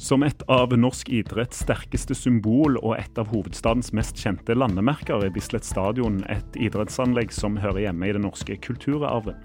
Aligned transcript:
Som 0.00 0.22
et 0.24 0.40
av 0.48 0.72
norsk 0.72 1.10
idretts 1.12 1.58
sterkeste 1.60 2.14
symbol 2.16 2.78
og 2.80 2.94
et 2.96 3.18
av 3.20 3.28
hovedstadens 3.34 3.90
mest 3.92 4.16
kjente 4.16 4.54
landemerker 4.56 5.26
er 5.26 5.32
Bislett 5.34 5.66
Stadion 5.68 6.22
et 6.32 6.56
idrettsanlegg 6.56 7.28
som 7.36 7.58
hører 7.60 7.82
hjemme 7.84 8.08
i 8.08 8.14
den 8.16 8.24
norske 8.24 8.56
kulturarven. 8.64 9.36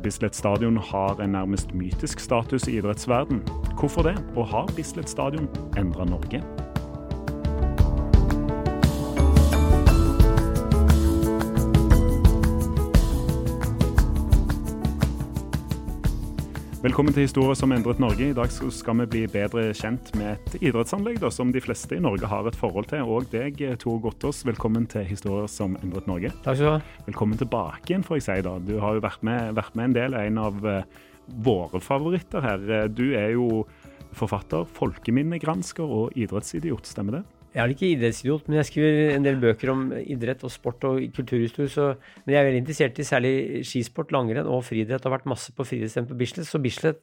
Bislett 0.00 0.38
Stadion 0.38 0.80
har 0.80 1.20
en 1.20 1.36
nærmest 1.36 1.76
mytisk 1.76 2.24
status 2.24 2.70
i 2.70 2.78
idrettsverden. 2.78 3.42
Hvorfor 3.76 4.08
det, 4.08 4.16
og 4.32 4.48
har 4.48 4.72
Bislett 4.78 5.12
Stadion 5.12 5.50
endra 5.76 6.08
Norge? 6.08 6.40
Velkommen 16.78 17.10
til 17.10 17.24
Historie 17.24 17.56
som 17.58 17.72
endret 17.74 17.98
Norge. 17.98 18.28
I 18.30 18.34
dag 18.36 18.52
skal 18.54 19.00
vi 19.00 19.04
bli 19.10 19.20
bedre 19.26 19.64
kjent 19.74 20.12
med 20.14 20.36
et 20.36 20.60
idrettsanlegg 20.68 21.16
da, 21.18 21.26
som 21.34 21.50
de 21.50 21.58
fleste 21.58 21.96
i 21.96 22.02
Norge 22.04 22.28
har 22.30 22.46
et 22.46 22.54
forhold 22.54 22.86
til. 22.92 23.02
Og 23.02 23.26
deg, 23.32 23.58
Tor 23.82 23.96
Gottaas, 24.04 24.44
velkommen 24.46 24.86
til 24.86 25.02
Historie 25.08 25.48
som 25.50 25.74
endret 25.82 26.06
Norge. 26.06 26.30
Takk 26.44 26.60
skal 26.60 26.68
du 26.68 26.70
ha. 26.76 27.00
Velkommen 27.08 27.40
tilbake 27.40 27.90
igjen, 27.90 28.06
får 28.06 28.20
jeg 28.20 28.26
si. 28.28 28.36
da. 28.46 28.52
Du 28.62 28.76
har 28.78 28.94
jo 28.94 29.02
vært 29.02 29.26
med, 29.26 29.58
vært 29.58 29.74
med 29.74 29.88
en 29.88 29.96
del, 29.96 30.14
en 30.20 30.38
av 30.38 30.62
uh, 30.62 31.02
våre 31.48 31.82
favoritter 31.82 32.46
her. 32.46 32.70
Du 32.94 33.08
er 33.10 33.34
jo 33.34 33.64
forfatter, 34.14 34.70
folkeminnegransker 34.78 35.82
og 35.82 36.14
idrettsidiot, 36.14 36.86
stemmer 36.86 37.18
det? 37.18 37.24
Jeg 37.54 37.62
er 37.64 37.72
ikke 37.72 37.88
idrettsidiot, 37.88 38.48
men 38.48 38.58
jeg 38.60 38.68
skriver 38.68 39.14
en 39.14 39.24
del 39.24 39.38
bøker 39.40 39.72
om 39.72 39.88
idrett 39.98 40.44
og 40.44 40.52
sport 40.52 40.84
og 40.84 41.00
kulturhistorie. 41.16 41.72
Så, 41.72 41.88
men 42.24 42.34
jeg 42.34 42.40
er 42.40 42.48
veldig 42.50 42.62
interessert 42.62 43.00
i 43.00 43.08
særlig 43.08 43.32
skisport, 43.66 44.12
langrenn 44.14 44.50
og 44.50 44.62
friidrett. 44.66 45.04
Har 45.04 45.16
vært 45.16 45.28
masse 45.30 45.54
på 45.56 45.66
friidrettsstevne 45.66 46.12
på 46.12 46.20
Bislett, 46.20 46.48
så 46.50 46.60
Bislett 46.62 47.02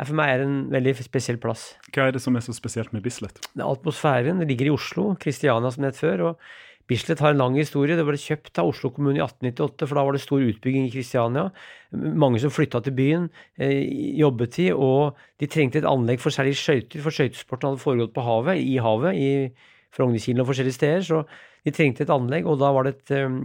er 0.00 0.08
for 0.08 0.16
meg 0.16 0.32
er 0.32 0.46
en 0.46 0.56
veldig 0.72 0.94
spesiell 1.02 1.40
plass. 1.42 1.74
Hva 1.90 2.06
er 2.08 2.16
det 2.16 2.22
som 2.24 2.38
er 2.38 2.44
så 2.46 2.54
spesielt 2.56 2.94
med 2.94 3.04
Bislett? 3.04 3.42
Det 3.50 3.60
er 3.60 3.68
atmosfæren. 3.68 4.40
Det 4.40 4.48
ligger 4.48 4.70
i 4.70 4.74
Oslo, 4.74 5.10
Kristiania 5.20 5.72
som 5.74 5.84
det 5.84 5.92
het 5.92 6.00
før. 6.00 6.26
og 6.30 6.44
Bislett 6.90 7.20
har 7.22 7.34
en 7.34 7.38
lang 7.38 7.58
historie. 7.58 7.94
Det 7.94 8.06
ble 8.06 8.18
kjøpt 8.18 8.58
av 8.58 8.70
Oslo 8.72 8.90
kommune 8.90 9.20
i 9.20 9.22
1898, 9.22 9.86
for 9.86 9.98
da 9.98 10.06
var 10.06 10.16
det 10.16 10.22
stor 10.24 10.42
utbygging 10.42 10.88
i 10.88 10.94
Kristiania. 10.94 11.50
Mange 11.94 12.40
som 12.42 12.50
flytta 12.50 12.80
til 12.82 12.96
byen, 12.96 13.28
eh, 13.58 13.84
jobbet 14.18 14.58
i, 14.58 14.70
og 14.72 15.18
de 15.38 15.46
trengte 15.46 15.78
et 15.78 15.86
anlegg 15.86 16.18
for 16.18 16.34
særlig 16.34 16.56
skøyter, 16.58 17.02
for 17.04 17.14
skøytesporten 17.14 17.70
hadde 17.70 17.84
foregått 17.84 18.14
på 18.16 18.24
havet, 18.26 18.58
i 18.58 18.80
havet, 18.82 19.14
i 19.14 19.52
Frognerkilen 19.94 20.42
og 20.42 20.50
forskjellige 20.50 20.78
steder. 20.78 21.06
Så 21.06 21.22
de 21.66 21.74
trengte 21.76 22.06
et 22.06 22.12
anlegg, 22.14 22.46
og 22.48 22.60
da 22.62 22.70
var 22.72 22.86
det 22.86 22.94
et 22.96 23.16
um, 23.26 23.40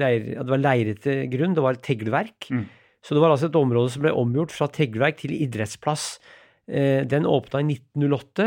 leir, 0.00 0.30
det 0.40 0.48
var 0.50 0.62
leirete 0.62 1.18
grunn, 1.32 1.54
det 1.56 1.64
var 1.64 1.76
et 1.76 1.84
teglverk. 1.86 2.48
Mm. 2.50 2.64
Så 3.04 3.14
det 3.14 3.20
var 3.22 3.34
altså 3.34 3.50
et 3.50 3.58
område 3.60 3.92
som 3.92 4.04
ble 4.04 4.14
omgjort 4.16 4.54
fra 4.54 4.70
teglverk 4.72 5.20
til 5.20 5.34
idrettsplass. 5.36 6.16
Eh, 6.64 7.02
den 7.04 7.28
åpna 7.28 7.60
i 7.60 7.76
1908. 7.76 8.46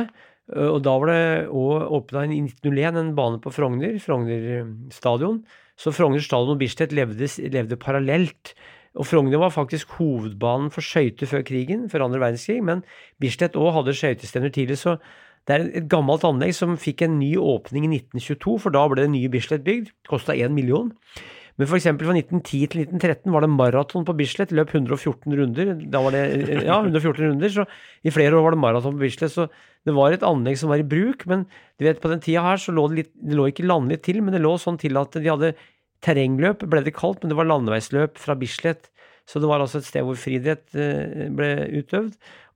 eh, 0.55 0.69
Og 0.73 0.81
da 0.81 0.95
var 0.97 1.11
det 1.11 1.25
òg 1.53 1.91
åpna 1.99 2.25
i 2.25 2.39
1901 2.41 2.97
en 2.97 3.13
bane 3.15 3.37
på 3.43 3.53
Frogner, 3.53 3.99
Frogner 4.01 4.47
eh, 4.55 4.71
stadion. 4.89 5.43
Så 5.77 5.93
Frogner 5.93 6.23
stadion 6.25 6.55
og 6.55 6.63
Bislett 6.63 6.95
levde, 6.97 7.29
levde 7.53 7.77
parallelt. 7.77 8.55
Og 8.97 9.05
Frogner 9.05 9.37
var 9.37 9.53
faktisk 9.53 9.93
hovedbanen 9.99 10.71
for 10.73 10.81
skøyter 10.81 11.29
før 11.29 11.45
krigen, 11.45 11.85
før 11.91 12.07
andre 12.07 12.23
verdenskrig, 12.23 12.63
men 12.65 12.81
Bislett 13.21 13.53
òg 13.53 13.75
hadde 13.75 13.93
skøytestevner 13.93 14.49
tidlig. 14.49 14.79
Så 14.81 14.97
det 15.47 15.55
er 15.55 15.65
et 15.79 15.87
gammelt 15.91 16.25
anlegg 16.27 16.51
som 16.55 16.75
fikk 16.79 17.05
en 17.05 17.17
ny 17.21 17.31
åpning 17.39 17.87
i 17.87 18.01
1922, 18.01 18.57
for 18.65 18.75
da 18.75 18.83
ble 18.91 19.05
det 19.05 19.13
nye 19.13 19.31
Bislett 19.31 19.63
bygd. 19.63 19.93
Kosta 20.09 20.35
én 20.35 20.51
million. 20.55 20.91
Men 21.57 21.65
f.eks. 21.65 21.87
fra 21.87 22.13
1910 22.13 22.67
til 22.69 22.83
1913 22.83 23.31
var 23.33 23.41
det 23.41 23.49
maraton 23.49 24.03
på 24.05 24.13
Bislett. 24.19 24.51
Løp 24.53 24.75
114 24.75 25.37
runder. 25.39 25.71
Da 25.89 26.01
var 26.03 26.13
det, 26.13 26.25
ja, 26.67 26.81
114 26.83 27.23
runder, 27.23 27.53
så 27.53 27.65
I 28.05 28.13
flere 28.13 28.37
år 28.37 28.45
var 28.45 28.53
det 28.53 28.61
maraton 28.61 28.93
på 28.93 29.05
Bislett. 29.07 29.33
Så 29.33 29.47
det 29.87 29.95
var 29.97 30.13
et 30.13 30.25
anlegg 30.27 30.59
som 30.59 30.69
var 30.69 30.83
i 30.83 30.85
bruk. 30.85 31.25
Men 31.31 31.47
du 31.79 31.87
vet, 31.87 32.03
på 32.03 32.11
den 32.11 32.21
tida 32.21 32.43
her 32.45 32.61
så 32.61 32.75
lå 32.75 32.85
det 32.91 32.99
litt, 32.99 33.13
det 33.15 33.39
lå 33.39 33.47
ikke 33.49 33.65
landlig 33.65 34.03
til, 34.05 34.21
men 34.21 34.35
det 34.35 34.43
lå 34.43 34.53
sånn 34.61 34.77
til 34.83 34.99
at 35.01 35.17
de 35.17 35.31
hadde 35.31 35.55
terrengløp, 36.05 36.67
ble 36.69 36.83
det 36.85 36.93
kalt, 36.93 37.23
men 37.23 37.33
det 37.33 37.39
var 37.39 37.49
landeveisløp 37.49 38.21
fra 38.21 38.37
Bislett. 38.37 38.91
Så 39.27 39.41
det 39.43 39.47
var 39.49 39.59
altså 39.59 39.81
et 39.81 39.87
sted 39.87 40.05
hvor 40.07 40.15
friidrett 40.15 40.69
ble 41.35 41.49
utøvd. 41.81 42.13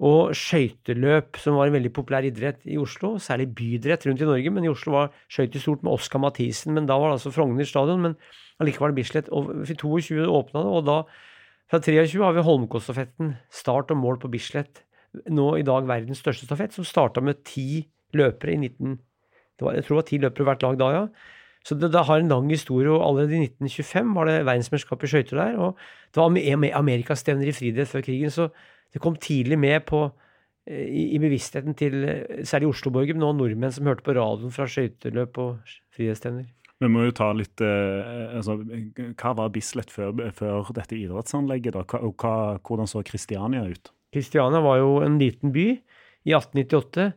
Og 0.08 0.32
skøyteløp, 0.38 1.36
som 1.44 1.58
var 1.60 1.68
en 1.68 1.76
veldig 1.76 1.92
populær 1.94 2.26
idrett 2.26 2.64
i 2.64 2.78
Oslo. 2.80 3.18
Særlig 3.20 3.50
bydrett 3.58 4.08
rundt 4.08 4.24
i 4.24 4.30
Norge, 4.30 4.54
men 4.56 4.66
i 4.66 4.72
Oslo 4.72 4.96
var 4.96 5.12
skøyter 5.28 5.62
stort 5.62 5.84
med 5.84 5.92
Oskar 5.92 6.24
Mathisen. 6.24 6.72
Men 6.78 6.88
da 6.90 6.96
var 6.96 7.12
det 7.12 7.20
altså 7.20 7.34
Frogner 7.36 7.68
stadion, 7.68 8.06
men 8.08 8.16
allikevel 8.64 8.96
Bislett. 8.96 9.28
Og 9.36 9.52
for 9.68 9.84
22 9.84 10.24
åpna 10.24 10.64
det, 10.64 10.72
og 10.80 10.88
da, 10.88 10.98
fra 11.72 11.82
23, 11.84 12.24
har 12.24 12.40
vi 12.40 12.48
Holmenkollstafetten. 12.48 13.36
Start 13.52 13.92
og 13.92 14.00
mål 14.00 14.22
på 14.24 14.32
Bislett. 14.32 14.86
Nå 15.28 15.52
i 15.60 15.68
dag 15.68 15.92
verdens 15.92 16.24
største 16.24 16.48
stafett, 16.48 16.74
som 16.78 16.88
starta 16.88 17.24
med 17.24 17.44
ti 17.48 17.84
løpere 18.16 18.56
i 18.56 18.62
19... 18.64 18.96
Det 19.60 19.68
var, 19.68 19.76
jeg 19.78 19.86
tror 19.86 19.98
det 19.98 20.02
var 20.02 20.10
ti 20.10 20.18
løpere 20.24 20.48
hvert 20.48 20.64
lag 20.66 20.78
da, 20.80 20.90
ja. 20.96 21.06
Så 21.66 21.78
det, 21.78 21.92
det, 21.94 22.06
har 22.08 22.20
en 22.20 22.32
lang 22.32 22.50
historie, 22.50 22.90
og 22.90 23.04
allerede 23.06 23.38
i 23.38 23.44
1925 23.46 24.16
var 24.16 24.30
det 24.30 24.38
verdensmesterskap 24.48 25.04
i 25.04 25.12
skøyter 25.12 25.38
der. 25.38 25.60
Og 25.62 25.78
det 26.10 26.22
var 26.22 26.78
amerikastevner 26.80 27.52
i 27.52 27.54
friidrett 27.54 27.92
før 27.92 28.06
krigen, 28.08 28.34
så 28.34 28.50
det 28.94 29.02
kom 29.04 29.16
tidlig 29.16 29.60
med 29.62 29.86
på, 29.86 30.08
i, 30.68 31.12
i 31.16 31.20
bevisstheten 31.22 31.78
til 31.78 32.02
særlig 32.48 32.72
Oslo-borgere, 32.72 33.18
men 33.18 33.28
også 33.28 33.38
nordmenn 33.44 33.76
som 33.76 33.88
hørte 33.90 34.06
på 34.06 34.18
radioen 34.18 34.54
fra 34.54 34.68
skøyteløp 34.70 35.38
og 35.42 35.78
friidrettsstevner. 35.94 36.50
Vi 36.82 36.90
må 36.90 37.06
jo 37.06 37.14
ta 37.14 37.30
litt 37.38 37.62
eh, 37.62 38.38
altså, 38.40 38.58
Hva 38.58 39.34
var 39.38 39.52
Bislett 39.54 39.92
før, 39.94 40.16
før 40.34 40.72
dette 40.74 40.98
idrettsanlegget? 40.98 41.76
da? 41.78 41.84
Hva, 41.86 42.10
hva, 42.10 42.34
hvordan 42.66 42.90
så 42.90 43.04
Kristiania 43.06 43.68
ut? 43.70 43.92
Kristiania 44.12 44.64
var 44.66 44.80
jo 44.82 44.96
en 45.06 45.20
liten 45.22 45.54
by 45.54 45.68
i 45.78 46.34
1898, 46.34 47.12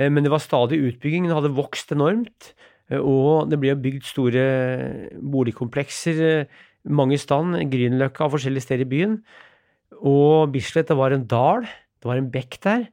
eh, 0.00 0.10
men 0.10 0.26
det 0.26 0.32
var 0.34 0.42
stadig 0.42 0.80
utbygging. 0.88 1.28
Den 1.28 1.38
hadde 1.38 1.54
vokst 1.54 1.94
enormt. 1.94 2.50
Og 3.00 3.50
det 3.50 3.58
blir 3.60 3.74
jo 3.74 3.82
bygd 3.84 4.06
store 4.08 4.44
boligkomplekser 5.20 6.46
mange 6.84 7.18
stand, 7.20 7.56
Grünerløkka 7.72 8.26
og 8.26 8.34
forskjellige 8.34 8.66
steder 8.66 8.84
i 8.84 8.90
byen. 8.90 9.16
Og 10.04 10.52
Bislett, 10.52 10.90
det 10.90 10.98
var 10.98 11.14
en 11.14 11.26
dal, 11.28 11.64
det 11.64 12.10
var 12.10 12.20
en 12.20 12.30
bekk 12.32 12.58
der. 12.64 12.84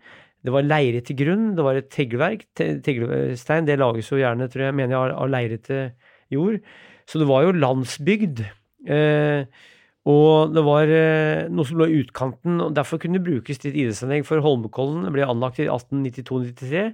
Det 0.41 0.53
var 0.53 0.65
leire 0.65 1.01
til 1.05 1.17
grunn, 1.19 1.51
det 1.57 1.65
var 1.65 1.77
et 1.77 1.91
teglverk. 1.93 2.47
Teglstein 2.57 3.67
det 3.67 3.77
lages 3.81 4.09
jo 4.09 4.21
gjerne, 4.21 4.47
tror 4.49 4.69
jeg, 4.69 4.77
mener 4.77 4.95
jeg, 4.95 5.17
av 5.17 5.29
leirete 5.29 5.81
jord. 6.33 6.57
Så 7.05 7.21
det 7.21 7.27
var 7.29 7.45
jo 7.45 7.57
landsbygd. 7.57 8.41
Eh, 8.87 9.43
og 10.09 10.55
det 10.55 10.63
var 10.65 10.89
eh, 10.89 11.49
noe 11.53 11.67
som 11.67 11.77
lå 11.77 11.89
i 11.91 11.99
utkanten, 12.01 12.57
og 12.63 12.73
derfor 12.73 12.97
kunne 13.01 13.19
det 13.19 13.27
brukes 13.27 13.61
til 13.61 13.69
et 13.69 13.81
idrettsanlegg. 13.83 14.25
For 14.25 14.41
Holmenkollen 14.41 15.11
ble 15.13 15.27
anlagt 15.27 15.61
i 15.61 15.67
1892-93. 15.69 16.87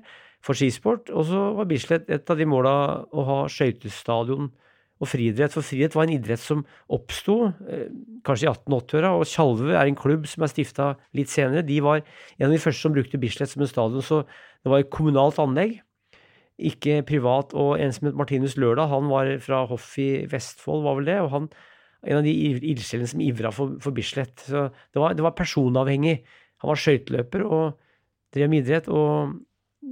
For 0.43 0.57
skisport. 0.57 1.11
Og 1.11 1.27
så 1.29 1.43
var 1.57 1.69
Bislett 1.69 2.09
et 2.13 2.29
av 2.29 2.39
de 2.39 2.47
måla 2.49 2.73
å 3.11 3.27
ha 3.27 3.37
skøytestadion 3.51 4.49
og 4.97 5.09
friidrett. 5.09 5.53
For 5.53 5.65
friidrett 5.65 5.97
var 5.97 6.07
en 6.07 6.15
idrett 6.15 6.41
som 6.41 6.63
oppsto 6.93 7.37
eh, 7.69 7.87
kanskje 8.27 8.47
i 8.47 8.51
1880-åra, 8.51 9.13
og 9.17 9.27
Tjalve 9.29 9.75
er 9.75 9.85
en 9.85 9.99
klubb 9.99 10.25
som 10.29 10.45
er 10.45 10.53
stifta 10.53 10.91
litt 11.17 11.31
senere. 11.31 11.65
De 11.67 11.79
var 11.85 12.01
en 12.01 12.49
av 12.49 12.55
de 12.55 12.61
første 12.61 12.85
som 12.85 12.95
brukte 12.95 13.21
Bislett 13.21 13.53
som 13.53 13.65
en 13.65 13.71
stadion, 13.71 14.05
så 14.05 14.23
det 14.63 14.73
var 14.73 14.83
et 14.83 14.93
kommunalt 14.93 15.39
anlegg. 15.43 15.79
Ikke 16.57 17.03
privat. 17.05 17.53
Og 17.53 17.75
en 17.77 17.93
som 17.93 18.09
het 18.09 18.17
Martinus 18.17 18.57
Lørdag, 18.57 18.89
han 18.89 19.11
var 19.11 19.35
fra 19.45 19.65
hoff 19.69 19.91
i 20.01 20.25
Vestfold, 20.29 20.85
var 20.87 20.97
vel 20.97 21.11
det. 21.11 21.19
og 21.21 21.33
han 21.35 21.51
en 22.05 22.19
av 22.19 22.25
de 22.25 22.33
ildsjelene 22.71 23.09
som 23.09 23.21
ivra 23.23 23.51
for, 23.53 23.77
for 23.83 23.95
Bislett. 23.95 24.37
Så 24.45 24.67
det 24.93 25.01
var, 25.01 25.15
det 25.17 25.25
var 25.25 25.35
personavhengig. 25.37 26.19
Han 26.63 26.71
var 26.71 26.81
skøyteløper 26.81 27.45
og 27.45 27.77
drev 28.35 28.51
med 28.51 28.65
idrett. 28.65 28.89
Og 28.89 29.33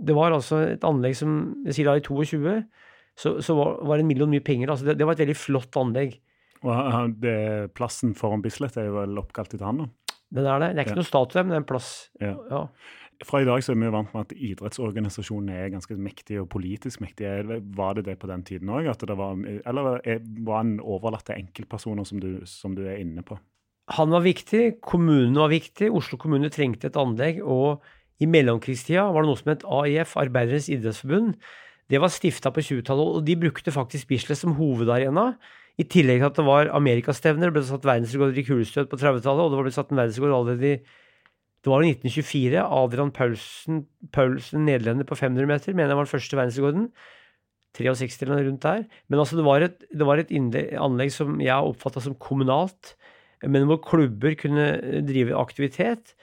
det 0.03 0.15
var 0.17 0.35
altså 0.35 0.61
et 0.73 0.83
anlegg 0.87 1.15
som 1.17 1.37
Jeg 1.65 1.77
sier 1.77 1.89
da 1.89 1.95
i 1.99 2.03
22 2.03 2.55
så, 3.15 3.37
så 3.39 3.55
var, 3.55 3.77
var 3.87 4.01
en 4.01 4.09
million 4.09 4.31
mye 4.31 4.43
penger. 4.43 4.71
Altså 4.71 4.89
det, 4.89 4.97
det, 4.99 5.05
var 5.07 5.15
et 5.15 5.23
veldig 5.23 5.37
flott 5.39 5.77
anlegg. 5.79 6.17
Og 6.65 7.15
det, 7.21 7.37
Plassen 7.77 8.11
foran 8.17 8.43
Bislett 8.43 8.75
er 8.81 8.89
jo 8.89 8.97
vel 8.97 9.21
oppkalt 9.21 9.53
etter 9.55 9.67
han, 9.67 9.85
da? 9.85 10.19
Den 10.35 10.49
er 10.49 10.59
det. 10.59 10.69
Det 10.73 10.81
er 10.81 10.87
ikke 10.87 10.95
ja. 10.97 10.99
noe 10.99 11.07
statue, 11.07 11.43
men 11.43 11.53
det 11.53 11.57
er 11.57 11.63
en 11.63 11.69
plass. 11.69 11.89
Ja. 12.19 12.33
ja. 12.51 12.61
Fra 13.23 13.39
i 13.39 13.47
dag 13.47 13.63
så 13.63 13.71
er 13.71 13.79
vi 13.79 13.91
vant 13.93 14.11
med 14.11 14.25
at 14.25 14.33
idrettsorganisasjonene 14.35 15.55
er 15.55 15.71
ganske 15.71 15.95
mektige 15.95 16.43
og 16.43 16.49
politisk 16.51 16.99
mektige. 17.05 17.59
Var 17.77 17.99
det 17.99 18.07
det 18.09 18.17
på 18.19 18.27
den 18.27 18.43
tiden 18.47 18.71
òg? 18.75 18.89
Eller 18.91 19.87
var 20.43 20.57
han 20.59 20.75
overlatt 20.83 21.29
til 21.29 21.39
enkeltpersoner, 21.39 22.07
som 22.07 22.19
du, 22.19 22.31
som 22.49 22.75
du 22.75 22.83
er 22.83 22.99
inne 22.99 23.23
på? 23.23 23.37
Han 23.95 24.11
var 24.11 24.25
viktig, 24.25 24.81
kommunen 24.83 25.37
var 25.37 25.53
viktig. 25.53 25.91
Oslo 25.93 26.19
kommune 26.19 26.49
trengte 26.51 26.89
et 26.89 26.99
anlegg. 26.99 27.39
Og 27.45 27.85
i 28.21 28.27
mellomkrigstida 28.31 29.05
var 29.11 29.25
det 29.25 29.31
noe 29.31 29.39
som 29.39 29.51
het 29.51 29.65
AIF, 29.67 30.15
Arbeidernes 30.19 30.69
idrettsforbund. 30.71 31.35
Det 31.91 32.01
var 32.01 32.13
stifta 32.13 32.51
på 32.53 32.63
20-tallet, 32.63 33.17
og 33.19 33.25
de 33.27 33.37
brukte 33.37 33.73
faktisk 33.73 34.09
Bislett 34.09 34.39
som 34.39 34.55
hovedarena. 34.57 35.33
I 35.75 35.85
tillegg 35.91 36.21
til 36.21 36.29
at 36.29 36.37
det 36.39 36.45
var 36.47 36.71
amerikastevner, 36.73 37.51
det 37.51 37.57
ble 37.57 37.65
satt 37.67 37.85
verdensrekord 37.85 38.37
i 38.39 38.45
kulestøt 38.47 38.89
på 38.91 38.99
30-tallet, 39.01 39.43
og 39.43 39.51
det 39.51 39.65
ble 39.65 39.73
satt 39.75 39.91
en 39.91 39.99
verdensrekord 39.99 40.37
allerede 40.37 40.71
i 40.71 40.77
det 41.65 41.71
var 41.73 41.81
i 41.81 41.89
1924. 41.95 42.61
Adrian 42.61 43.09
Paulsen, 43.09 43.79
Paulsen 44.13 44.67
nederlender 44.67 45.07
på 45.09 45.17
500 45.17 45.47
meter, 45.49 45.73
mener 45.73 45.95
jeg 45.95 45.97
var 45.97 46.05
den 46.05 46.11
første 46.11 46.37
verdensrekorden. 46.37 46.83
63 47.75 48.21
eller 48.21 48.37
noe 48.37 48.45
rundt 48.45 48.67
der. 48.67 48.83
Men 49.09 49.21
altså, 49.23 49.39
det 49.39 49.45
var 49.47 49.65
et, 49.65 49.81
det 49.89 50.05
var 50.05 50.21
et 50.21 50.29
anlegg 50.31 51.09
som 51.11 51.41
jeg 51.41 51.71
oppfatta 51.71 52.03
som 52.05 52.13
kommunalt, 52.21 52.93
men 53.43 53.65
hvor 53.65 53.81
klubber 53.81 54.37
kunne 54.37 54.67
drive 55.09 55.33
aktivitet, 55.35 56.13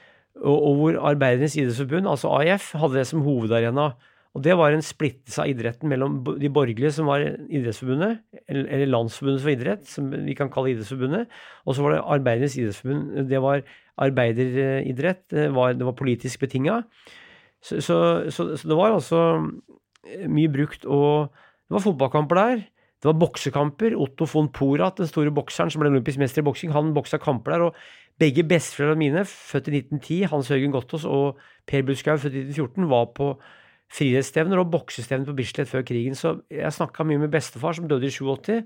og, 0.40 0.56
og 0.56 0.78
hvor 0.78 0.98
Arbeidernes 1.10 1.56
idrettsforbund, 1.58 2.08
altså 2.08 2.32
AIF, 2.38 2.72
hadde 2.78 3.00
det 3.00 3.06
som 3.10 3.24
hovedarena. 3.26 3.92
Og 4.32 4.40
det 4.46 4.54
var 4.56 4.72
en 4.72 4.84
splittelse 4.84 5.42
av 5.42 5.50
idretten 5.50 5.90
mellom 5.92 6.14
de 6.40 6.48
borgerlige, 6.48 6.94
som 6.96 7.10
var 7.10 7.20
Idrettsforbundet, 7.20 8.22
eller 8.48 8.88
Landsforbundet 8.88 9.42
for 9.44 9.52
idrett, 9.52 9.84
som 9.84 10.08
vi 10.08 10.36
kan 10.38 10.48
kalle 10.52 10.72
Idrettsforbundet, 10.72 11.28
og 11.66 11.76
så 11.76 11.84
var 11.84 11.92
det 11.92 12.04
Arbeidernes 12.16 12.56
idrettsforbund. 12.56 13.28
Det 13.28 13.42
var 13.44 13.60
arbeideridrett, 14.00 15.26
det 15.30 15.50
var, 15.52 15.76
det 15.76 15.84
var 15.84 15.98
politisk 15.98 16.40
betinga. 16.40 16.80
Så, 17.60 17.82
så, 17.84 17.96
så, 18.32 18.54
så, 18.56 18.68
det 18.68 18.78
var 18.78 18.96
altså 18.96 19.20
eh, 20.08 20.24
mye 20.32 20.50
brukt, 20.50 20.88
og 20.88 21.28
det 21.68 21.76
var 21.76 21.84
fotballkamper 21.84 22.40
der. 22.40 22.64
Det 23.02 23.10
var 23.10 23.18
boksekamper. 23.18 23.98
Otto 23.98 24.26
von 24.32 24.48
Porat, 24.54 24.96
den 24.98 25.10
store 25.10 25.34
bokseren 25.34 25.70
som 25.70 25.82
ble 25.82 25.90
olympisk 25.90 26.22
mester 26.22 26.40
i 26.40 26.46
boksing, 26.46 26.72
han 26.72 26.94
boksa 26.96 27.18
kamper 27.20 27.52
der. 27.52 27.68
og 27.68 27.74
begge 28.22 28.44
besteforeldrene 28.46 29.00
mine, 29.00 29.24
født 29.26 29.72
i 29.72 29.80
1910, 29.82 30.22
Hans 30.30 30.50
Jørgen 30.52 30.74
Gottaas 30.74 31.04
og 31.08 31.42
Per 31.66 31.82
Buskhaug, 31.86 32.22
født 32.22 32.38
i 32.38 32.46
1914, 32.46 32.88
var 32.90 33.10
på 33.16 33.34
frihetsstevner 33.92 34.60
og 34.62 34.70
boksestevner 34.72 35.28
på 35.28 35.36
Bislett 35.36 35.70
før 35.70 35.84
krigen. 35.86 36.16
Så 36.16 36.38
jeg 36.50 36.72
snakka 36.72 37.04
mye 37.04 37.20
med 37.20 37.32
bestefar, 37.32 37.76
som 37.76 37.88
døde 37.90 38.08
i 38.08 38.14
87. 38.14 38.62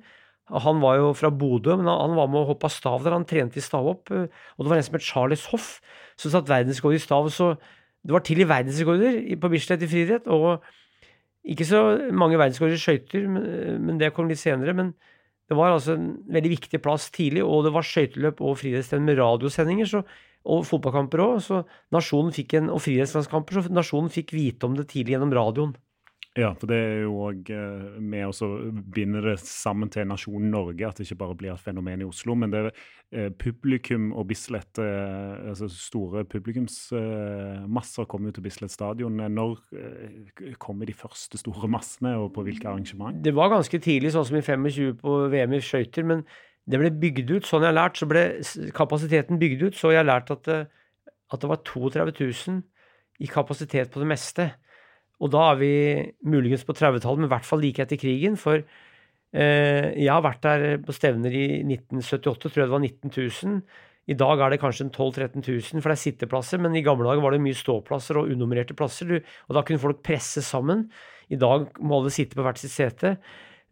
Han 0.63 0.83
var 0.83 1.01
jo 1.01 1.11
fra 1.19 1.33
Bodø, 1.35 1.75
men 1.81 1.89
han 1.91 2.15
var 2.15 2.29
med 2.31 2.45
og 2.45 2.53
hoppa 2.53 2.71
stav 2.71 3.03
der. 3.03 3.17
Han 3.17 3.27
trente 3.27 3.59
i 3.59 3.65
stavhopp. 3.65 4.13
Og 4.15 4.63
det 4.63 4.71
var 4.71 4.79
en 4.79 4.87
som 4.87 4.99
het 4.99 5.07
Charles 5.09 5.49
Hoff, 5.51 5.81
som 6.17 6.31
satt 6.31 6.51
verdensrekord 6.51 6.95
i 6.95 7.03
stav. 7.03 7.27
Så 7.35 7.57
det 8.07 8.15
var 8.15 8.23
til 8.23 8.45
i 8.45 8.47
verdensrekorder 8.47 9.19
på 9.43 9.51
Bislett 9.51 9.83
i 9.83 9.91
friidrett. 9.91 10.31
Og 10.31 10.63
ikke 11.47 11.67
så 11.67 11.83
mange 12.15 12.39
verdensrekorder 12.39 12.79
i 12.79 12.85
skøyter, 12.85 13.27
men 13.83 13.99
det 13.99 14.15
kom 14.15 14.31
litt 14.31 14.43
senere. 14.43 14.77
Men 14.79 14.95
det 15.47 15.57
var 15.59 15.75
altså 15.75 15.95
en 15.95 16.09
veldig 16.33 16.51
viktig 16.57 16.81
plass 16.83 17.11
tidlig, 17.15 17.45
og 17.47 17.67
det 17.67 17.75
var 17.75 17.87
skøyteløp 17.87 18.41
og 18.43 18.57
friidrettsstevne 18.59 19.13
med 19.13 19.21
radiosendinger. 19.21 19.91
Så 19.91 20.03
og 20.47 20.67
fotballkamper 20.67 21.23
òg. 21.23 21.49
Og 21.51 22.81
friidrettslandskamper, 22.83 23.63
så 23.63 23.75
nasjonen 23.75 24.13
fikk 24.13 24.35
vite 24.37 24.69
om 24.69 24.77
det 24.79 24.89
tidlig 24.93 25.17
gjennom 25.17 25.35
radioen. 25.35 25.75
Ja, 26.37 26.51
for 26.53 26.69
det 26.69 26.77
er 26.77 26.99
jo 27.07 27.15
òg 27.31 27.49
eh, 27.53 27.97
med 28.03 28.29
å 28.29 28.49
binde 28.93 29.23
det 29.25 29.39
sammen 29.41 29.89
til 29.93 30.05
nasjonen 30.09 30.51
Norge, 30.53 30.85
at 30.85 30.99
det 30.99 31.07
ikke 31.07 31.23
bare 31.23 31.37
blir 31.41 31.55
et 31.55 31.63
fenomen 31.65 32.03
i 32.05 32.09
Oslo. 32.09 32.35
Men 32.37 32.53
det 32.53 32.61
er 32.61 32.69
eh, 32.69 33.31
publikum 33.41 34.11
og 34.13 34.27
Bislett, 34.29 34.77
eh, 34.83 35.49
altså 35.49 35.71
store 35.73 36.27
publikumsmasser 36.29 38.09
kommer 38.11 38.31
jo 38.31 38.37
til 38.37 38.45
Bislett 38.45 38.75
stadion. 38.75 39.17
Når 39.33 39.63
kommer 40.61 40.89
de 40.89 40.97
første 40.97 41.41
store 41.41 41.71
massene, 41.73 42.13
og 42.21 42.35
på 42.37 42.45
hvilke 42.45 42.69
arrangement? 42.69 43.25
Det 43.25 43.33
var 43.37 43.55
ganske 43.55 43.81
tidlig, 43.81 44.13
sånn 44.13 44.29
som 44.29 44.37
i 44.37 44.45
25 44.45 45.01
på 45.01 45.17
VM 45.33 45.57
i 45.57 45.65
skøyter. 45.65 46.05
men 46.05 46.27
det 46.67 46.81
ble 46.83 46.91
bygd 46.91 47.31
ut, 47.31 47.47
sånn 47.47 47.63
jeg 47.63 47.71
har 47.71 47.79
lært, 47.79 47.97
så 47.97 48.09
ble 48.11 48.23
kapasiteten 48.75 49.39
bygd 49.39 49.69
ut. 49.69 49.77
Så 49.79 49.95
jeg 49.95 50.03
har 50.03 50.09
lært 50.09 50.33
at 50.35 50.45
det, 50.49 50.63
at 51.33 51.43
det 51.43 51.51
var 51.51 51.63
32 51.63 52.13
000 52.51 52.63
i 53.23 53.29
kapasitet 53.31 53.93
på 53.95 54.03
det 54.03 54.09
meste. 54.11 54.51
Og 55.23 55.33
da 55.33 55.47
er 55.53 55.61
vi 55.61 55.73
muligens 56.29 56.67
på 56.67 56.75
30-tallet, 56.77 57.23
men 57.23 57.31
i 57.31 57.33
hvert 57.33 57.49
fall 57.49 57.63
like 57.65 57.83
etter 57.83 58.01
krigen. 58.01 58.37
For 58.41 58.61
eh, 58.61 59.89
jeg 59.97 60.13
har 60.13 60.25
vært 60.25 60.45
der 60.45 60.67
på 60.85 60.95
stevner 60.97 61.33
i 61.33 61.47
1978, 61.65 62.51
tror 62.51 62.63
jeg 62.63 62.69
det 62.69 62.77
var 62.77 62.85
19 62.85 63.15
000. 63.17 63.61
I 64.07 64.15
dag 64.15 64.39
er 64.39 64.53
det 64.53 64.61
kanskje 64.63 64.87
12 64.93 65.17
000-13 65.19 65.43
000, 65.49 65.81
for 65.81 65.91
det 65.91 65.97
er 65.97 66.05
sitteplasser. 66.05 66.63
Men 66.63 66.77
i 66.79 66.85
gamle 66.87 67.09
dager 67.09 67.25
var 67.25 67.35
det 67.35 67.43
mye 67.43 67.59
ståplasser 67.59 68.21
og 68.21 68.31
unummererte 68.31 68.77
plasser. 68.79 69.19
og 69.49 69.57
da 69.57 69.65
kunne 69.67 69.83
folk 69.83 70.05
presse 70.07 70.45
sammen. 70.47 70.87
I 71.33 71.41
dag 71.41 71.67
må 71.81 71.99
alle 71.99 72.13
sitte 72.15 72.39
på 72.39 72.45
hvert 72.47 72.61
sitt 72.61 72.75
sete. 72.75 73.17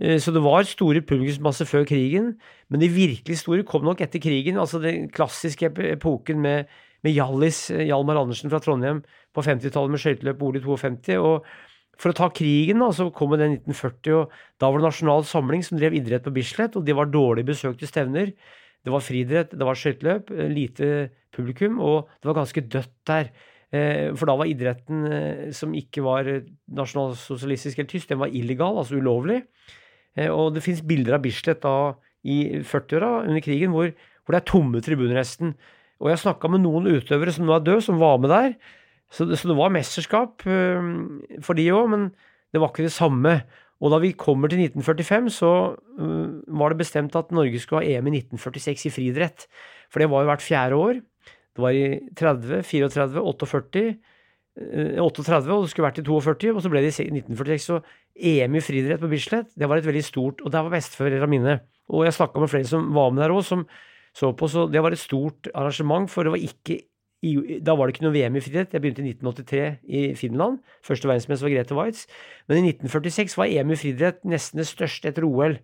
Eh, 0.00 0.19
så 0.19 0.32
det 0.35 0.43
var 0.43 0.67
store 0.67 1.05
publikumsmasse 1.06 1.67
før 1.70 1.87
krigen, 1.87 2.35
men 2.69 2.82
de 2.82 2.91
virkelig 2.91 3.38
store 3.44 3.67
kom 3.69 3.85
nok 3.87 4.00
etter 4.00 4.19
krigen. 4.19 4.58
Altså 4.58 4.81
den 4.82 5.08
klassiske 5.08 5.70
epoken 5.93 6.41
med, 6.43 6.64
med 7.04 7.14
Hjallis, 7.14 7.68
eh, 7.70 7.86
Hjalmar 7.88 8.20
Andersen 8.22 8.52
fra 8.52 8.60
Trondheim 8.64 9.02
på 9.34 9.44
50-tallet 9.44 9.94
med 9.94 10.02
skøyteløp 10.02 10.42
OL 10.42 10.58
i 10.58 10.64
52. 10.64 11.18
og 11.20 11.48
for 11.94 12.10
å 12.10 12.16
ta 12.18 12.26
krigen, 12.34 12.80
da, 12.82 12.88
så 12.90 13.06
kom 13.14 13.36
det 13.38 13.46
1940, 13.46 14.16
og 14.18 14.32
da 14.58 14.66
var 14.66 14.80
det 14.80 14.88
Nasjonal 14.88 15.22
Samling 15.28 15.62
som 15.62 15.78
drev 15.78 15.94
idrett 15.94 16.24
på 16.24 16.32
Bislett, 16.34 16.74
og 16.74 16.82
de 16.82 16.96
var 16.98 17.06
dårlig 17.06 17.44
besøkte 17.46 17.86
stevner. 17.86 18.32
Det 18.82 18.90
var 18.90 19.05
friidrett, 19.05 19.55
det 19.55 19.69
var 19.69 19.79
skøyteløp, 19.79 20.32
eh, 20.34 20.50
lite 20.50 20.88
publikum, 21.34 21.79
og 21.79 22.10
det 22.19 22.31
var 22.32 22.40
ganske 22.43 22.69
dødt 22.69 22.96
der. 23.06 23.34
For 23.74 24.31
da 24.31 24.36
var 24.38 24.46
idretten, 24.46 25.00
som 25.50 25.72
ikke 25.74 25.98
var 26.05 26.29
nasjonalsosialistisk 26.70 27.81
eller 27.81 27.88
tysk, 27.90 28.06
den 28.06 28.20
var 28.20 28.31
illegal, 28.31 28.76
altså 28.79 29.00
ulovlig. 29.02 29.40
Eh, 30.17 30.31
og 30.31 30.55
det 30.55 30.62
fins 30.64 30.82
bilder 30.86 31.19
av 31.19 31.24
Bislett 31.24 31.62
da 31.64 31.94
i 32.24 32.60
40-åra 32.64 33.24
under 33.29 33.43
krigen 33.44 33.74
hvor, 33.74 33.90
hvor, 34.24 34.34
det 34.34 34.40
er 34.40 34.50
tomme 34.50 34.82
tribuner 34.84 35.19
nesten. 35.19 35.55
Og 36.05 36.13
jeg 36.13 36.20
snakka 36.20 36.51
med 36.53 36.61
noen 36.63 36.87
utøvere 36.93 37.32
som 37.32 37.49
nå 37.49 37.56
er 37.56 37.65
døde, 37.65 37.82
som 37.87 38.01
var 38.03 38.19
med 38.20 38.32
der. 38.32 38.55
Så 39.13 39.25
det, 39.29 39.39
så 39.41 39.49
det 39.49 39.56
var 39.56 39.73
mesterskap 39.73 40.44
øh, 40.44 40.89
for 41.44 41.56
de 41.56 41.69
òg, 41.73 41.89
men 41.93 42.08
det 42.53 42.61
var 42.61 42.73
ikke 42.73 42.84
det 42.84 42.93
samme. 42.93 43.39
Og 43.81 43.93
da 43.93 44.01
vi 44.03 44.13
kommer 44.17 44.53
til 44.53 44.61
1945, 44.63 45.32
så 45.32 45.53
øh, 45.75 46.43
var 46.61 46.73
det 46.73 46.82
bestemt 46.84 47.17
at 47.17 47.32
Norge 47.32 47.61
skulle 47.63 47.82
ha 47.82 47.99
EM 47.99 48.13
i 48.13 48.19
1946 48.20 48.89
i 48.89 48.93
friidrett. 48.93 49.49
For 49.93 50.03
det 50.03 50.11
var 50.13 50.25
jo 50.25 50.31
hvert 50.32 50.44
fjerde 50.44 50.81
år. 50.81 51.01
Det 51.55 51.63
var 51.63 51.77
i 51.77 51.87
30, 52.19 52.63
34, 52.69 53.25
48 53.25 53.87
38, 54.55 55.51
og 55.51 55.65
det 55.65 55.70
skulle 55.73 55.89
vært 55.89 55.99
i 55.99 56.06
42, 56.06 56.53
og 56.55 56.63
så 56.63 56.70
ble 56.70 56.82
det 56.84 56.93
i 56.93 57.08
1946. 57.11 57.65
Så 57.65 57.81
EM 58.15 58.55
i 58.55 58.63
friidrett 58.63 59.03
på 59.03 59.11
Bislett, 59.11 59.51
det 59.58 59.67
var 59.69 59.81
et 59.81 59.87
veldig 59.87 60.05
stort 60.06 60.44
Og 60.44 60.53
der 60.53 60.63
var 60.63 60.77
besteforeldrene 60.77 61.31
mine. 61.31 61.56
Og 61.91 62.05
jeg 62.06 62.15
snakka 62.15 62.41
med 62.41 62.53
flere 62.53 62.69
som 62.69 62.93
var 62.94 63.11
med 63.11 63.25
der 63.25 63.34
òg, 63.34 63.43
som 63.43 63.67
så 64.14 64.30
på, 64.38 64.48
så 64.50 64.68
det 64.70 64.82
var 64.82 64.94
et 64.94 65.02
stort 65.02 65.48
arrangement, 65.54 66.10
for 66.10 66.26
det 66.26 66.34
var 66.34 66.42
ikke 66.42 66.80
da 67.64 67.72
var 67.72 67.88
det 67.88 67.94
ikke 67.94 68.04
noe 68.04 68.12
VM 68.12 68.34
i 68.36 68.40
friidrett. 68.44 68.74
Jeg 68.74 68.82
begynte 68.84 69.00
i 69.00 69.12
1983 69.14 69.60
i 69.88 70.00
Finland. 70.18 70.58
Første 70.84 71.08
verdensmester 71.08 71.46
var 71.46 71.54
Grete 71.54 71.76
Waitz. 71.78 72.02
Men 72.50 72.58
i 72.60 72.72
1946 72.74 73.36
var 73.38 73.48
EM 73.48 73.72
i 73.72 73.78
friidrett 73.80 74.18
nesten 74.28 74.60
det 74.60 74.66
største 74.68 75.08
etter 75.08 75.24
OL. 75.24 75.56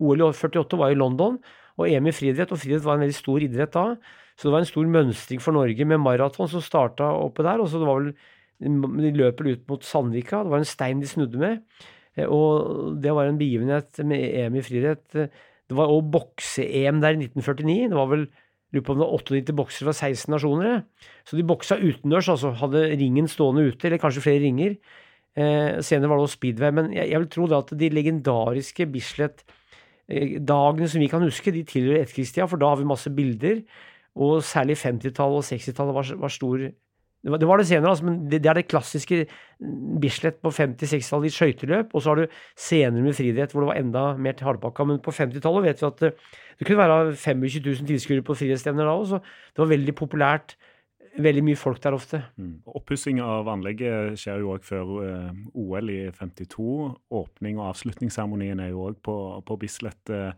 OL 0.00 0.22
i 0.22 0.28
48 0.30 0.78
var 0.78 0.94
i 0.94 0.98
London, 0.98 1.40
og 1.80 1.88
EM 1.88 2.06
i 2.06 2.14
friidrett, 2.14 2.52
og 2.54 2.60
friidrett 2.62 2.86
var 2.86 2.98
en 2.98 3.04
veldig 3.04 3.18
stor 3.18 3.42
idrett 3.42 3.74
da. 3.74 3.84
Så 4.38 4.48
det 4.48 4.54
var 4.54 4.62
en 4.62 4.70
stor 4.70 4.92
mønstring 4.94 5.42
for 5.42 5.56
Norge 5.56 5.84
med 5.84 6.00
maraton 6.00 6.48
som 6.48 6.62
starta 6.64 7.10
oppe 7.26 7.44
der. 7.44 7.60
og 7.60 7.68
så 7.68 7.80
det 7.80 7.88
var 7.90 8.00
vel 8.00 8.14
De 8.60 9.10
løper 9.16 9.50
ut 9.50 9.68
mot 9.68 9.82
Sandvika. 9.84 10.44
Det 10.44 10.52
var 10.52 10.62
en 10.62 10.68
stein 10.68 11.00
de 11.00 11.08
snudde 11.08 11.38
med. 11.40 11.62
Eh, 12.16 12.28
og 12.28 13.00
det 13.00 13.12
var 13.16 13.26
en 13.26 13.38
begivenhet 13.40 13.98
med 14.04 14.20
EM 14.20 14.56
i 14.56 14.62
friidrett. 14.62 15.32
Det 15.70 15.76
var 15.78 15.90
òg 15.92 16.08
bokse-EM 16.10 16.98
der 17.02 17.14
i 17.14 17.28
1949. 17.28 17.90
Det 17.92 17.98
var 17.98 18.08
vel 18.10 18.24
lurer 18.74 18.86
på 18.86 18.94
om 18.94 18.98
det 18.98 19.06
var 19.06 19.14
98 19.18 19.54
boksere 19.58 19.88
fra 19.88 19.94
16 19.94 20.34
nasjoner. 20.34 20.82
Så 21.26 21.38
de 21.38 21.46
boksa 21.46 21.78
utendørs, 21.78 22.30
altså. 22.32 22.52
Hadde 22.58 22.88
ringen 22.98 23.30
stående 23.30 23.66
ute, 23.68 23.86
eller 23.86 24.02
kanskje 24.02 24.24
flere 24.24 24.42
ringer. 24.44 24.76
Eh, 25.38 25.78
senere 25.82 26.10
var 26.10 26.18
det 26.18 26.26
også 26.26 26.38
speedway. 26.38 26.74
Men 26.74 26.92
jeg, 26.94 27.10
jeg 27.10 27.22
vil 27.22 27.30
tro 27.34 27.46
det 27.50 27.58
at 27.58 27.72
de 27.82 27.90
legendariske 27.94 28.86
Bislett-dagene 28.94 30.90
som 30.90 31.02
vi 31.02 31.10
kan 31.10 31.22
huske, 31.26 31.54
de 31.54 31.64
tilhører 31.66 32.04
etterkrigstida, 32.04 32.46
for 32.50 32.62
da 32.62 32.72
har 32.72 32.82
vi 32.82 32.90
masse 32.90 33.10
bilder. 33.14 33.62
Og 34.18 34.42
særlig 34.46 34.78
50-tallet 34.78 35.42
og 35.42 35.46
60-tallet 35.46 35.98
var, 35.98 36.14
var 36.26 36.34
stor 36.34 36.70
det 37.20 37.46
var, 37.48 37.60
det 37.60 37.66
senere, 37.68 37.90
altså, 37.90 38.06
men 38.06 38.30
det, 38.30 38.38
det, 38.40 38.48
er 38.48 38.56
det 38.56 38.68
klassiske 38.70 39.26
Bislett 40.00 40.38
på 40.40 40.48
50-60-tallet 40.56 41.28
i 41.28 41.34
skøyteløp. 41.34 41.92
Og 41.92 42.00
så 42.00 42.14
har 42.14 42.22
du 42.22 42.38
senere 42.56 43.04
med 43.04 43.16
friidrett 43.18 43.52
hvor 43.52 43.66
det 43.66 43.68
var 43.74 43.80
enda 43.82 44.04
mer 44.16 44.38
til 44.38 44.48
hardpakka. 44.48 44.86
Men 44.88 45.02
på 45.04 45.12
50-tallet 45.12 45.66
vet 45.66 45.82
vi 45.82 45.88
at 45.90 46.00
det, 46.00 46.14
det 46.56 46.68
kunne 46.68 46.80
være 46.80 47.12
25 47.12 47.60
000 47.66 47.90
tilskuere 47.92 48.24
på 48.24 48.38
friidrettsstevner 48.40 48.88
da 48.88 48.96
òg, 48.96 49.06
så 49.10 49.20
det 49.20 49.64
var 49.64 49.72
veldig 49.74 49.96
populært 50.00 50.56
veldig 51.18 51.42
mye 51.44 51.58
folk 51.58 51.80
der 51.82 51.96
ofte. 51.96 52.22
Mm. 52.38 52.60
Oppussing 52.78 53.20
av 53.24 53.48
anlegget 53.50 54.18
skjer 54.20 54.42
jo 54.42 54.54
òg 54.54 54.64
før 54.66 54.92
eh, 55.04 55.44
OL 55.58 55.92
i 55.92 56.00
52. 56.16 56.66
Åpning 57.20 57.60
og 57.60 57.72
avslutningsseremonien 57.72 58.62
er 58.62 58.72
jo 58.72 58.86
òg 58.88 59.00
på, 59.04 59.16
på 59.46 59.58
Bislett. 59.60 60.00
Uh, 60.12 60.30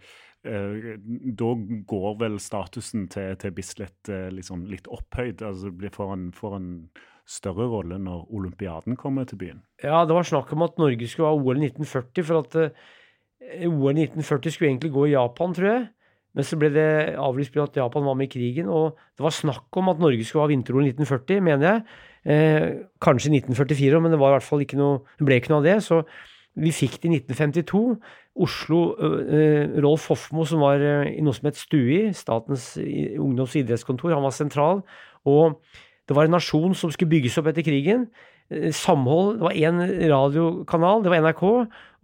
da 0.43 1.51
går 1.87 2.15
vel 2.19 2.41
statusen 2.43 3.05
til, 3.13 3.37
til 3.39 3.55
Bislett 3.55 4.11
liksom 4.35 4.65
litt 4.67 4.89
opphøyd? 4.91 5.45
altså 5.47 5.71
Får 5.95 6.13
en, 6.17 6.25
for 6.35 6.57
en 6.59 6.69
større 7.29 7.69
rolle 7.71 8.01
når 8.03 8.27
olympiaden 8.35 8.99
kommer 8.99 9.29
til 9.31 9.39
byen? 9.39 9.63
Ja, 9.85 10.03
det 10.03 10.17
var 10.17 10.27
snakk 10.27 10.51
om 10.57 10.67
at 10.67 10.83
Norge 10.83 11.07
skulle 11.07 11.31
ha 11.31 11.39
OL 11.39 11.63
i 11.63 11.71
1940. 11.71 12.27
For 12.27 12.43
at 12.43 12.59
OL 13.71 13.99
i 13.99 14.09
1940 14.09 14.57
skulle 14.57 14.73
egentlig 14.73 14.93
gå 14.95 15.07
i 15.07 15.15
Japan, 15.15 15.55
tror 15.55 15.71
jeg. 15.71 15.87
Men 16.33 16.49
så 16.49 16.57
ble 16.57 16.71
det 16.73 16.89
avlyst 17.21 17.53
fordi 17.53 17.65
at 17.67 17.79
Japan 17.83 18.07
var 18.09 18.17
med 18.17 18.31
i 18.31 18.33
krigen, 18.33 18.69
og 18.73 18.97
det 19.19 19.25
var 19.25 19.35
snakk 19.37 19.77
om 19.77 19.91
at 19.93 20.01
Norge 20.01 20.25
skulle 20.25 20.47
ha 20.47 20.53
vinter-OL 20.53 20.87
1940, 20.89 21.43
mener 21.45 21.69
jeg. 21.69 21.83
Eh, 22.23 22.69
kanskje 23.03 23.35
1944, 23.35 24.01
men 24.01 24.15
det 24.15 24.21
var 24.23 24.33
i 24.33 24.37
hvert 24.39 24.47
fall 24.47 24.65
ikke 24.65 24.79
noe, 24.81 25.03
det 25.19 25.27
ble 25.29 25.41
ikke 25.41 25.53
noe 25.53 25.61
av 25.61 25.69
det. 25.69 25.77
Så 25.85 26.01
vi 26.59 26.73
fikk 26.75 26.99
det 27.01 27.09
i 27.09 27.15
1952. 27.21 27.83
Oslo, 28.45 28.81
Rolf 29.85 30.09
Hofmo, 30.13 30.45
som 30.49 30.65
var 30.65 30.83
i 31.09 31.23
noe 31.25 31.37
som 31.37 31.49
het 31.49 31.61
STUI, 31.61 32.11
Statens 32.17 32.75
ungdoms- 32.77 33.57
og 33.57 33.63
idrettskontor, 33.63 34.13
han 34.17 34.25
var 34.25 34.37
sentral. 34.37 34.83
Og 35.29 35.59
det 36.09 36.17
var 36.17 36.29
en 36.29 36.37
nasjon 36.37 36.77
som 36.77 36.93
skulle 36.93 37.13
bygges 37.15 37.39
opp 37.41 37.49
etter 37.53 37.65
krigen. 37.67 38.09
Samhold. 38.77 39.39
Det 39.39 39.47
var 39.47 39.57
én 39.57 39.81
radiokanal, 40.13 41.05
det 41.05 41.13
var 41.13 41.25
NRK, 41.25 41.45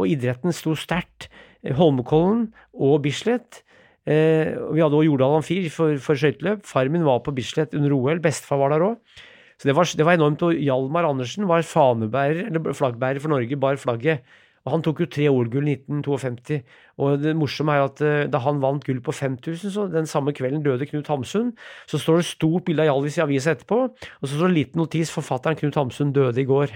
og 0.00 0.09
idretten 0.09 0.55
sto 0.57 0.76
sterkt. 0.78 1.28
Holmenkollen 1.76 2.52
og 2.73 3.00
Bislett 3.05 3.64
vi 4.09 4.81
hadde 4.81 4.97
også 4.97 5.05
Jordal 5.05 5.35
Amfir 5.37 5.67
for, 5.73 5.99
for 6.00 6.17
skøyteløp. 6.17 6.62
Far 6.64 6.88
min 6.88 7.05
var 7.05 7.21
på 7.25 7.35
Bislett 7.37 7.75
under 7.76 7.93
OL. 7.93 8.23
Bestefar 8.25 8.61
var 8.62 8.73
der 8.73 8.85
òg. 8.87 9.19
Så 9.58 9.68
det 9.68 9.74
var, 9.74 9.88
det 9.98 10.06
var, 10.06 10.18
enormt. 10.18 10.42
Og 10.46 10.54
Hjalmar 10.54 11.08
Andersen 11.08 11.48
var 11.50 11.66
fanebærer, 11.66 12.46
eller 12.46 12.74
flaggbærer 12.76 13.22
for 13.22 13.34
Norge, 13.34 13.58
bar 13.58 13.80
flagget. 13.80 14.22
Og 14.66 14.74
han 14.74 14.82
tok 14.84 14.98
jo 15.00 15.06
tre 15.08 15.28
OL-gull 15.30 15.70
i 15.70 15.76
1952. 15.78 16.58
Og 17.00 17.22
det 17.22 17.32
morsomme 17.38 17.72
er 17.72 17.86
at 17.86 18.00
uh, 18.04 18.26
da 18.28 18.40
han 18.44 18.58
vant 18.60 18.84
gull 18.84 18.98
på 19.04 19.14
5000, 19.14 19.72
så 19.72 19.86
den 19.88 20.08
samme 20.10 20.34
kvelden 20.36 20.64
døde 20.64 20.86
Knut 20.90 21.08
Hamsun. 21.08 21.54
Så 21.88 22.00
står 22.02 22.20
det 22.20 22.28
stort 22.28 22.66
bilde 22.66 22.84
av 22.84 22.90
Hjalvis 22.90 23.16
i 23.16 23.22
avisa 23.24 23.54
etterpå, 23.54 23.78
og 23.88 24.26
så 24.26 24.34
står 24.34 24.50
det 24.50 24.58
liten 24.58 24.82
notis 24.82 25.12
'Forfatteren 25.14 25.56
Knut 25.60 25.78
Hamsun 25.78 26.12
døde 26.12 26.42
i 26.42 26.48
går'. 26.48 26.74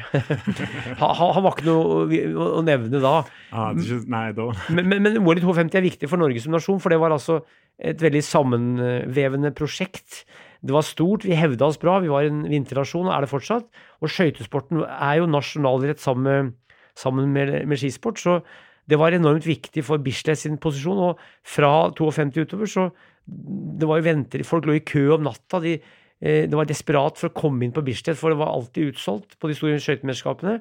han, 1.03 1.13
han, 1.21 1.43
var 1.45 1.53
ikke 1.53 1.69
noe 1.69 2.47
å 2.57 2.63
nevne 2.65 3.03
da. 3.03 3.17
Ah, 3.53 3.75
nei, 3.75 4.29
da. 4.39 4.49
men, 4.71 4.89
men, 4.89 5.03
men 5.05 5.21
OL 5.21 5.43
i 5.43 5.45
52 5.45 5.83
er 5.83 5.91
viktig 5.91 6.09
for 6.09 6.23
Norge 6.23 6.41
som 6.41 6.55
nasjon, 6.57 6.81
for 6.81 6.95
det 6.95 7.03
var 7.03 7.13
altså 7.13 7.43
et 7.83 8.01
veldig 8.01 8.25
sammenvevende 8.25 9.53
prosjekt. 9.59 10.23
Det 10.63 10.75
var 10.75 10.87
stort, 10.87 11.25
vi 11.27 11.35
hevda 11.35 11.67
oss 11.67 11.81
bra, 11.83 11.97
vi 11.99 12.11
var 12.13 12.29
en 12.29 12.45
vinternasjon, 12.47 13.09
og 13.09 13.15
er 13.17 13.25
det 13.25 13.33
fortsatt. 13.33 13.67
Og 13.99 14.11
skøytesporten 14.11 14.85
er 14.87 15.17
jo 15.19 15.31
nasjonalrett 15.31 16.03
sammen 16.03 16.53
sammen 16.99 17.33
med, 17.33 17.55
med, 17.67 17.79
skisport. 17.79 18.21
Så 18.21 18.41
det 18.89 18.99
var 19.01 19.15
enormt 19.15 19.47
viktig 19.47 19.85
for 19.87 20.03
Bislett 20.03 20.43
sin 20.43 20.59
posisjon. 20.61 21.01
Og 21.11 21.23
fra 21.43 21.91
52 21.99 22.47
utover 22.47 22.67
så 22.71 22.91
Det 23.23 23.87
var 23.87 24.01
jo 24.01 24.03
venter, 24.03 24.43
folk 24.43 24.65
lå 24.67 24.75
i 24.75 24.83
kø 24.83 25.13
om 25.15 25.23
natta. 25.23 25.61
De, 25.63 25.77
eh, 26.21 26.49
det 26.51 26.57
var 26.59 26.67
desperat 26.67 27.15
for 27.17 27.31
å 27.31 27.37
komme 27.39 27.63
inn 27.63 27.73
på 27.73 27.85
Bislett, 27.87 28.19
for 28.19 28.31
det 28.31 28.39
var 28.41 28.51
alltid 28.51 28.91
utsolgt 28.91 29.39
på 29.39 29.47
de 29.47 29.55
store 29.55 29.79
skøytemesterskapene. 29.79 30.57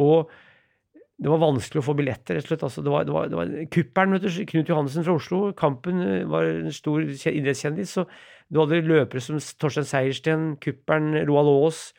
Og 0.00 0.30
det 1.20 1.28
var 1.28 1.42
vanskelig 1.42 1.82
å 1.82 1.84
få 1.84 1.94
billetter, 1.96 2.38
rett 2.38 2.46
og 2.46 2.48
slett. 2.48 2.64
Altså, 2.64 2.80
det, 2.80 2.90
var, 2.90 3.04
det, 3.04 3.12
var, 3.12 3.28
det 3.28 3.36
var 3.36 3.52
Kuppelen, 3.68 4.16
Knut 4.48 4.72
Johannessen 4.72 5.04
fra 5.04 5.18
Oslo. 5.20 5.52
Kampen 5.52 6.00
eh, 6.00 6.24
var 6.24 6.48
en 6.48 6.72
stor 6.72 7.04
idrettskjendis. 7.04 7.92
Så 7.98 8.06
du 8.52 8.60
hadde 8.62 8.84
løpere 8.86 9.22
som 9.22 9.38
Torstein 9.60 9.86
Seiersten, 9.88 10.48
Kuppelen, 10.62 11.16
Roald 11.28 11.50
Aas. 11.50 11.90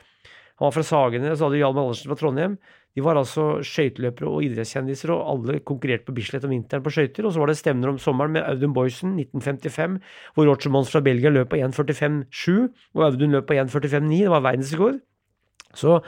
Han 0.57 0.69
var 0.69 0.75
fra 0.77 0.83
Sagene. 0.87 1.35
Så 1.35 1.45
hadde 1.45 1.57
du 1.57 1.61
Hjalmar 1.61 1.87
Andersen 1.87 2.11
fra 2.11 2.19
Trondheim. 2.19 2.57
De 2.97 3.03
var 3.05 3.19
altså 3.19 3.59
skøyteløpere 3.61 4.25
og 4.25 4.45
idrettskjendiser, 4.47 5.11
og 5.13 5.27
alle 5.29 5.59
konkurrerte 5.61 6.07
på 6.07 6.15
Bislett 6.17 6.47
om 6.47 6.53
vinteren 6.55 6.81
på 6.81 6.93
skøyter. 6.95 7.27
Og 7.27 7.35
så 7.35 7.43
var 7.43 7.51
det 7.51 7.59
stevner 7.59 7.91
om 7.91 7.99
sommeren 8.01 8.33
med 8.33 8.47
Audun 8.47 8.73
Boysen 8.73 9.11
1955, 9.19 9.99
hvor 10.33 10.49
Roger 10.49 10.73
Mons 10.73 10.89
fra 10.89 11.03
Belgia 11.05 11.29
løp 11.29 11.51
på 11.51 11.59
1.45,7, 11.61 12.71
og 12.97 13.05
Audun 13.11 13.37
løp 13.37 13.51
på 13.51 13.59
1.45,9. 13.59 14.23
Det 14.23 14.33
var 14.33 14.47
verdensrekord. 14.47 14.97
Så 15.77 15.99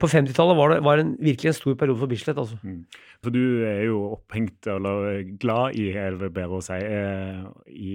på 0.00 0.08
50-tallet 0.08 0.56
var 0.58 0.72
det 0.72 0.78
var 0.86 1.02
en, 1.02 1.12
virkelig 1.20 1.50
en 1.50 1.56
stor 1.58 1.76
periode 1.78 2.00
for 2.00 2.10
Bislett. 2.10 2.38
altså. 2.40 2.58
Mm. 2.62 2.84
For 3.24 3.34
du 3.34 3.42
er 3.66 3.82
jo 3.88 4.00
opphengt, 4.14 4.68
eller 4.70 5.22
glad 5.42 5.76
i, 5.78 5.88
er 5.92 6.16
det 6.20 6.32
bedre 6.36 6.60
å 6.60 6.64
si, 6.64 6.78
eh, 6.78 7.44
i 7.68 7.94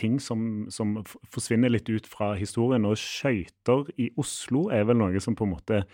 ting 0.00 0.18
som, 0.22 0.64
som 0.72 0.96
forsvinner 1.34 1.72
litt 1.72 1.90
ut 1.92 2.08
fra 2.10 2.32
historien. 2.38 2.88
Og 2.88 2.98
skøyter 3.00 3.86
i 4.00 4.10
Oslo 4.20 4.66
er 4.74 4.88
vel 4.88 5.00
noe 5.02 5.22
som 5.22 5.36
på 5.38 5.46
en 5.46 5.54
måte 5.54 5.84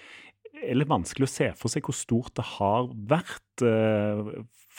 er 0.60 0.76
litt 0.76 0.90
vanskelig 0.90 1.28
å 1.28 1.32
se 1.32 1.50
for 1.58 1.72
seg 1.72 1.87
hvor 1.87 1.96
stort 1.96 2.34
det 2.38 2.46
har 2.56 2.88
vært. 3.10 3.64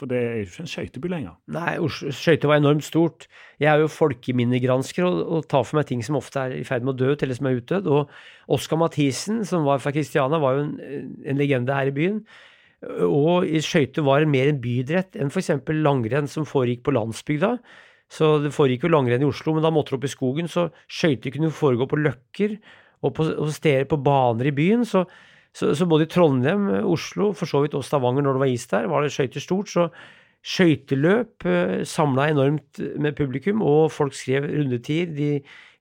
For 0.01 0.10
det 0.10 0.17
er 0.17 0.38
jo 0.39 0.46
ikke 0.48 0.63
en 0.63 0.70
skøyteby 0.72 1.10
lenger. 1.12 1.34
Nei, 1.53 1.75
skøyter 2.17 2.50
var 2.50 2.58
enormt 2.58 2.86
stort. 2.88 3.27
Jeg 3.62 3.70
er 3.70 3.84
jo 3.84 3.91
folkeminnegransker 3.93 5.05
og, 5.05 5.20
og, 5.22 5.43
tar 5.51 5.67
for 5.67 5.77
meg 5.77 5.86
ting 5.91 6.01
som 6.01 6.17
ofte 6.17 6.41
er 6.41 6.55
i 6.58 6.63
ferd 6.65 6.88
med 6.88 6.96
å 6.96 7.01
dø, 7.03 7.12
eller 7.13 7.38
som 7.38 7.50
er 7.51 7.60
utdødd. 7.60 7.89
Og 7.93 8.55
Oskar 8.58 8.81
Mathisen, 8.81 9.43
som 9.46 9.67
var 9.67 9.84
fra 9.84 9.93
Kristiania, 9.93 10.41
var 10.41 10.58
jo 10.58 10.63
en, 10.65 10.74
en 11.22 11.38
legende 11.38 11.77
her 11.77 11.91
i 11.91 11.93
byen. 11.93 12.17
Og 13.05 13.46
skøyter 13.62 14.08
var 14.08 14.25
mer 14.25 14.50
en 14.50 14.62
bydrett 14.63 15.22
enn 15.22 15.29
f.eks. 15.29 15.53
langrenn 15.86 16.29
som 16.31 16.50
foregikk 16.50 16.81
på 16.88 16.98
landsbygda. 16.98 17.53
Så 18.12 18.34
det 18.41 18.55
foregikk 18.55 18.88
jo 18.88 18.96
langrenn 18.96 19.22
i 19.22 19.29
Oslo, 19.29 19.53
men 19.53 19.62
da 19.62 19.70
måtte 19.70 19.93
du 19.93 20.00
opp 20.00 20.10
i 20.10 20.15
skogen. 20.15 20.50
Så 20.50 20.72
skøyter 20.89 21.38
kunne 21.38 21.53
foregå 21.53 21.86
på 21.93 22.01
løkker 22.01 22.58
og 23.05 23.13
på, 23.20 23.29
og 23.38 23.53
steder 23.53 23.86
på 23.86 24.01
baner 24.01 24.50
i 24.50 24.55
byen. 24.58 24.81
Så 24.81 25.05
så, 25.55 25.74
så, 25.75 25.86
både 25.89 26.08
i 26.08 26.12
Trondheim, 26.12 26.70
Oslo, 26.88 27.34
for 27.36 27.50
så 27.50 27.63
vidt 27.63 27.75
og 27.75 27.84
Stavanger 27.84 28.24
når 28.24 28.38
det 28.38 28.43
var 28.43 28.51
is 28.53 28.67
der, 28.72 28.88
var 28.88 29.03
det 29.03 29.12
skøyter 29.12 29.43
stort. 29.43 29.72
Så 29.72 29.89
skøyteløp 30.41 31.46
eh, 31.46 31.81
samla 31.86 32.29
enormt 32.31 32.79
med 33.01 33.17
publikum, 33.17 33.62
og 33.62 33.91
folk 33.91 34.15
skrev 34.17 34.48
rundetider. 34.48 35.12
De, 35.17 35.29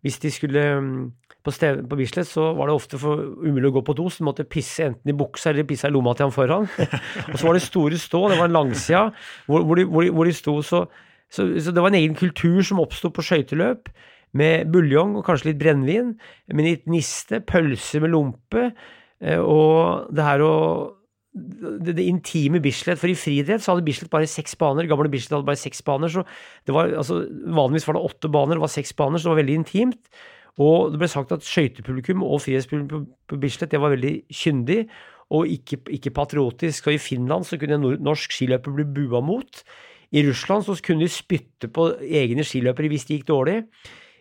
hvis 0.02 0.18
de 0.18 0.32
skulle 0.32 0.64
mm, 0.80 1.12
på, 1.44 1.52
sted, 1.54 1.80
på 1.88 1.96
Bislett, 1.96 2.28
så 2.28 2.50
var 2.56 2.68
det 2.68 2.76
ofte 2.76 3.00
for 3.00 3.22
umulig 3.40 3.70
å 3.70 3.76
gå 3.78 3.84
på 3.86 3.96
do, 3.96 4.08
så 4.10 4.20
de 4.20 4.28
måtte 4.28 4.48
pisse 4.48 4.84
enten 4.84 5.12
i 5.12 5.16
buksa 5.16 5.52
eller 5.52 5.68
pisse 5.68 5.88
i 5.88 5.94
lomma 5.94 6.14
til 6.16 6.28
han 6.28 6.34
foran. 6.34 6.68
og 7.30 7.36
så 7.38 7.46
var 7.46 7.56
det 7.56 7.64
store 7.64 8.00
stå, 8.00 8.26
det 8.32 8.40
var 8.40 8.50
en 8.50 8.58
langsida 8.58 9.06
hvor, 9.46 9.64
hvor, 9.64 9.80
de, 9.80 9.88
hvor, 9.88 10.12
hvor 10.18 10.28
de 10.28 10.36
sto 10.36 10.58
så, 10.66 10.84
så, 11.30 11.46
så, 11.56 11.72
det 11.72 11.80
var 11.80 11.92
en 11.92 12.00
egen 12.02 12.16
kultur 12.18 12.60
som 12.66 12.82
oppsto 12.82 13.12
på 13.14 13.24
skøyteløp, 13.24 13.92
med 14.36 14.68
buljong 14.70 15.16
og 15.18 15.24
kanskje 15.26 15.48
litt 15.48 15.58
brennevin, 15.58 16.12
med 16.54 16.66
litt 16.66 16.84
niste, 16.90 17.40
pølse 17.42 17.98
med 18.02 18.12
lompe. 18.12 18.68
Eh, 19.20 19.40
og 19.40 20.08
det 20.14 20.26
her 20.26 20.44
å 20.46 20.54
det, 21.30 21.94
det, 21.94 22.08
intime 22.10 22.58
Bislett, 22.62 22.98
for 22.98 23.06
i 23.06 23.14
friidrett 23.14 23.62
så 23.62 23.74
hadde 23.74 23.86
Bislett 23.86 24.10
bare 24.10 24.26
seks 24.26 24.56
baner. 24.58 24.88
Gamle 24.90 25.10
Bislett 25.12 25.36
hadde 25.36 25.46
bare 25.46 25.60
seks 25.60 25.82
baner, 25.86 26.10
så 26.10 26.24
det 26.66 26.74
var, 26.74 26.90
altså, 26.90 27.20
vanligvis 27.54 27.86
var 27.86 27.96
det 27.96 28.02
åtte 28.08 28.30
baner, 28.34 28.58
det 28.58 28.64
var 28.64 28.72
seks 28.72 28.92
baner, 28.98 29.20
så 29.20 29.28
det 29.28 29.34
var 29.34 29.42
veldig 29.44 29.58
intimt. 29.60 30.10
Og 30.60 30.90
det 30.92 30.98
ble 31.00 31.08
sagt 31.08 31.30
at 31.32 31.46
skøytepublikum 31.46 32.24
og 32.26 32.42
frihetspublikum 32.42 33.06
på 33.30 33.38
Bislett 33.40 33.70
det 33.72 33.80
var 33.80 33.94
veldig 33.94 34.14
kyndig 34.34 34.82
og 35.30 35.46
ikke, 35.54 35.78
ikke 35.96 36.12
patriotisk. 36.16 36.90
Og 36.90 36.98
i 36.98 37.02
Finland 37.02 37.46
så 37.46 37.58
kunne 37.60 37.78
en 37.78 38.02
norsk 38.02 38.34
skiløper 38.34 38.74
bli 38.74 38.88
bua 38.98 39.22
mot. 39.24 39.62
I 40.10 40.24
Russland 40.26 40.66
så 40.66 40.74
kunne 40.82 41.06
de 41.06 41.12
spytte 41.12 41.70
på 41.70 41.92
egne 42.02 42.44
skiløpere 42.44 42.90
hvis 42.90 43.06
de 43.06 43.18
gikk 43.18 43.28
dårlig. 43.30 43.60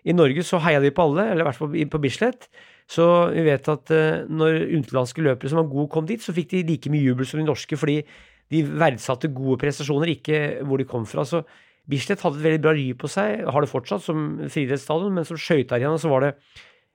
I 0.06 0.14
Norge 0.16 0.46
så 0.48 0.62
heia 0.64 0.80
de 0.84 0.94
på 0.96 1.10
alle, 1.10 1.32
eller 1.32 1.44
i 1.44 1.50
hvert 1.50 1.58
fall 1.58 1.74
på 1.92 2.02
Bislett. 2.06 2.48
Så 2.90 3.06
vi 3.36 3.46
vet 3.46 3.70
at 3.70 3.94
uh, 3.94 4.26
når 4.26 4.64
utenlandske 4.80 5.22
løpere 5.22 5.52
som 5.52 5.62
var 5.62 5.70
gode, 5.70 5.92
kom 5.94 6.08
dit, 6.10 6.24
så 6.24 6.34
fikk 6.34 6.54
de 6.56 6.66
like 6.72 6.92
mye 6.92 7.06
jubel 7.06 7.28
som 7.30 7.42
de 7.42 7.46
norske, 7.46 7.78
fordi 7.78 8.02
de 8.50 8.64
verdsatte 8.66 9.30
gode 9.34 9.60
prestasjoner, 9.62 10.16
ikke 10.16 10.40
hvor 10.66 10.82
de 10.82 10.88
kom 10.90 11.06
fra. 11.06 11.26
Så 11.28 11.44
Bislett 11.90 12.22
hadde 12.22 12.38
et 12.42 12.46
veldig 12.46 12.64
bra 12.64 12.74
ry 12.78 12.88
på 12.98 13.10
seg, 13.10 13.46
har 13.50 13.66
det 13.66 13.70
fortsatt 13.72 14.04
som 14.06 14.26
friidrettsstadion, 14.50 15.14
men 15.16 15.26
som 15.26 15.38
skøytearena 15.40 16.02
så 16.02 16.12
var 16.12 16.26
det 16.26 16.34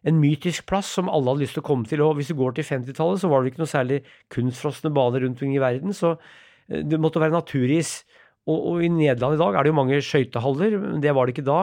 en 0.06 0.20
mytisk 0.20 0.66
plass 0.68 0.90
som 0.98 1.08
alle 1.08 1.32
hadde 1.32 1.42
lyst 1.46 1.56
til 1.56 1.64
å 1.64 1.66
komme 1.66 1.88
til. 1.88 2.02
Og 2.04 2.18
hvis 2.18 2.30
du 2.30 2.36
går 2.38 2.54
til 2.58 2.66
50-tallet, 2.68 3.22
så 3.22 3.30
var 3.30 3.42
det 3.42 3.52
ikke 3.52 3.62
noe 3.62 3.70
særlig 3.70 4.02
kunstfrosne 4.34 4.92
baner 4.94 5.24
rundt 5.24 5.38
omkring 5.38 5.56
i 5.56 5.62
verden, 5.62 5.96
så 5.96 6.14
eh, 6.14 6.84
det 6.84 7.00
måtte 7.00 7.22
være 7.22 7.34
naturis. 7.34 7.96
Og, 8.44 8.58
og 8.58 8.84
i 8.84 8.92
Nederland 8.92 9.38
i 9.38 9.40
dag 9.40 9.56
er 9.56 9.64
det 9.64 9.72
jo 9.72 9.78
mange 9.80 10.02
skøytehaller, 10.04 10.78
det 11.02 11.14
var 11.16 11.26
det 11.26 11.36
ikke 11.36 11.48
da. 11.48 11.60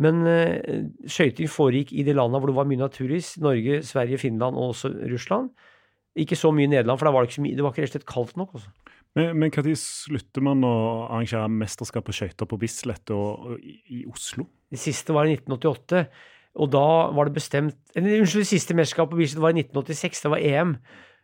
Men 0.00 0.22
uh, 0.24 0.86
skøyting 1.04 1.50
foregikk 1.52 1.92
i 1.92 2.04
de 2.06 2.14
landene 2.16 2.40
hvor 2.40 2.48
det 2.48 2.56
var 2.56 2.68
mye 2.70 2.80
naturis. 2.80 3.34
Norge, 3.42 3.82
Sverige, 3.84 4.20
Finland 4.22 4.56
og 4.56 4.72
også 4.72 4.92
Russland. 5.12 5.52
Ikke 6.16 6.36
så 6.36 6.52
mye 6.52 6.68
i 6.68 6.72
Nederland, 6.72 7.00
for 7.00 7.08
var 7.12 7.24
det, 7.24 7.30
ikke 7.30 7.40
så 7.40 7.44
mye, 7.44 7.56
det 7.56 7.64
var 7.64 7.72
ikke 7.72 7.84
rett 7.84 7.92
og 7.92 7.96
slett 7.96 8.08
kaldt 8.08 8.36
nok. 8.40 8.56
Også. 8.56 8.68
Altså. 8.68 8.98
Men, 9.16 9.38
men 9.38 9.52
når 9.52 9.76
slutter 9.80 10.44
man 10.44 10.64
å 10.64 10.74
arrangere 11.10 11.48
mesterskap 11.52 12.06
på 12.08 12.14
skøyter 12.16 12.48
på 12.48 12.58
Bislett 12.60 13.12
og, 13.12 13.46
og 13.52 13.64
i, 13.64 13.78
i, 13.98 14.02
Oslo? 14.08 14.46
Det 14.72 14.80
siste 14.80 15.16
var 15.16 15.28
i 15.28 15.36
1988. 15.36 16.04
Og 16.62 16.68
da 16.72 16.86
var 17.16 17.28
det 17.28 17.36
bestemt 17.36 17.96
Unnskyld, 17.96 18.42
det 18.44 18.48
siste 18.48 18.76
mesterskapet 18.76 19.12
på 19.14 19.20
Bislett 19.20 19.44
var 19.44 19.56
i 19.56 19.64
1986. 19.64 20.24
Det 20.24 20.32
var 20.32 20.44
EM. 20.44 20.74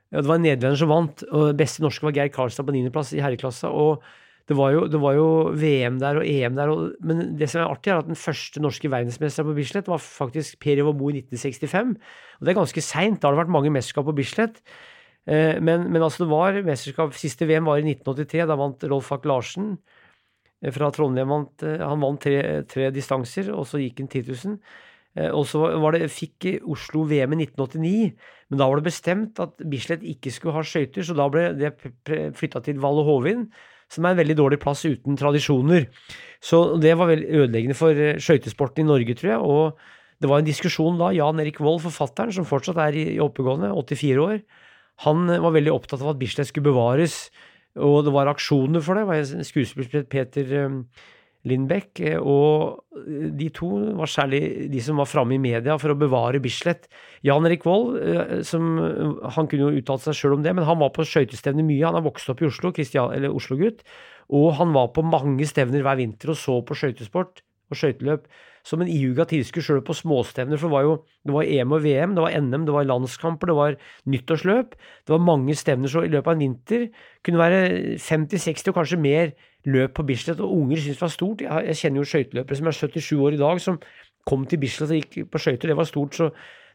Det 0.08 0.24
var 0.24 0.38
en 0.38 0.46
nederlender 0.46 0.80
som 0.80 0.92
vant, 0.92 1.24
og 1.36 1.56
beste 1.56 1.84
norske 1.84 2.06
var 2.08 2.16
Geir 2.16 2.32
Karlstad 2.32 2.64
på 2.64 2.72
niendeplass 2.76 3.12
i 3.16 3.20
herreklassa. 3.20 3.68
og 3.68 4.04
det 4.48 4.56
var, 4.56 4.72
jo, 4.72 4.86
det 4.88 4.98
var, 5.02 5.12
jo, 5.12 5.28
VM 5.60 5.98
der 6.00 6.22
og 6.22 6.24
EM 6.24 6.54
der, 6.56 6.70
og, 6.72 6.92
men 7.04 7.34
det 7.36 7.50
som 7.52 7.60
er 7.60 7.68
artig, 7.68 7.90
er 7.92 8.00
at 8.00 8.08
den 8.08 8.16
første 8.16 8.62
norske 8.64 8.88
verdensmesteren 8.88 9.50
på 9.50 9.56
Bislett 9.58 9.90
var 9.92 10.00
faktisk 10.00 10.56
Per 10.64 10.80
Ivar 10.80 10.96
Moe 10.96 11.12
i 11.12 11.20
1965. 11.20 11.90
Og 12.38 12.46
det 12.46 12.54
er 12.54 12.56
ganske 12.56 12.84
seint. 12.86 13.20
Da 13.20 13.28
har 13.28 13.36
det 13.36 13.42
vært 13.42 13.52
mange 13.52 13.72
mesterskap 13.74 14.08
på 14.08 14.16
Bislett. 14.16 14.62
Eh, 15.28 15.60
men, 15.60 15.84
men, 15.92 16.00
altså 16.00 16.24
det 16.24 16.30
var 16.32 16.56
mesterskap 16.64 17.12
Siste 17.20 17.44
VM 17.44 17.68
var 17.68 17.82
i 17.82 17.84
1983. 17.92 18.48
Da 18.48 18.56
vant 18.56 18.88
Rolf 18.88 19.12
Hack 19.12 19.28
Larsen 19.28 19.74
eh, 20.62 20.72
fra 20.72 20.88
Trondheim. 20.96 21.28
Vant, 21.28 21.68
eh, 21.68 21.84
han 21.84 22.08
vant 22.08 22.24
tre, 22.24 22.40
tre 22.72 22.88
distanser, 22.94 23.52
og 23.52 23.68
så 23.68 23.84
gikk 23.84 24.00
han 24.00 24.12
10 24.16 24.32
000. 24.32 24.60
Eh, 25.18 25.28
og 25.28 25.44
så 25.50 25.68
det, 25.92 26.06
fikk 26.08 26.54
Oslo 26.64 27.04
VM 27.10 27.36
i 27.36 27.44
1989, 27.44 28.12
men 28.48 28.64
da 28.64 28.72
var 28.72 28.80
det 28.80 28.88
bestemt 28.88 29.44
at 29.44 29.60
Bislett 29.60 30.08
ikke 30.08 30.32
skulle 30.32 30.56
ha 30.56 30.64
skøyter, 30.64 31.04
så 31.04 31.16
da 31.20 31.28
ble 31.32 31.50
det 31.58 31.74
flytta 32.38 32.64
til 32.64 32.80
Valle 32.80 33.04
Hovin 33.04 33.50
som 33.92 34.04
er 34.04 34.14
en 34.14 34.20
veldig 34.20 34.36
dårlig 34.38 34.60
plass 34.62 34.84
uten 34.86 35.16
tradisjoner. 35.18 35.88
Så 36.44 36.78
det 36.80 36.94
var 36.98 37.10
veldig 37.10 37.28
ødeleggende 37.42 37.76
for 37.78 37.96
eh, 37.96 38.20
skøytesporten 38.22 38.84
i 38.84 38.88
Norge, 38.88 39.16
tror 39.18 39.32
jeg. 39.32 39.40
Og 39.40 40.22
det 40.22 40.30
var 40.30 40.42
en 40.42 40.48
diskusjon 40.48 40.98
da. 41.00 41.10
Jan 41.16 41.40
Erik 41.42 41.60
Vold, 41.62 41.82
forfatteren, 41.86 42.34
som 42.34 42.48
fortsatt 42.48 42.80
er 42.82 42.98
i 42.98 43.06
oppegående, 43.22 43.72
84 43.74 44.24
år, 44.24 44.40
han 45.06 45.28
eh, 45.30 45.42
var 45.42 45.54
veldig 45.56 45.74
opptatt 45.74 46.02
av 46.04 46.14
at 46.14 46.20
Bislett 46.20 46.50
skulle 46.50 46.70
bevares. 46.70 47.28
Og 47.78 48.02
det 48.06 48.14
var 48.14 48.30
aksjoner 48.30 48.82
for 48.82 48.98
det. 48.98 49.06
Det 49.06 49.12
var 49.12 49.46
skuespiller 49.46 50.08
Peter 50.10 50.54
eh, 50.62 50.78
Lindbekk, 51.46 52.00
eh, 52.02 52.18
og 52.18 52.82
de 53.38 53.48
to 53.54 53.68
var 53.98 54.10
særlig 54.10 54.70
de 54.72 54.80
som 54.82 54.98
var 54.98 55.06
framme 55.06 55.36
i 55.36 55.42
media 55.42 55.76
for 55.78 55.94
å 55.94 55.98
bevare 55.98 56.42
Bislett. 56.42 56.88
Jan 57.22 57.46
Erik 57.46 57.64
Vold, 57.66 57.96
eh, 58.02 58.42
han 59.36 59.46
kunne 59.46 59.68
jo 59.68 59.78
uttalt 59.78 60.02
seg 60.02 60.18
sjøl 60.18 60.38
om 60.38 60.42
det, 60.42 60.54
men 60.56 60.66
han 60.66 60.80
var 60.82 60.90
på 60.90 61.06
skøytestevner 61.06 61.66
mye. 61.66 61.84
Han 61.86 62.00
har 62.00 62.06
vokst 62.08 62.28
opp 62.32 62.42
i 62.42 62.48
Oslo, 62.50 62.72
eller 62.74 63.30
Oslo-gutt, 63.30 63.86
og 64.34 64.52
han 64.58 64.74
var 64.74 64.90
på 64.92 65.06
mange 65.06 65.46
stevner 65.46 65.82
hver 65.86 66.00
vinter 66.00 66.34
og 66.34 66.36
så 66.36 66.58
på 66.66 66.76
skøytesport 66.76 67.44
og 67.70 67.76
skøyteløp 67.76 68.26
som 68.68 68.82
en 68.84 68.90
ihuga 68.92 69.24
tilskuer 69.28 69.64
sjøl 69.64 69.80
på 69.86 69.96
småstevner, 69.96 70.60
for 70.60 70.68
det 70.68 70.76
var 70.76 70.84
jo 70.84 70.94
det 71.24 71.34
var 71.34 71.48
EM 71.48 71.72
og 71.72 71.84
VM, 71.84 72.16
det 72.16 72.24
var 72.24 72.34
NM, 72.36 72.66
det 72.68 72.74
var 72.74 72.88
landskamper, 72.88 73.48
det 73.48 73.56
var 73.56 73.76
nyttårsløp. 74.12 74.74
Det 75.08 75.14
var 75.14 75.24
mange 75.24 75.56
stevner, 75.56 75.88
så 75.88 76.04
i 76.04 76.12
løpet 76.12 76.28
av 76.28 76.36
en 76.36 76.44
vinter 76.44 76.84
kunne 77.24 77.38
det 77.38 77.44
være 77.46 77.62
50-60 78.04 78.72
og 78.72 78.78
kanskje 78.80 79.00
mer 79.00 79.32
løp 79.68 79.94
på 79.96 80.04
Bislett, 80.08 80.42
og 80.44 80.52
unger 80.52 80.82
syntes 80.82 81.00
det 81.00 81.06
var 81.06 81.14
stort. 81.14 81.44
Jeg, 81.44 81.66
jeg 81.70 81.80
kjenner 81.80 82.02
jo 82.02 82.10
skøyteløpere 82.12 82.60
som 82.60 82.70
er 82.70 82.78
77 82.78 83.10
år 83.16 83.38
i 83.38 83.40
dag, 83.40 83.62
som 83.64 83.80
kom 84.28 84.44
til 84.48 84.60
Bislett 84.62 84.92
og 84.92 85.00
gikk 85.00 85.32
på 85.32 85.42
skøyter. 85.42 85.72
Det 85.72 85.78
var 85.78 85.88
stort, 85.88 86.18
så 86.18 86.28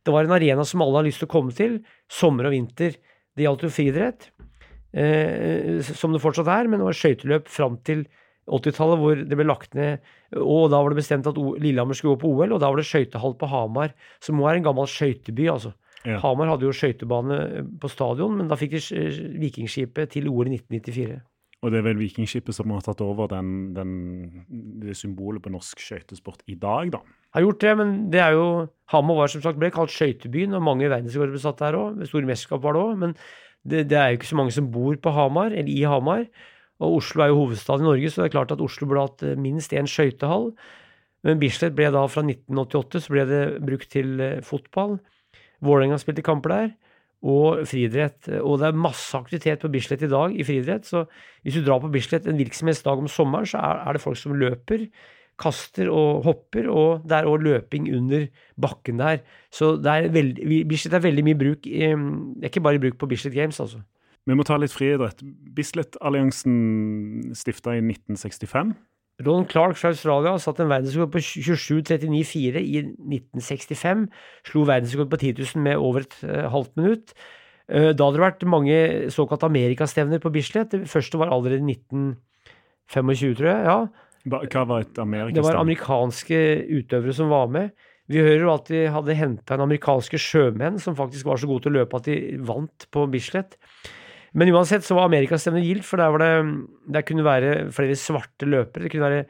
det 0.03 0.15
var 0.15 0.25
en 0.25 0.35
arena 0.35 0.65
som 0.67 0.81
alle 0.83 0.99
har 0.99 1.07
lyst 1.07 1.21
til 1.21 1.29
å 1.29 1.33
komme 1.35 1.53
til, 1.55 1.77
sommer 2.11 2.49
og 2.49 2.55
vinter. 2.55 2.97
Det 3.33 3.45
gjaldt 3.45 3.65
jo 3.65 3.71
friidrett, 3.73 4.27
eh, 4.97 5.79
som 5.93 6.13
det 6.13 6.21
fortsatt 6.25 6.49
er, 6.49 6.69
men 6.69 6.81
det 6.81 6.89
var 6.89 6.97
skøyteløp 6.97 7.49
fram 7.53 7.79
til 7.85 8.05
80-tallet 8.47 8.99
hvor 8.99 9.21
det 9.23 9.37
ble 9.39 9.47
lagt 9.47 9.77
ned, 9.77 10.03
og 10.35 10.69
da 10.73 10.81
var 10.81 10.91
det 10.91 10.99
bestemt 10.99 11.27
at 11.29 11.37
Lillehammer 11.37 11.97
skulle 11.97 12.17
gå 12.17 12.23
på 12.25 12.33
OL, 12.33 12.55
og 12.55 12.61
da 12.63 12.71
var 12.71 12.81
det 12.81 12.87
skøytehall 12.89 13.37
på 13.39 13.49
Hamar, 13.51 13.93
som 14.23 14.39
nå 14.39 14.47
er 14.49 14.59
en 14.59 14.67
gammel 14.67 14.89
skøyteby, 14.89 15.47
altså. 15.53 15.73
Ja. 16.03 16.17
Hamar 16.19 16.49
hadde 16.51 16.67
jo 16.67 16.75
skøytebane 16.75 17.37
på 17.79 17.91
stadion, 17.91 18.35
men 18.35 18.49
da 18.51 18.57
fikk 18.59 18.75
de 18.75 19.03
Vikingskipet 19.39 20.11
til 20.17 20.27
OL 20.27 20.49
i 20.51 20.57
1994. 20.57 21.21
Og 21.63 21.71
det 21.71 21.79
er 21.79 21.85
vel 21.85 22.01
Vikingskipet 22.01 22.55
som 22.57 22.73
har 22.75 22.83
tatt 22.83 22.99
over 23.05 23.29
den, 23.31 23.71
den, 23.75 23.91
det 24.83 24.97
symbolet 24.99 25.43
på 25.43 25.53
norsk 25.53 25.79
skøytesport 25.79 26.43
i 26.51 26.57
dag, 26.59 26.91
da? 26.97 26.99
Har 27.33 27.45
gjort 27.45 27.63
det, 27.63 27.71
men 27.79 27.93
det 28.13 28.19
er 28.19 28.35
jo 28.35 28.47
Hamar 28.91 29.21
var 29.21 29.31
som 29.31 29.41
sagt 29.45 29.61
ble 29.61 29.71
kalt 29.73 29.93
skøytebyen, 29.93 30.53
og 30.57 30.65
mange 30.67 30.91
verdensrekorder 30.91 31.33
ble 31.33 31.41
satt 31.41 31.63
der 31.63 31.79
òg. 31.79 32.03
Store 32.09 32.27
mesterskap 32.27 32.61
var 32.65 32.75
det 32.75 32.83
òg. 32.83 32.99
Men 32.99 33.15
det, 33.63 33.85
det, 33.89 33.97
er 33.97 34.11
jo 34.11 34.19
ikke 34.19 34.29
så 34.33 34.37
mange 34.41 34.53
som 34.53 34.67
bor 34.73 34.99
på 34.99 35.15
Hamar, 35.15 35.55
eller 35.55 35.71
i 35.71 35.85
Hamar. 35.87 36.27
Og 36.83 36.99
Oslo 36.99 37.23
er 37.23 37.31
jo 37.31 37.41
hovedstaden 37.41 37.85
i 37.85 37.89
Norge, 37.89 38.11
så 38.11 38.21
det 38.21 38.29
er 38.29 38.37
klart 38.37 38.53
at 38.55 38.63
Oslo 38.63 38.87
burde 38.89 39.07
hatt 39.07 39.25
eh, 39.25 39.39
minst 39.39 39.75
én 39.75 39.89
skøytehall. 39.89 40.51
Men 41.23 41.39
Bislett 41.39 41.75
ble 41.77 41.87
da 41.93 42.03
fra 42.11 42.25
1988 42.25 43.05
så 43.05 43.15
ble 43.15 43.25
det 43.29 43.43
brukt 43.63 43.91
til 43.93 44.19
eh, 44.23 44.39
fotball. 44.45 44.97
Vålerenga 45.63 45.99
spilte 46.01 46.25
kamper 46.25 46.53
der 46.53 46.71
og 47.23 47.63
friidrett. 47.69 48.27
Og 48.43 48.59
det 48.59 48.69
er 48.69 48.83
masse 48.83 49.15
aktivitet 49.15 49.63
på 49.63 49.71
Bislett 49.71 50.03
i 50.03 50.11
dag 50.11 50.35
i 50.35 50.43
friidrett. 50.43 50.87
Så 50.87 51.05
hvis 51.43 51.55
du 51.55 51.63
drar 51.63 51.79
på 51.83 51.91
Bislett 51.93 52.27
en 52.27 52.39
virksomhetsdag 52.39 52.99
om 52.99 53.07
sommeren, 53.07 53.47
så 53.47 53.61
er, 53.63 53.95
det 53.95 54.03
folk 54.03 54.19
som 54.19 54.35
løper, 54.35 54.89
kaster 55.39 55.87
og 55.89 56.27
hopper, 56.27 56.67
og 56.69 57.07
det 57.09 57.17
er 57.17 57.29
òg 57.31 57.45
løping 57.47 57.87
under 57.95 58.27
bakken 58.59 58.99
der. 58.99 59.23
Så 59.55 59.77
er 59.79 60.11
veldig, 60.13 60.65
Bislett 60.69 60.99
er 60.99 61.07
veldig 61.07 61.23
mye 61.25 61.39
bruk 61.39 61.63
Det 61.63 61.87
er 62.43 62.51
ikke 62.51 62.67
bare 62.67 62.83
bruk 62.83 62.99
på 62.99 63.09
Bislett 63.15 63.35
Games, 63.35 63.59
altså. 63.63 63.81
Vi 64.29 64.35
må 64.37 64.45
ta 64.47 64.55
litt 64.59 64.71
friidrett. 64.71 65.19
Bislett-alliansen 65.55 67.33
stifta 67.35 67.75
i 67.75 67.83
1965. 67.83 68.73
Ron 69.23 69.45
Clark 69.45 69.77
fra 69.77 69.91
Australia 69.93 70.33
satte 70.41 70.63
en 70.63 70.71
verdensrekord 70.71 71.11
på 71.13 71.21
27.39,4 71.21 72.63
i 72.63 72.81
1965. 72.81 74.07
Slo 74.49 74.63
verdensrekord 74.67 75.11
på 75.11 75.19
10 75.21 75.43
000 75.43 75.65
med 75.67 75.77
over 75.77 76.07
et 76.07 76.17
uh, 76.25 76.47
halvt 76.53 76.73
minutt. 76.79 77.13
Uh, 77.69 77.91
da 77.91 78.07
hadde 78.07 78.17
det 78.17 78.25
vært 78.25 78.47
mange 78.49 78.79
såkalt 79.13 79.45
amerikastevner 79.45 80.23
på 80.23 80.31
Bislett. 80.33 80.73
Det 80.73 80.89
første 80.89 81.19
var 81.21 81.33
allerede 81.35 81.61
i 81.61 81.77
1925, 81.77 83.37
tror 83.37 83.51
jeg. 83.51 83.69
ja. 83.69 83.79
Hva 84.23 84.63
var 84.63 84.85
et 84.85 84.99
amerikastevne? 85.03 85.35
Det 85.35 85.43
var 85.45 85.59
amerikanske 85.59 86.37
utøvere 86.79 87.15
som 87.15 87.31
var 87.33 87.51
med. 87.51 87.73
Vi 88.11 88.19
hører 88.23 88.41
jo 88.43 88.53
at 88.53 88.69
de 88.71 88.85
hadde 88.91 89.15
henta 89.15 89.55
en 89.55 89.65
amerikanske 89.65 90.19
sjømenn 90.19 90.79
som 90.81 90.95
faktisk 90.95 91.27
var 91.27 91.39
så 91.39 91.47
gode 91.47 91.65
til 91.65 91.73
å 91.73 91.81
løpe 91.81 91.99
at 91.99 92.07
de 92.07 92.17
vant 92.43 92.87
på 92.91 93.05
Bislett. 93.11 93.59
Men 94.33 94.49
uansett 94.53 94.85
så 94.85 94.97
var 94.97 95.09
amerikastevnet 95.09 95.65
gildt, 95.65 95.85
for 95.85 96.01
der, 96.01 96.13
var 96.13 96.23
det, 96.23 96.31
der 96.95 97.05
kunne 97.05 97.25
være 97.25 97.51
flere 97.75 97.97
svarte 97.99 98.47
løpere. 98.49 98.87
Det, 98.87 98.91
kunne 98.93 99.09
være, 99.11 99.25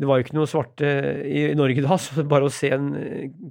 det 0.00 0.08
var 0.08 0.18
jo 0.18 0.26
ikke 0.26 0.36
noe 0.36 0.50
svarte 0.50 0.90
i, 1.24 1.46
Norge 1.56 1.84
da, 1.84 1.96
så 2.04 2.26
bare 2.28 2.50
å 2.50 2.52
se 2.52 2.72
en 2.76 2.90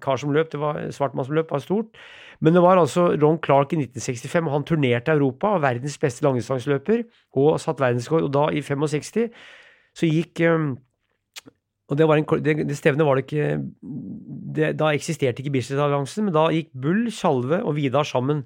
kar 0.04 0.22
som 0.22 0.34
løp, 0.36 0.52
det 0.54 0.62
var 0.62 0.84
svart 0.94 1.18
mann 1.18 1.28
som 1.28 1.38
løp, 1.38 1.50
var 1.54 1.64
stort. 1.66 1.98
Men 2.44 2.54
det 2.58 2.64
var 2.66 2.78
altså 2.78 3.10
Ron 3.18 3.42
Clark 3.42 3.74
i 3.74 3.82
1965, 3.82 4.46
og 4.46 4.58
han 4.58 4.66
turnerte 4.70 5.16
Europa, 5.16 5.56
verdens 5.64 5.98
beste 6.02 6.26
langdistanseløper, 6.28 7.06
og 7.40 7.56
satt 7.64 7.82
verdensrekord. 7.82 8.28
Og 8.28 8.34
da, 8.36 8.48
i 8.54 8.62
65, 8.66 9.30
så 9.98 10.10
gikk 10.10 10.44
um, 10.50 10.74
og 11.92 11.98
det, 12.00 12.06
en, 12.08 12.26
det, 12.44 12.54
det, 12.70 12.78
stevnet 12.80 13.06
var 13.06 13.20
det 13.20 13.26
ikke 13.26 13.48
det, 14.56 14.70
Da 14.80 14.94
eksisterte 14.96 15.44
ikke 15.44 15.52
Bislett-alliansen, 15.58 16.28
men 16.28 16.36
da 16.36 16.48
gikk 16.54 16.72
Bull, 16.74 17.10
Tjalve 17.12 17.60
og 17.62 17.76
Vidar 17.78 18.08
sammen 18.08 18.46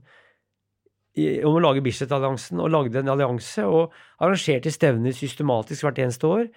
om 1.48 1.58
å 1.58 1.64
lage 1.64 1.84
Bislett-alliansen, 1.86 2.62
og 2.62 2.72
lagde 2.74 3.02
en 3.02 3.14
allianse 3.14 3.66
og 3.66 3.96
arrangerte 4.22 4.74
stevner 4.74 5.16
systematisk 5.16 5.88
hvert 5.88 6.02
eneste 6.04 6.30
år. 6.30 6.48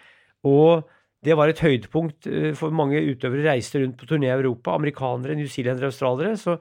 Og 0.49 0.89
det 1.25 1.37
var 1.37 1.51
et 1.53 1.61
høydepunkt 1.61 2.29
eh, 2.31 2.53
for 2.57 2.73
mange 2.73 3.01
utøvere 3.05 3.45
reiste 3.51 3.81
rundt 3.83 3.99
på 4.01 4.09
turné 4.09 4.31
i 4.31 4.37
Europa. 4.37 4.77
Amerikanere, 4.77 5.37
newzealendere, 5.37 5.91
australiere. 5.93 6.39
Så 6.41 6.57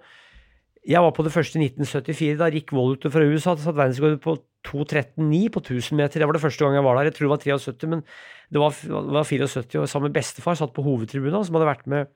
jeg 0.88 1.04
var 1.04 1.14
på 1.16 1.24
det 1.24 1.32
første 1.32 1.60
i 1.60 1.68
1974, 1.68 2.38
da 2.40 2.50
Rick 2.52 2.74
Wolluter 2.76 3.12
fra 3.14 3.24
USA 3.28 3.56
satt 3.56 3.78
verdensrekord 3.78 4.20
på 4.24 4.36
2.13,9 4.68 5.48
på 5.56 5.64
1000 5.64 6.00
meter. 6.00 6.20
Det 6.20 6.28
var 6.28 6.36
det 6.36 6.44
første 6.44 6.66
gang 6.66 6.76
jeg 6.76 6.88
var 6.88 7.00
der. 7.00 7.10
Jeg 7.10 7.16
tror 7.16 7.28
det 7.28 7.34
var 7.36 7.44
73, 7.46 7.90
men 7.94 8.04
det 8.52 8.64
var, 8.64 8.76
var 9.16 9.28
74. 9.28 9.80
Og 9.80 9.90
sammen 9.92 10.10
med 10.10 10.20
bestefar 10.20 10.60
satt 10.60 10.76
på 10.76 10.84
hovedtribunen, 10.84 11.44
som 11.48 11.56
hadde 11.56 11.72
vært 11.72 11.88
med. 11.88 12.12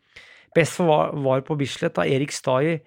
Bestefar 0.56 0.90
var, 0.90 1.16
var 1.28 1.48
på 1.48 1.58
Bislett 1.60 1.96
da 1.96 2.08
Erik 2.08 2.36
Stai 2.36 2.82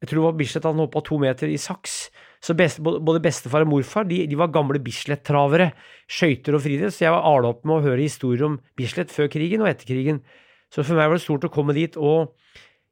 jeg 0.00 0.08
tror 0.08 0.16
det 0.16 0.26
var 0.26 0.36
Bislett 0.38 0.66
han 0.66 0.80
hoppa 0.80 1.02
to 1.04 1.18
meter 1.20 1.50
i 1.52 1.58
saks. 1.60 1.96
Så 2.40 2.54
best, 2.56 2.80
både 2.80 3.20
bestefar 3.20 3.66
og 3.66 3.68
morfar 3.74 4.06
de, 4.08 4.22
de 4.28 4.38
var 4.40 4.52
gamle 4.52 4.80
Bislett-travere. 4.80 5.70
Skøyter 6.08 6.56
og 6.56 6.62
friidrett. 6.64 6.96
Så 6.96 7.04
jeg 7.04 7.12
var 7.12 7.26
ala 7.28 7.50
opp 7.52 7.66
med 7.68 7.76
å 7.76 7.84
høre 7.84 8.06
historier 8.06 8.46
om 8.48 8.56
Bislett 8.80 9.12
før 9.12 9.28
krigen 9.32 9.60
og 9.60 9.68
etter 9.68 9.90
krigen. 9.90 10.22
Så 10.72 10.86
for 10.86 10.96
meg 10.96 11.10
var 11.10 11.18
det 11.18 11.24
stort 11.26 11.44
å 11.44 11.52
komme 11.52 11.76
dit. 11.76 11.98
Og 12.00 12.32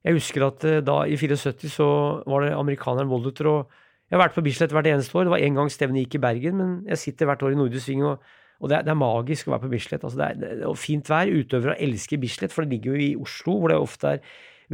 jeg 0.05 0.19
husker 0.19 0.45
at 0.51 0.67
uh, 0.69 0.81
da 0.85 0.99
i 1.09 1.17
74 1.17 1.73
så 1.73 1.89
var 2.29 2.45
det 2.45 2.59
amerikaneren 2.59 3.11
Volduter 3.11 3.49
og 3.55 3.79
Jeg 4.09 4.17
har 4.17 4.23
vært 4.23 4.37
på 4.37 4.45
Bislett 4.45 4.73
hvert 4.73 4.87
eneste 4.89 5.17
år. 5.17 5.27
Det 5.27 5.33
var 5.35 5.43
en 5.45 5.57
gang 5.59 5.73
stevnet 5.73 6.07
gikk 6.07 6.15
i 6.17 6.21
Bergen, 6.23 6.55
men 6.57 6.71
jeg 6.89 7.01
sitter 7.01 7.29
hvert 7.29 7.43
år 7.45 7.53
i 7.53 7.59
Nordre 7.61 7.81
Sving, 7.85 8.07
og, 8.09 8.23
og 8.57 8.71
det, 8.71 8.79
er, 8.79 8.87
det, 8.87 8.95
er, 8.95 9.01
magisk 9.03 9.49
å 9.49 9.53
være 9.53 9.67
på 9.67 9.73
Bislett. 9.75 10.05
Altså 10.05 10.17
det, 10.17 10.29
er, 10.29 10.55
det 10.63 10.65
er 10.65 10.79
fint 10.81 11.11
vær. 11.13 11.29
Utøvere 11.29 11.75
elsker 11.85 12.21
Bislett, 12.23 12.55
for 12.55 12.65
det 12.65 12.73
ligger 12.73 12.97
jo 12.97 13.03
i 13.05 13.11
Oslo, 13.21 13.59
hvor 13.61 13.73
det 13.73 13.77
ofte 13.77 14.15
er 14.15 14.23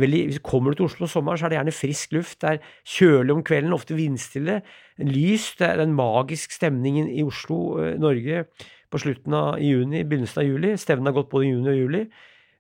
veldig, 0.01 0.21
hvis 0.31 0.43
Kommer 0.45 0.73
du 0.73 0.81
til 0.81 0.89
Oslo 0.89 1.07
om 1.07 1.11
sommeren, 1.11 1.39
så 1.39 1.47
er 1.47 1.53
det 1.53 1.59
gjerne 1.61 1.77
frisk 1.77 2.17
luft. 2.17 2.41
Det 2.43 2.51
er 2.51 2.73
kjølig 2.97 3.37
om 3.37 3.45
kvelden, 3.47 3.77
ofte 3.77 3.99
vindstille. 3.99 4.61
Lys. 5.03 5.53
Det 5.59 5.69
er 5.69 5.81
den 5.83 5.95
magisk 5.97 6.55
stemningen 6.55 7.09
i 7.11 7.25
Oslo, 7.27 7.79
eh, 7.83 7.95
Norge, 8.01 8.47
på 8.91 9.01
slutten 9.03 9.35
av 9.35 9.63
juni, 9.63 10.05
begynnelsen 10.05 10.43
av 10.43 10.49
juli. 10.49 10.75
Stevnen 10.79 11.11
har 11.11 11.17
gått 11.17 11.31
både 11.33 11.49
i 11.49 11.55
juni 11.55 11.73
og 11.73 11.81
juli. 11.81 12.05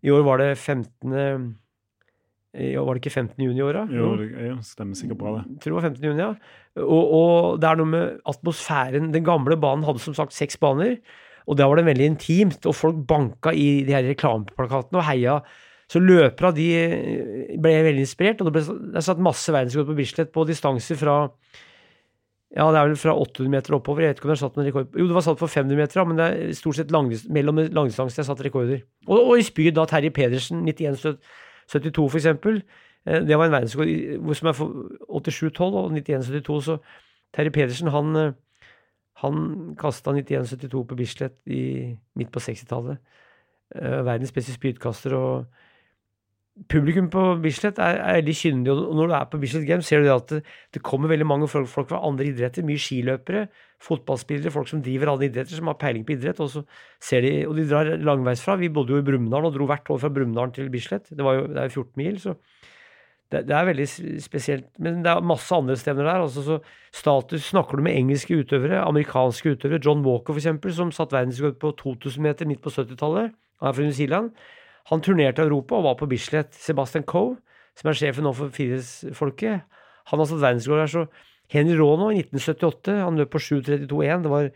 I 0.04 0.12
år 0.12 0.24
var 0.26 0.42
det 0.42 0.54
15. 0.58 1.54
Ja, 2.54 2.84
Var 2.86 2.94
det 2.94 3.02
ikke 3.02 3.10
15. 3.10 3.42
juni 3.42 3.58
i 3.58 3.64
år, 3.66 3.74
da? 3.74 3.84
Jo, 3.90 4.12
det 4.20 4.28
ja, 4.30 4.54
stemmer 4.62 4.94
sikkert 4.94 5.18
bra, 5.18 5.32
det. 5.40 5.58
Tror 5.62 5.74
det 5.74 5.78
var 5.80 5.86
15. 5.88 6.04
juni, 6.06 6.22
ja. 6.22 6.34
Og, 6.84 7.14
og 7.18 7.60
det 7.60 7.66
er 7.66 7.80
noe 7.80 7.90
med 7.90 8.20
atmosfæren. 8.30 9.10
Den 9.14 9.26
gamle 9.26 9.56
banen 9.58 9.82
hadde 9.86 10.02
som 10.02 10.14
sagt 10.14 10.36
seks 10.36 10.60
baner, 10.62 11.00
og 11.50 11.58
da 11.58 11.66
var 11.68 11.80
det 11.80 11.88
veldig 11.88 12.06
intimt, 12.12 12.66
og 12.70 12.76
folk 12.78 13.00
banka 13.08 13.50
i 13.50 13.82
de 13.84 13.92
her 13.92 14.06
reklameplakatene 14.06 15.00
og 15.00 15.06
heia. 15.08 15.40
Så 15.90 16.00
løpere 16.00 16.54
de 16.56 16.66
eh, 16.78 17.54
ble 17.60 17.74
veldig 17.84 18.04
inspirert, 18.06 18.40
og 18.40 18.48
det 18.48 18.54
ble 18.56 18.96
er 18.96 19.04
satt 19.04 19.20
masse 19.22 19.52
verdensrekord 19.52 19.90
på 19.92 19.98
Bislett 19.98 20.32
på 20.34 20.46
distanser 20.48 20.98
fra 21.00 21.18
ja, 22.54 22.68
det 22.70 22.78
er 22.78 22.86
vel 22.86 22.98
fra 23.00 23.16
800 23.18 23.50
meter 23.50 23.74
oppover. 23.74 24.04
Jeg 24.04 24.12
vet 24.12 24.20
ikke 24.20 24.28
om 24.28 24.30
det 24.30 24.36
er 24.36 24.42
satt 24.44 24.58
noen 24.58 24.66
rekord 24.68 24.92
Jo, 24.94 25.08
det 25.10 25.16
var 25.16 25.24
satt 25.26 25.40
på 25.40 25.48
500 25.50 25.78
meter, 25.80 26.04
men 26.06 26.20
det 26.20 26.26
er 26.30 26.52
stort 26.54 26.78
sett 26.78 26.92
langdis- 26.94 27.24
mellom 27.26 27.58
langdistanser 27.74 28.20
jeg 28.20 28.22
har 28.22 28.28
satt 28.30 28.44
rekorder. 28.46 28.84
Og, 29.08 29.16
og 29.18 29.40
i 29.40 29.46
spyd 29.46 29.74
da 29.74 29.86
Terje 29.90 30.12
Pedersen, 30.14 30.62
91,72 30.62 31.96
for 31.98 32.20
eksempel. 32.20 32.62
Eh, 33.06 33.24
Det 33.26 33.38
var 33.40 33.48
en 33.48 33.56
verdensrekord 33.56 34.38
som 34.38 34.52
er 34.52 34.56
for 34.60 34.70
87,12 35.10 35.80
og 35.82 35.90
91,72, 35.98 36.60
så 36.68 36.78
Terje 37.34 37.50
Pedersen, 37.50 37.90
han, 37.90 38.16
eh, 38.22 38.32
han 39.24 39.74
kasta 39.80 40.14
91,72 40.14 40.86
på 40.86 41.00
Bislett 41.02 41.40
i, 41.50 41.90
midt 42.14 42.30
på 42.30 42.38
60-tallet. 42.44 43.02
Eh, 43.74 43.98
Verdens 44.06 44.32
beste 44.32 44.54
spydkaster 44.54 45.18
og 45.18 45.63
Publikum 46.70 47.08
på 47.10 47.20
Bislett 47.42 47.80
er, 47.82 47.96
er 47.98 48.20
veldig 48.20 48.34
kyndig, 48.38 48.70
og 48.70 48.92
når 48.94 49.08
du 49.10 49.14
er 49.16 49.24
på 49.26 49.38
Bislett 49.42 49.64
Games, 49.66 49.88
ser 49.90 50.04
du 50.04 50.06
det 50.06 50.12
at 50.14 50.28
det, 50.30 50.36
det 50.76 50.82
kommer 50.86 51.10
veldig 51.10 51.26
mange 51.26 51.48
folk, 51.50 51.66
folk 51.66 51.88
fra 51.90 51.98
andre 52.06 52.28
idretter. 52.28 52.62
Mye 52.66 52.78
skiløpere, 52.78 53.48
fotballspillere, 53.82 54.52
folk 54.54 54.70
som 54.70 54.82
driver 54.84 55.10
alle 55.10 55.26
idretter, 55.26 55.58
som 55.58 55.72
har 55.72 55.80
peiling 55.80 56.06
på 56.06 56.14
idrett. 56.14 56.38
Og 56.44 56.52
så 56.52 56.62
ser 57.02 57.26
de, 57.26 57.32
og 57.48 57.58
de 57.58 57.66
drar 57.66 57.90
langveisfra. 57.98 58.54
Vi 58.62 58.70
bodde 58.70 58.94
jo 58.94 59.02
i 59.02 59.06
Brumunddal 59.08 59.50
og 59.50 59.58
dro 59.58 59.66
hvert 59.66 59.90
år 59.90 60.00
fra 60.04 60.14
Brumunddal 60.14 60.54
til 60.54 60.70
Bislett. 60.70 61.10
Det, 61.10 61.26
var 61.26 61.40
jo, 61.40 61.50
det 61.50 61.58
er 61.58 61.66
jo 61.72 61.82
14 61.82 62.04
mil, 62.04 62.22
så 62.22 62.38
det, 63.34 63.44
det 63.50 63.58
er 63.58 63.70
veldig 63.72 63.90
spesielt. 64.22 64.72
Men 64.78 65.02
det 65.02 65.10
er 65.10 65.26
masse 65.26 65.58
andre 65.58 65.74
stevner 65.80 66.06
der. 66.06 66.22
Altså, 66.22 66.46
så 66.46 66.60
status 66.94 67.50
Snakker 67.50 67.82
du 67.82 67.88
med 67.88 67.98
engelske 67.98 68.38
utøvere, 68.38 68.78
amerikanske 68.84 69.56
utøvere, 69.56 69.82
John 69.82 70.06
Walker 70.06 70.38
eksempel, 70.38 70.70
som 70.76 70.94
satt 70.94 71.18
verdensrekord 71.18 71.58
på 71.58 71.74
2000 71.82 72.30
meter 72.30 72.46
midt 72.46 72.62
på 72.62 72.70
70-tallet, 72.70 73.34
han 73.58 73.68
er 73.68 73.74
fra 73.74 73.82
New 73.82 73.96
Zealand. 73.96 74.36
Han 74.90 75.00
turnerte 75.04 75.42
i 75.42 75.46
Europa 75.46 75.78
og 75.78 75.86
var 75.86 75.96
på 76.00 76.08
Bislett. 76.10 76.54
Sebastian 76.54 77.06
Coe, 77.08 77.38
som 77.78 77.90
er 77.90 77.98
sjefen 77.98 78.26
nå 78.26 78.34
for 78.36 78.52
Firesfolket, 78.54 79.64
han 80.10 80.20
har 80.20 80.28
satt 80.28 80.42
verdensrekord 80.42 80.82
her, 80.82 80.86
Så 80.92 81.06
Henry 81.52 81.76
Rono 81.78 82.10
i 82.10 82.20
1978, 82.20 83.00
han 83.04 83.16
løp 83.16 83.30
på 83.32 83.40
7.32,1. 83.40 84.22
Det 84.22 84.30
var, 84.30 84.50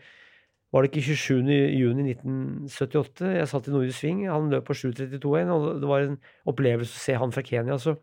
var 0.71 0.81
det 0.81 0.91
ikke 0.91 1.15
27. 1.15 1.49
juni 1.79 2.11
1978? 2.13 3.31
Jeg 3.37 3.47
satt 3.47 3.67
i 3.67 3.73
Nordisk 3.73 3.99
Sving. 3.99 4.27
Han 4.29 4.49
løp 4.53 4.67
på 4.69 4.77
7.32,1, 4.77 5.53
og 5.53 5.81
det 5.81 5.89
var 5.89 6.05
en 6.05 6.19
opplevelse 6.49 6.97
å 6.97 7.03
se 7.03 7.17
han 7.17 7.33
fra 7.33 7.45
Kenya. 7.45 7.77
Så 7.81 7.97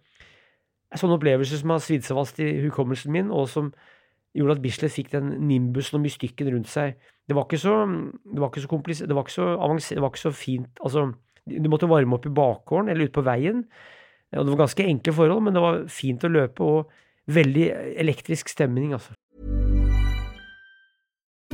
sånne 0.96 1.18
opplevelser 1.18 1.62
som 1.62 1.74
har 1.74 1.82
svidd 1.82 2.06
seg 2.06 2.18
fast 2.18 2.40
i 2.42 2.48
hukommelsen 2.64 3.14
min, 3.14 3.30
og 3.30 3.48
som 3.50 3.72
gjorde 4.36 4.58
at 4.58 4.64
Bislett 4.64 4.94
fikk 4.94 5.12
den 5.14 5.32
nimbusen 5.48 5.98
og 5.98 6.04
mystikken 6.04 6.50
rundt 6.52 6.70
seg. 6.70 6.98
Det 7.26 7.34
var 7.34 7.46
ikke 7.46 7.58
så, 7.58 7.76
så 8.36 8.70
komplisert, 8.70 9.08
det 9.08 9.14
det 9.14 10.02
var 10.02 10.10
ikke 10.10 10.20
så 10.20 10.30
fint 10.30 10.78
altså, 10.84 11.08
Du 11.46 11.68
måtte 11.70 11.88
varme 11.90 12.18
opp 12.18 12.26
i 12.26 12.34
bakgården 12.34 12.90
eller 12.90 13.06
ute 13.06 13.16
på 13.16 13.26
veien. 13.26 13.64
Og 14.34 14.42
det 14.42 14.52
var 14.52 14.64
ganske 14.64 14.86
enkle 14.86 15.14
forhold, 15.14 15.44
men 15.46 15.54
det 15.54 15.62
var 15.62 15.84
fint 15.92 16.24
å 16.26 16.32
løpe, 16.32 16.66
og 16.66 17.30
veldig 17.30 17.66
elektrisk 18.02 18.50
stemning, 18.50 18.92
altså. 18.96 19.14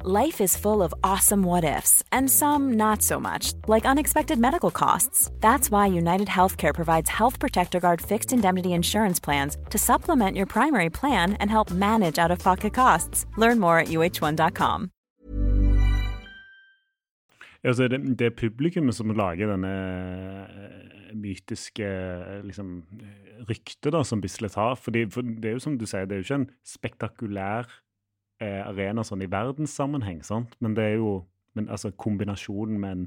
Life 0.00 0.40
is 0.40 0.56
full 0.56 0.82
of 0.82 0.92
awesome 1.04 1.42
what 1.44 1.64
ifs, 1.64 2.02
and 2.10 2.30
some 2.30 2.72
not 2.72 3.02
so 3.02 3.20
much, 3.20 3.52
like 3.68 3.84
unexpected 3.84 4.38
medical 4.38 4.70
costs. 4.70 5.30
That's 5.40 5.70
why 5.70 5.86
United 5.86 6.28
Healthcare 6.28 6.74
provides 6.74 7.10
Health 7.10 7.38
Protector 7.38 7.78
Guard 7.78 8.00
fixed 8.00 8.32
indemnity 8.32 8.72
insurance 8.72 9.20
plans 9.20 9.56
to 9.70 9.78
supplement 9.78 10.36
your 10.36 10.46
primary 10.46 10.90
plan 10.90 11.34
and 11.34 11.50
help 11.50 11.70
manage 11.70 12.18
out 12.18 12.30
of 12.30 12.38
pocket 12.38 12.74
costs. 12.74 13.26
Learn 13.36 13.60
more 13.60 13.78
at 13.78 13.88
uh1.com. 13.88 14.90
Altså, 17.64 17.86
det, 17.88 18.18
det 18.18 18.34
publikummet 18.34 18.94
som 18.94 19.14
lager 19.14 19.52
denne 19.52 19.72
eh, 20.50 21.14
mytiske 21.14 21.86
liksom, 22.42 22.80
ryktet 23.46 23.92
da, 23.94 24.02
som 24.02 24.20
Bislett 24.20 24.58
har. 24.58 24.74
For 24.74 24.90
det 24.90 25.06
er 25.46 25.54
jo 25.54 25.62
som 25.62 25.78
du 25.78 25.86
sier, 25.86 26.08
det 26.10 26.16
er 26.16 26.24
jo 26.24 26.26
ikke 26.26 26.40
en 26.42 26.50
spektakulær 26.66 27.70
eh, 28.42 28.60
arena 28.66 29.04
sånn 29.06 29.22
i 29.24 29.30
verdenssammenheng, 29.30 30.22
sant? 30.26 30.56
men 30.60 30.74
det 30.78 30.88
er 30.92 30.98
jo 30.98 31.20
men, 31.54 31.68
altså, 31.68 31.90
kombinasjonen 32.00 32.78
med 32.80 32.96
en 32.96 33.06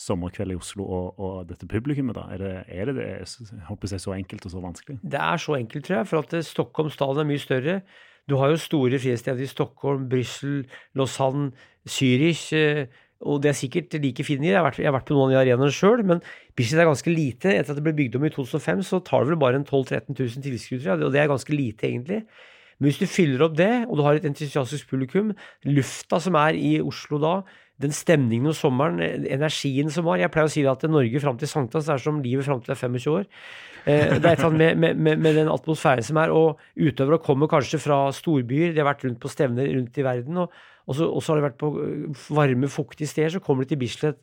sommerkveld 0.00 0.52
i 0.52 0.58
Oslo 0.58 0.84
og, 0.84 1.20
og 1.20 1.36
dette 1.48 1.68
publikummet, 1.68 2.16
da, 2.18 2.26
er 2.34 2.42
det 2.42 2.52
er 2.68 2.88
det, 2.90 2.94
det 2.98 3.06
er, 3.14 3.22
jeg 3.24 3.62
håper 3.68 3.94
jeg, 3.94 4.02
så 4.04 4.12
enkelt 4.16 4.44
og 4.48 4.52
så 4.52 4.60
vanskelig? 4.64 4.98
Det 5.02 5.20
er 5.22 5.40
så 5.40 5.56
enkelt, 5.56 5.86
tror 5.86 5.96
jeg, 6.02 6.08
for 6.10 6.20
at 6.24 6.36
eh, 6.36 6.44
Stockholm 6.44 6.92
stadion 6.92 7.22
er 7.24 7.30
mye 7.30 7.40
større. 7.40 7.78
Du 8.28 8.34
har 8.40 8.50
jo 8.52 8.58
store 8.60 8.98
frihetssteder 9.00 9.44
i 9.44 9.48
Stockholm, 9.48 10.08
Brussel, 10.10 10.64
Lausanne, 10.98 11.52
Zürich. 11.88 12.48
eh, 12.56 12.86
Og 13.24 13.40
det 13.40 13.48
er 13.48 13.56
sikkert 13.56 13.94
like 14.02 14.24
fine. 14.24 14.44
Jeg 14.44 14.58
har 14.58 14.66
vært, 14.66 14.78
jeg 14.82 14.90
har 14.90 14.96
vært 14.98 15.06
på 15.08 15.14
noen 15.16 15.30
av 15.30 15.46
de 15.46 15.52
arenaene 15.54 15.72
sjøl, 15.72 16.02
men 16.04 16.18
Bislett 16.58 16.82
er 16.82 16.90
ganske 16.90 17.08
lite. 17.14 17.48
Etter 17.54 17.72
at 17.72 17.78
det 17.78 17.84
ble 17.86 17.94
bygd 17.96 18.18
om 18.18 18.26
i 18.28 18.32
2005, 18.34 18.82
så 18.84 19.00
tar 19.00 19.24
det 19.24 19.30
vel 19.32 19.40
bare 19.40 19.56
en 19.62 19.64
12 19.64 19.86
000-13 20.12 20.18
000 20.20 20.44
tilskuere, 20.44 20.98
og 21.06 21.14
det 21.14 21.22
er 21.22 21.30
ganske 21.32 21.56
lite, 21.56 21.88
egentlig. 21.88 22.18
Men 22.76 22.90
hvis 22.90 23.00
du 23.00 23.06
fyller 23.08 23.46
opp 23.46 23.54
det, 23.56 23.70
og 23.88 23.96
du 23.98 24.04
har 24.04 24.18
et 24.18 24.26
entusiastisk 24.28 24.90
publikum, 24.90 25.32
lufta 25.64 26.20
som 26.20 26.36
er 26.40 26.58
i 26.58 26.76
Oslo 26.84 27.20
da, 27.22 27.38
den 27.82 27.92
stemningen 27.92 28.48
om 28.48 28.56
sommeren, 28.56 29.00
energien 29.28 29.90
som 29.92 30.06
var 30.08 30.16
Jeg 30.16 30.32
pleier 30.32 30.48
å 30.48 30.52
si 30.52 30.62
det 30.64 30.70
at 30.70 30.84
Norge 30.88 31.20
fram 31.20 31.36
til 31.36 31.50
sankthans 31.50 31.90
er 31.92 32.00
som 32.00 32.22
livet 32.24 32.46
fram 32.46 32.62
til 32.62 32.72
det 32.72 32.76
er 32.76 32.88
25 32.88 33.10
år. 33.12 33.26
Eh, 33.86 34.14
Det 34.16 34.24
er 34.24 34.32
et 34.32 34.40
eller 34.40 34.46
annet 34.48 34.78
med, 34.80 34.96
med, 34.96 35.20
med, 35.20 35.36
den 35.36 35.52
atmosfæren 35.52 36.02
som 36.02 36.16
er, 36.16 36.32
og 36.32 36.58
utøvere 36.76 37.20
kommer 37.22 37.46
kanskje 37.52 37.78
fra 37.78 38.10
storbyer, 38.12 38.72
de 38.72 38.80
har 38.80 38.88
vært 38.88 39.04
rundt 39.04 39.20
på 39.20 39.28
stevner 39.28 39.68
rundt 39.76 39.98
i 39.98 40.04
verden, 40.04 40.38
og, 40.38 40.94
så, 40.96 41.06
har 41.28 41.36
de 41.36 41.46
vært 41.46 41.60
på 41.60 41.72
øh, 41.82 42.26
varme, 42.30 42.68
fuktige 42.68 43.08
steder, 43.08 43.36
så 43.36 43.40
kommer 43.40 43.64
de 43.64 43.74
til 43.74 43.82
Bislett. 43.84 44.18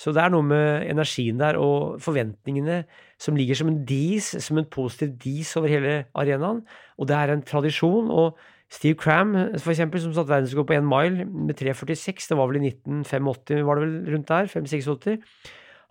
Så 0.00 0.14
det 0.16 0.22
er 0.22 0.32
noe 0.32 0.46
med 0.46 0.86
energien 0.88 1.40
der 1.42 1.58
og 1.60 1.98
forventningene 2.00 2.78
som 3.20 3.36
ligger 3.36 3.58
som 3.58 3.68
en 3.68 3.82
dis, 3.84 4.30
som 4.40 4.56
en 4.56 4.68
positiv 4.72 5.12
dis 5.20 5.50
over 5.60 5.68
hele 5.68 5.98
arenaen. 6.16 6.62
Og 6.96 7.10
det 7.10 7.18
er 7.18 7.34
en 7.34 7.44
tradisjon. 7.44 8.08
Og 8.08 8.38
Steve 8.72 8.96
Cram, 8.96 9.34
for 9.58 9.74
eksempel, 9.74 10.00
som 10.00 10.14
satt 10.16 10.30
verdensrekord 10.30 10.70
på 10.70 10.76
én 10.78 10.86
mile 10.88 11.26
med 11.28 11.58
3,46, 11.58 12.30
det 12.30 12.38
var 12.38 12.48
vel 12.48 12.62
i 12.62 12.70
1985, 12.70 13.66
var 13.66 13.80
det 13.80 13.84
vel 13.84 14.14
rundt 14.14 14.30
der, 14.30 14.48
5-86, 14.48 15.18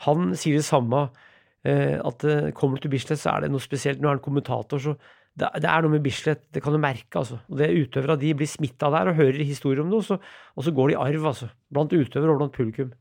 han 0.07 0.33
sier 0.39 0.57
det 0.57 0.65
samme. 0.65 1.09
eh, 1.67 1.99
At 1.99 2.23
eh, 2.23 2.51
kommer 2.55 2.79
du 2.79 2.87
til 2.87 2.93
Bislett, 2.95 3.19
så 3.19 3.35
er 3.35 3.45
det 3.45 3.51
noe 3.51 3.61
spesielt. 3.61 3.99
Nå 3.99 4.07
er 4.07 4.15
han 4.15 4.23
kommentator, 4.23 4.79
så 4.79 4.95
det 5.39 5.67
er 5.67 5.83
noe 5.83 5.91
med 5.91 6.03
Bislett, 6.03 6.47
det 6.55 6.63
kan 6.63 6.73
du 6.73 6.79
merke, 6.81 7.19
altså. 7.19 7.41
Og 7.51 7.59
det 7.59 7.69
Utøvere 7.75 8.17
de 8.19 8.33
blir 8.33 8.47
smitta 8.49 8.89
der 8.95 9.11
og 9.11 9.19
hører 9.19 9.43
historier 9.43 9.83
om 9.83 9.91
det, 9.91 9.99
og 9.99 10.07
så, 10.07 10.17
og 10.55 10.65
så 10.65 10.71
går 10.71 10.89
det 10.89 10.95
i 10.95 11.01
arv, 11.03 11.29
altså. 11.33 11.51
Blant 11.71 11.93
utøvere 11.93 12.33
og 12.33 12.39
blant 12.41 12.55
publikum. 12.55 12.95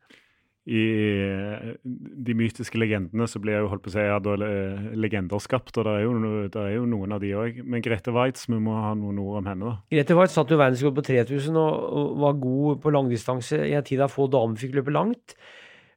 I 0.68 0.80
eh, 1.24 1.68
de 1.80 2.34
mytiske 2.36 2.76
legendene 2.76 3.24
så 3.30 3.40
blir 3.40 3.54
jeg 3.54 3.64
jo 3.64 3.70
holdt 3.72 3.86
på 3.86 3.88
å 3.88 3.94
si, 3.94 4.02
ja, 4.04 4.18
eh, 4.20 4.90
legender 5.00 5.40
skapt, 5.40 5.72
og 5.80 5.86
det 5.86 5.94
er 5.96 6.02
jo, 6.04 6.12
det 6.52 6.60
er 6.60 6.74
jo 6.74 6.82
noen 6.90 7.14
av 7.16 7.22
de 7.22 7.30
òg. 7.40 7.62
Men 7.64 7.84
Grete 7.84 8.12
Waitz, 8.12 8.44
vi 8.50 8.58
må 8.60 8.74
ha 8.76 8.90
noen 8.98 9.22
ord 9.22 9.40
om 9.40 9.48
henne, 9.48 9.72
da. 9.72 9.88
Grete 9.96 10.18
Waitz 10.18 10.36
satt 10.36 10.52
jo 10.52 10.60
verdensrekord 10.60 10.98
på 11.00 11.06
3000 11.08 11.56
og, 11.62 12.12
var 12.20 12.36
god 12.42 12.84
på 12.84 12.92
langdistanse 12.92 13.62
i 13.64 13.72
en 13.78 13.88
tid 13.88 14.02
da 14.04 14.10
få 14.12 14.28
damer 14.32 14.60
fikk 14.60 14.76
løpe 14.76 14.92
langt. 14.92 15.38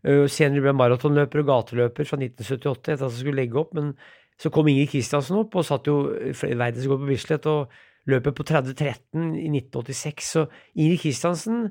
Uh, 0.08 0.24
senere 0.32 0.64
ble 0.64 0.72
maratonløper 0.74 1.44
og 1.44 1.50
gateløper 1.52 2.08
fra 2.08 2.18
1978 2.18 2.96
etter 2.96 3.04
at 3.04 3.12
hun 3.12 3.20
skulle 3.20 3.44
legge 3.44 3.60
opp, 3.60 3.76
men 3.78 3.94
Så 4.42 4.50
kom 4.50 4.66
Ingrid 4.66 4.90
Kristiansen 4.90 5.36
opp 5.38 5.54
og 5.54 5.66
satt 5.68 5.86
jo 5.86 6.16
verdensrekord 6.34 7.04
på 7.04 7.10
Bislett 7.12 7.44
og 7.46 7.76
løpet 8.10 8.34
på 8.34 8.46
30-13 8.50 9.36
i 9.38 9.52
1986. 9.52 10.30
Så 10.34 10.46
Ingrid 10.74 11.04
Kristiansen 11.04 11.68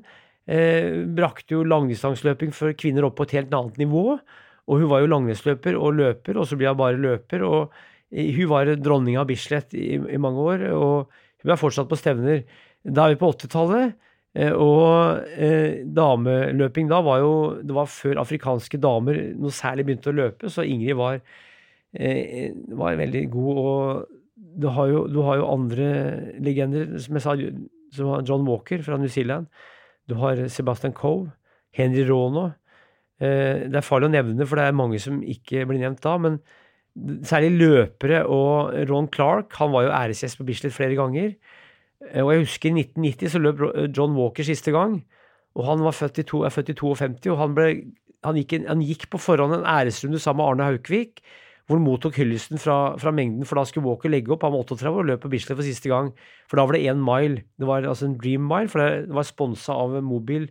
eh, 0.51 1.01
brakte 1.17 1.55
jo 1.55 1.63
langdistanseløping 1.67 2.51
for 2.55 2.75
kvinner 2.77 3.07
opp 3.07 3.17
på 3.19 3.27
et 3.29 3.37
helt 3.39 3.55
annet 3.55 3.79
nivå. 3.81 4.19
Og 4.69 4.83
hun 4.83 4.91
var 4.91 5.01
jo 5.03 5.09
langrennsløper 5.11 5.77
og 5.79 5.97
løper, 5.97 6.37
og 6.39 6.47
så 6.47 6.57
ble 6.59 6.69
hun 6.71 6.79
bare 6.79 6.99
løper. 7.01 7.43
og 7.47 7.73
Hun 8.11 8.51
var 8.51 8.69
dronninga 8.75 9.23
av 9.23 9.29
Bislett 9.31 9.73
i, 9.73 9.95
i, 9.97 10.19
mange 10.21 10.43
år, 10.43 10.67
og 10.75 11.11
hun 11.43 11.51
er 11.51 11.59
fortsatt 11.59 11.89
på 11.89 11.99
stevner. 11.99 12.43
Da 12.83 13.05
er 13.05 13.15
vi 13.15 13.21
på 13.21 13.31
80-tallet. 13.33 13.97
Eh, 14.31 14.53
og 14.55 15.25
eh, 15.35 15.81
dameløping 15.91 16.87
da 16.87 17.01
var 17.03 17.17
jo 17.19 17.31
Det 17.67 17.73
var 17.75 17.89
før 17.91 18.21
afrikanske 18.21 18.79
damer 18.79 19.17
noe 19.35 19.51
særlig 19.51 19.89
begynte 19.89 20.13
å 20.13 20.15
løpe, 20.15 20.47
så 20.47 20.63
Ingrid 20.63 20.95
var, 20.95 21.19
eh, 21.91 22.53
var 22.79 22.95
veldig 23.01 23.25
god. 23.33 23.59
Og 23.65 24.55
du 24.61 24.69
har, 24.71 24.87
jo, 24.87 25.03
du 25.11 25.19
har, 25.25 25.41
jo, 25.41 25.51
andre 25.51 25.89
legender, 26.39 26.95
som 26.99 27.17
jeg 27.17 27.25
sa, 27.25 27.35
som 27.95 28.25
John 28.27 28.47
Walker 28.47 28.83
fra 28.83 28.97
New 28.99 29.11
Zealand. 29.11 29.51
Du 30.11 30.17
har 30.19 30.41
Sebastian 30.51 30.93
Coe, 30.97 31.29
Henry 31.71 32.03
Rono. 32.09 32.49
Eh, 33.21 33.69
det 33.71 33.79
er 33.79 33.85
farlig 33.85 34.09
å 34.09 34.15
nevne, 34.17 34.47
for 34.47 34.59
det 34.59 34.67
er 34.67 34.75
mange 34.75 34.99
som 34.99 35.21
ikke 35.23 35.63
blir 35.69 35.79
nevnt 35.79 36.03
da. 36.03 36.17
men 36.19 36.41
Særlig 37.23 37.53
løpere 37.55 38.25
og 38.27 38.73
Ron 38.89 39.07
Clark. 39.07 39.53
Han 39.61 39.71
var 39.71 39.85
jo 39.85 39.93
æresgjest 39.95 40.35
på 40.41 40.43
Bislett 40.49 40.75
flere 40.75 40.97
ganger. 40.99 41.37
Eh, 42.09 42.19
og 42.19 42.33
jeg 42.33 42.43
husker 42.43 42.73
i 42.73 42.81
1990 42.81 43.31
så 43.31 43.39
løp 43.39 43.63
John 43.95 44.17
Walker 44.17 44.43
siste 44.43 44.73
gang. 44.75 44.99
Og 45.55 45.67
han 45.69 45.83
var 45.85 45.95
født 45.95 46.19
i 46.19 46.27
to, 46.27 46.43
er 46.43 46.51
født 46.51 46.73
i 46.73 46.75
52, 46.75 47.31
og 47.31 47.39
han, 47.39 47.55
ble, 47.55 47.69
han, 48.27 48.35
gikk, 48.39 48.57
han, 48.67 48.83
gikk, 48.83 49.07
på 49.11 49.19
forhånd 49.19 49.55
en 49.55 49.67
æresrunde 49.67 50.19
sammen 50.19 50.43
med 50.43 50.51
Arne 50.51 50.67
Haukvik, 50.69 51.23
hvor 51.71 51.79
han 51.79 51.85
mottok 51.85 52.17
hyllesten 52.19 52.59
fra, 52.59 52.97
fra, 52.99 53.13
mengden, 53.15 53.47
for 53.47 53.55
da 53.55 53.63
skulle 53.67 53.87
Walker 53.87 54.11
legge 54.11 54.33
opp. 54.35 54.43
Han 54.43 54.51
var 54.51 54.65
38 54.65 54.91
og 54.91 55.07
løp 55.07 55.21
på 55.23 55.31
Bislett 55.31 55.55
for 55.55 55.63
siste 55.63 55.87
gang. 55.87 56.09
For 56.51 56.59
da 56.59 56.65
var 56.67 56.75
det 56.75 56.83
én 56.91 56.99
mile. 56.99 57.45
Det 57.55 57.69
var 57.69 57.87
altså 57.87 58.09
en 58.09 58.17
dream 58.19 58.43
mile, 58.49 58.67
for 58.71 58.83
det 58.83 59.15
var 59.15 59.27
sponsa 59.27 59.77
av 59.79 59.95
Mobil, 60.03 60.49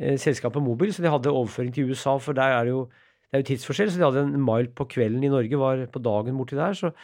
eh, 0.00 0.16
selskapet 0.16 0.64
Mobil, 0.64 0.94
så 0.94 1.04
de 1.04 1.12
hadde 1.12 1.34
overføring 1.34 1.74
til 1.76 1.92
USA, 1.92 2.16
for 2.16 2.38
der 2.38 2.56
er 2.56 2.64
det 2.64 2.74
jo 2.74 2.88
det 3.28 3.36
er 3.36 3.42
jo 3.42 3.48
tidsforskjell, 3.50 3.90
så 3.92 4.00
de 4.00 4.06
hadde 4.06 4.20
en 4.24 4.40
mile 4.40 4.70
på 4.72 4.86
kvelden 4.88 5.24
i 5.26 5.28
Norge, 5.28 5.58
var 5.60 5.82
på 5.92 6.00
dagen 6.00 6.38
borti 6.38 6.56
der. 6.56 6.72
Så 6.72 6.94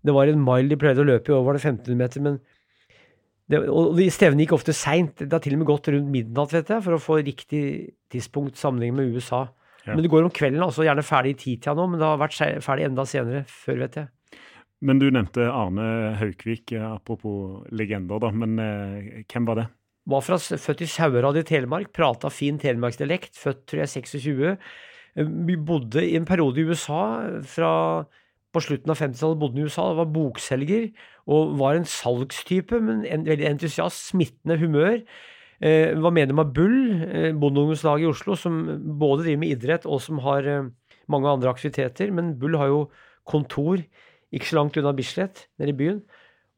det 0.00 0.14
var 0.16 0.30
en 0.30 0.40
mile 0.40 0.72
de 0.72 0.78
pleide 0.80 1.02
å 1.02 1.04
løpe 1.04 1.28
i, 1.28 1.34
år, 1.36 1.44
var 1.44 1.58
det 1.58 1.64
1500 1.66 1.98
meter. 2.00 2.24
men 2.24 2.38
det, 3.48 3.60
og 3.68 3.94
de 3.96 4.08
Stevnene 4.12 4.44
gikk 4.44 4.56
ofte 4.56 4.74
seint. 4.76 5.20
Det 5.20 5.32
har 5.32 5.40
til 5.44 5.56
og 5.56 5.62
med 5.62 5.68
gått 5.68 5.88
rundt 5.92 6.10
midnatt 6.12 6.52
vet 6.52 6.72
jeg, 6.72 6.84
for 6.84 6.96
å 6.96 7.00
få 7.00 7.20
riktig 7.20 7.62
tidspunkt 8.12 8.60
sammenlignet 8.60 8.96
med 8.96 9.16
USA. 9.16 9.46
Ja. 9.88 9.94
Men 9.96 10.04
det 10.04 10.12
går 10.12 10.26
om 10.26 10.34
kvelden, 10.34 10.60
altså 10.64 10.84
gjerne 10.84 11.06
ferdig 11.06 11.32
i 11.32 11.38
titida 11.40 11.72
nå, 11.76 11.86
men 11.88 12.00
det 12.00 12.08
har 12.08 12.20
vært 12.20 12.36
ferdig 12.64 12.88
enda 12.90 13.06
senere 13.08 13.42
før, 13.48 13.80
vet 13.86 13.96
jeg. 14.02 14.10
Men 14.84 15.00
du 15.00 15.08
nevnte 15.10 15.48
Arne 15.50 15.88
Haukvik, 16.20 16.74
apropos 16.76 17.64
legender, 17.74 18.20
da. 18.22 18.30
Men 18.30 18.60
eh, 18.62 19.24
hvem 19.24 19.48
var 19.48 19.62
det? 19.62 19.66
Var 20.08 20.22
fra, 20.24 20.38
født 20.38 20.84
i 20.84 20.88
Sauerad 20.88 21.40
i 21.40 21.46
Telemark, 21.48 21.90
prata 21.96 22.30
fin 22.32 22.60
telemarksdialekt, 22.60 23.34
født 23.40 23.64
tror 23.68 23.82
jeg 23.82 23.92
26. 23.96 24.52
Eh, 24.52 25.34
vi 25.48 25.58
bodde 25.58 26.04
i 26.04 26.14
en 26.20 26.28
periode 26.28 26.62
i 26.62 26.68
USA 26.68 27.02
fra 27.48 27.72
på 28.54 28.62
slutten 28.64 28.92
av 28.92 29.00
50-tallet 29.00 29.40
bodde 29.40 29.58
han 29.58 29.64
i 29.64 29.68
USA, 29.68 29.88
var 29.98 30.12
bokselger 30.12 30.86
og 31.28 31.56
var 31.60 31.76
en 31.76 31.88
salgstype, 31.88 32.78
men 32.80 33.02
en 33.04 33.26
veldig 33.26 33.44
entusiast, 33.50 34.06
smittende 34.12 34.56
humør. 34.60 35.02
Var 35.58 36.14
medlem 36.14 36.38
av 36.38 36.52
Bull, 36.54 37.02
eh, 37.02 37.32
bondeungdomslaget 37.34 38.06
i 38.06 38.10
Oslo, 38.12 38.36
som 38.38 38.60
både 38.98 39.24
driver 39.24 39.40
med 39.42 39.56
idrett 39.56 39.86
og 39.86 40.00
som 40.00 40.20
har 40.22 40.46
eh, 40.46 40.68
mange 41.10 41.26
andre 41.26 41.50
aktiviteter. 41.50 42.12
Men 42.14 42.36
Bull 42.38 42.54
har 42.56 42.70
jo 42.70 42.84
kontor 43.26 43.82
ikke 44.30 44.46
så 44.46 44.60
langt 44.60 44.78
unna 44.78 44.94
Bislett, 44.94 45.48
nede 45.58 45.74
i 45.74 45.78
byen. 45.78 46.02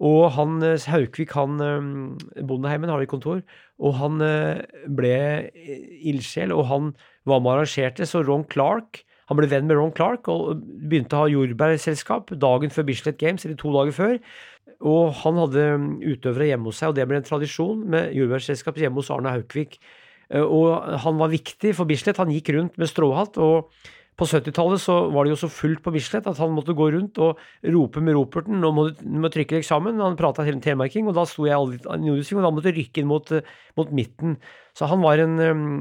Og 0.00 0.30
han 0.36 0.60
eh, 0.62 0.84
Haukvik, 0.92 1.32
han 1.32 1.60
eh, 1.64 2.44
Bondeheimen 2.44 2.92
har 2.92 3.00
vi 3.00 3.08
kontor, 3.08 3.40
og 3.80 3.96
han 3.96 4.20
ble 4.92 5.14
ildsjel, 6.04 6.52
og 6.52 6.66
han 6.68 6.90
var 7.24 7.40
med 7.40 7.54
og 7.54 7.54
arrangerte, 7.62 8.04
så 8.04 8.20
Ron 8.20 8.44
Clark 8.44 9.06
han 9.30 9.38
ble 9.38 9.46
venn 9.46 9.68
med 9.70 9.78
Ron 9.78 9.92
Clark 9.94 10.26
og 10.26 10.58
begynte 10.90 11.14
å 11.14 11.22
ha 11.22 11.30
jordbærselskap 11.30 12.32
dagen 12.42 12.72
før 12.74 12.88
Bislett 12.88 13.20
Games, 13.20 13.44
eller 13.46 13.54
to 13.60 13.70
dager 13.70 13.94
før. 13.94 14.16
Og 14.80 15.12
han 15.20 15.40
hadde 15.42 15.64
utøvere 16.00 16.50
hjemme 16.52 16.70
hos 16.70 16.80
seg, 16.80 16.92
og 16.92 16.96
det 16.96 17.06
ble 17.08 17.20
en 17.20 17.26
tradisjon 17.26 17.82
med 17.92 18.14
jordbærselskap 18.16 18.80
hjemme 18.80 19.02
hos 19.02 19.10
Arne 19.12 19.34
Haukvik. 19.34 19.76
Eh, 20.32 20.44
og 20.44 21.00
han 21.04 21.18
var 21.20 21.32
viktig 21.32 21.74
for 21.76 21.88
Bislett. 21.90 22.20
Han 22.22 22.32
gikk 22.32 22.54
rundt 22.56 22.78
med 22.80 22.90
stråhatt. 22.90 23.38
og 23.38 23.72
på 24.20 24.26
70-tallet 24.28 24.82
så 24.82 24.94
var 25.14 25.24
det 25.24 25.30
jo 25.32 25.38
så 25.40 25.48
fullt 25.48 25.80
på 25.80 25.94
Bislett 25.94 26.26
at 26.28 26.36
han 26.42 26.52
måtte 26.52 26.74
gå 26.76 26.90
rundt 26.92 27.16
og 27.24 27.38
rope 27.72 28.02
med 28.04 28.18
roperten. 28.18 28.58
Nå 28.60 28.70
må 28.76 28.88
du, 28.90 28.98
må 29.00 29.30
trykke 29.32 29.56
eksamen. 29.62 30.00
Han 30.02 30.18
prata 30.18 30.44
hele 30.44 30.60
telemarking, 30.60 31.08
og 31.08 31.16
da 31.16 31.24
sto 31.28 31.46
jeg 31.48 31.56
aldri 31.56 31.80
og 31.80 32.44
da 32.44 32.50
måtte 32.52 32.68
jeg 32.68 32.76
rykke 32.82 33.00
inn 33.00 33.08
mot, 33.08 33.32
mot, 33.80 33.94
midten. 33.96 34.36
Så 34.76 34.90
han 34.90 35.00
var 35.00 35.22
en 35.24 35.38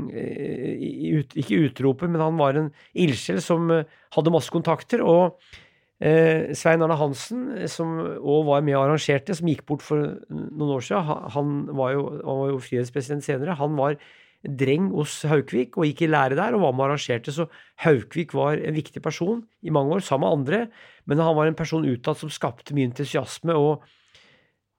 Ikke 0.10 1.60
utroper, 1.66 2.08
men 2.08 2.24
han 2.24 2.40
var 2.40 2.56
en 2.56 2.72
ildsjel 2.96 3.44
som 3.44 3.68
hadde 3.76 4.36
masse 4.36 4.56
kontakter. 4.56 5.04
og 5.04 5.36
Eh, 6.00 6.56
Svein 6.56 6.80
Arne 6.80 6.96
Hansen, 6.96 7.44
som 7.68 7.98
òg 8.00 8.46
var 8.48 8.64
med 8.64 8.78
og 8.78 8.86
arrangerte, 8.86 9.36
som 9.36 9.50
gikk 9.52 9.66
bort 9.68 9.84
for 9.84 10.00
noen 10.32 10.78
år 10.78 10.86
siden, 10.86 11.10
han 11.36 11.54
var 11.76 11.92
jo, 11.92 12.06
han 12.24 12.42
var 12.44 12.52
jo 12.54 12.62
frihetspresident 12.64 13.26
senere. 13.26 13.58
Han 13.60 13.76
var 13.76 13.98
dreng 14.40 14.88
hos 14.94 15.18
Haukvik 15.28 15.76
og 15.76 15.90
gikk 15.90 16.06
i 16.06 16.12
lære 16.14 16.38
der 16.40 16.56
og 16.56 16.64
var 16.64 16.76
med 16.76 16.86
og 16.86 16.94
arrangerte. 16.94 17.34
Så 17.36 17.50
Haukvik 17.84 18.32
var 18.38 18.62
en 18.64 18.78
viktig 18.78 19.04
person 19.04 19.44
i 19.60 19.74
mange 19.76 19.98
år, 19.98 20.06
sammen 20.06 20.30
med 20.30 20.38
andre. 20.38 20.60
Men 21.04 21.20
han 21.20 21.36
var 21.36 21.50
en 21.50 21.60
person 21.60 21.88
utad 21.88 22.16
som 22.16 22.32
skapte 22.32 22.76
mye 22.78 22.88
entusiasme 22.88 23.58
og, 23.60 23.84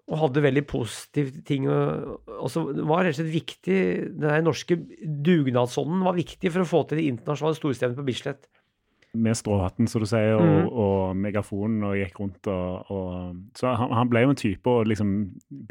og 0.08 0.22
hadde 0.22 0.46
veldig 0.46 0.64
positive 0.70 1.44
ting. 1.44 1.68
Og, 1.68 2.24
og 2.38 2.48
så 2.48 2.64
var 2.80 3.04
rett 3.04 3.18
og 3.18 3.20
slett 3.20 3.34
viktig 3.34 3.80
Den 4.24 4.48
norske 4.48 4.80
dugnadsånden 5.04 6.00
var 6.08 6.16
viktig 6.16 6.48
for 6.48 6.64
å 6.64 6.70
få 6.72 6.82
til 6.88 7.02
det 7.02 7.10
internasjonale 7.12 7.60
storstevnet 7.60 8.00
på 8.00 8.08
Bislett 8.08 8.48
med 9.18 9.34
stråhatten, 9.34 9.88
som 9.90 10.04
du 10.04 10.06
sier, 10.06 10.36
og, 10.38 10.46
mm. 10.46 10.68
og 10.70 11.16
megafonen, 11.18 11.82
og 11.88 11.96
gikk 11.98 12.20
rundt 12.20 12.50
og, 12.52 12.92
og 12.94 13.58
Så 13.58 13.72
han, 13.74 13.90
han, 13.96 14.10
ble 14.10 14.22
jo 14.22 14.30
en 14.30 14.38
type 14.38 14.70
og 14.70 14.86
liksom 14.86 15.10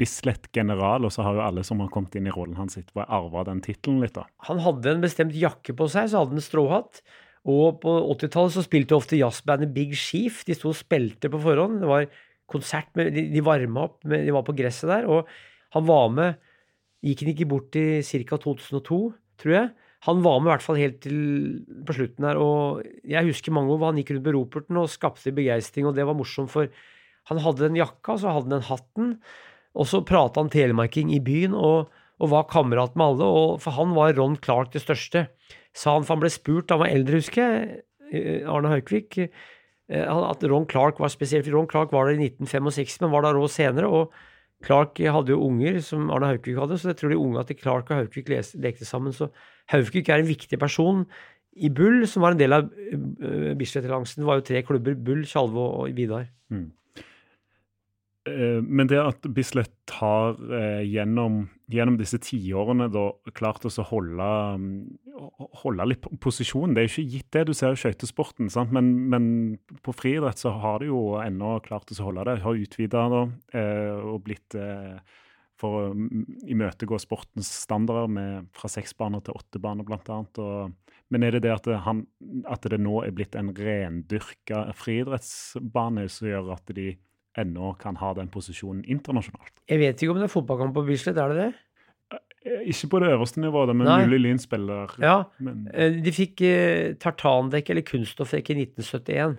Bislett-general, 0.00 1.06
og 1.08 1.14
så 1.14 1.24
har 1.24 1.38
jo 1.38 1.44
alle 1.46 1.64
som 1.64 1.80
har 1.80 1.88
kommet 1.94 2.18
inn 2.18 2.28
i 2.28 2.34
rollen 2.34 2.58
hans, 2.60 2.76
arva 3.06 3.46
den 3.48 3.62
tittelen 3.64 4.02
litt, 4.04 4.14
da. 4.18 4.26
Han 4.50 4.60
hadde 4.64 4.92
en 4.92 5.04
bestemt 5.04 5.36
jakke 5.36 5.76
på 5.76 5.88
seg, 5.88 6.10
så 6.12 6.22
hadde 6.22 6.36
han 6.36 6.44
stråhatt. 6.44 7.00
Og 7.48 7.80
på 7.80 7.94
80-tallet 8.12 8.58
så 8.58 8.66
spilte 8.66 8.98
ofte 8.98 9.16
jazzbandet 9.16 9.72
Big 9.72 9.94
Chief. 9.96 10.42
De 10.44 10.52
sto 10.56 10.74
og 10.74 10.76
spilte 10.76 11.30
på 11.32 11.40
forhånd. 11.40 11.78
Det 11.80 11.88
var 11.88 12.10
konsert 12.50 12.90
med 12.98 13.14
De, 13.16 13.24
de 13.32 13.44
varma 13.46 13.86
opp, 13.88 14.02
med, 14.04 14.26
de 14.26 14.34
var 14.36 14.44
på 14.44 14.56
gresset 14.58 14.90
der. 14.92 15.08
Og 15.08 15.30
han 15.76 15.88
var 15.88 16.12
med 16.12 16.46
Gikk 17.00 17.22
han 17.24 17.30
ikke 17.32 17.48
bort 17.48 17.76
i 17.80 18.02
ca. 18.04 18.36
2002, 18.36 18.96
tror 19.40 19.54
jeg? 19.54 19.68
Han 20.06 20.22
var 20.24 20.38
med 20.40 20.48
i 20.48 20.52
hvert 20.54 20.64
fall 20.64 20.78
helt 20.80 21.00
til 21.04 21.18
på 21.84 21.96
slutten 21.96 22.24
her. 22.24 22.40
Og 22.40 22.80
jeg 23.04 23.28
husker 23.28 23.52
mange 23.52 23.74
år 23.74 23.80
hvor 23.80 23.92
han 23.92 24.00
gikk 24.00 24.14
rundt 24.14 24.26
med 24.26 24.36
roperten 24.38 24.80
og 24.80 24.92
skapte 24.92 25.34
begeistring, 25.36 25.88
og 25.88 25.96
det 25.98 26.06
var 26.08 26.16
morsomt, 26.16 26.52
for 26.52 26.70
han 27.28 27.42
hadde 27.44 27.66
den 27.66 27.76
jakka, 27.78 28.16
så 28.16 28.32
hadde 28.32 28.48
han 28.48 28.56
den 28.56 28.68
hatten, 28.70 29.10
og 29.76 29.86
så 29.86 30.00
prata 30.06 30.40
han 30.40 30.50
telemarking 30.52 31.12
i 31.14 31.20
byen 31.22 31.52
og, 31.54 31.92
og 32.18 32.32
var 32.32 32.48
kamerat 32.50 32.96
med 32.96 33.12
alle, 33.12 33.28
og 33.28 33.60
for 33.62 33.76
han 33.76 33.92
var 33.94 34.16
Ron 34.16 34.38
Clark 34.40 34.72
det 34.72 34.82
største. 34.86 35.26
Sa 35.76 35.94
han, 35.94 36.06
for 36.06 36.16
han 36.16 36.24
ble 36.24 36.32
spurt, 36.32 36.72
han 36.72 36.80
var 36.82 36.90
eldre, 36.90 37.20
husker 37.20 37.44
jeg, 37.44 37.84
eh, 38.10 38.48
Arne 38.48 38.72
Haukvik, 38.72 39.20
eh, 39.20 40.08
at 40.08 40.48
Ron 40.48 40.66
Clark 40.70 40.98
var 41.02 41.12
spesielt. 41.12 41.52
Ron 41.52 41.68
Clark 41.70 41.92
var 41.92 42.08
der 42.08 42.16
i 42.16 42.30
1965, 42.32 42.98
men 43.04 43.12
var 43.12 43.28
der 43.28 43.38
òg 43.38 43.52
senere. 43.52 43.86
og 43.86 44.16
Clark 44.64 45.00
hadde 45.00 45.32
jo 45.32 45.40
unger, 45.46 45.78
som 45.84 46.10
Arne 46.12 46.34
Haukvik 46.34 46.58
hadde, 46.60 46.76
så 46.78 46.90
jeg 46.90 47.00
tror 47.00 47.12
de 47.12 47.20
unga 47.20 47.44
til 47.48 47.56
Clark 47.56 47.90
og 47.90 48.02
Haukvik 48.02 48.28
lekte 48.28 48.88
sammen. 48.88 49.14
Så 49.16 49.30
Haukvik 49.72 50.08
er 50.08 50.20
en 50.20 50.28
viktig 50.28 50.58
person 50.60 51.06
i 51.56 51.70
Bull, 51.72 52.04
som 52.08 52.24
var 52.24 52.34
en 52.34 52.40
del 52.40 52.54
av 52.54 52.68
uh, 52.68 53.52
Bislett-alliansen. 53.58 54.20
Det 54.20 54.28
var 54.28 54.40
jo 54.40 54.46
tre 54.50 54.62
klubber, 54.66 54.94
Bull, 54.94 55.24
Tjalve 55.28 55.64
og 55.80 55.96
Vidar. 55.96 56.28
Mm. 56.52 56.68
Uh, 58.30 58.60
men 58.62 58.88
det 58.90 58.98
at 59.02 59.26
Bislett 59.34 59.94
har 59.98 60.36
uh, 60.38 60.82
gjennom, 60.86 61.42
gjennom, 61.72 61.96
disse 62.00 62.20
tiårene 62.22 62.88
klart 63.36 63.66
å 63.66 63.86
holde, 63.90 64.28
um, 64.56 64.68
holde 65.62 65.88
litt 65.90 66.06
posisjon 66.22 66.74
Det 66.74 66.82
er 66.82 66.88
jo 66.88 66.92
ikke 66.94 67.16
gitt 67.16 67.30
det. 67.36 67.46
Du 67.48 67.54
ser 67.56 67.74
jo 67.74 67.80
skøytesporten, 67.82 68.50
men, 68.74 68.92
men, 69.12 69.24
på 69.84 69.94
friidrett 69.96 70.40
så 70.40 70.54
har 70.62 70.80
de 70.80 70.90
jo 70.92 71.18
ennå 71.20 71.58
klart 71.66 71.90
å 71.92 72.06
holde 72.06 72.28
det. 72.28 72.38
Har 72.44 72.62
utvida 72.66 73.08
og 73.10 74.22
blitt 74.24 74.56
for 75.60 75.76
å 75.76 76.08
imøtegå 76.48 76.98
sportens 77.02 77.50
standarder 77.66 78.08
med, 78.08 78.48
fra 78.56 78.70
seks 78.72 78.94
baner 78.96 79.20
til 79.24 79.36
åtte 79.36 79.60
baner, 79.60 79.84
bl.a. 79.84 80.46
Men 81.10 81.26
er 81.26 81.36
det 81.36 81.42
det 81.44 81.52
at 81.52 81.68
han, 81.84 82.04
at 82.48 82.64
det, 82.70 82.78
nå 82.80 83.02
er 83.04 83.14
blitt 83.14 83.36
en 83.36 83.52
rendyrka 83.56 84.64
friidrettsbane 84.78 86.06
som 86.12 86.30
gjør 86.30 86.52
at 86.54 86.72
de 86.76 86.94
ennå 87.38 87.74
kan 87.80 87.98
ha 88.00 88.12
den 88.16 88.30
posisjonen 88.32 88.84
internasjonalt? 88.90 89.52
Jeg 89.70 89.80
vet 89.82 90.00
ikke 90.00 90.14
om 90.14 90.20
det 90.20 90.28
er 90.28 90.32
fotballkamp 90.32 90.74
på 90.76 90.86
Bislett, 90.88 91.18
er 91.20 91.34
det 91.34 91.44
det? 91.44 91.50
Eh, 92.40 92.64
ikke 92.72 92.90
på 92.94 93.02
det 93.02 93.10
øverste 93.14 93.42
nivået, 93.42 93.74
men 93.76 93.86
Nei. 93.86 94.00
mulig 94.06 94.22
Lyn 94.24 94.40
spiller 94.42 94.94
Ja, 95.02 95.22
men... 95.38 95.68
Eh, 95.74 96.00
de 96.02 96.14
fikk 96.14 96.42
eh, 96.46 96.96
tartandekk 97.00 97.70
eller 97.70 97.86
kunststoffdekk 97.86 98.54
i 98.54 98.58
1971. 98.64 99.38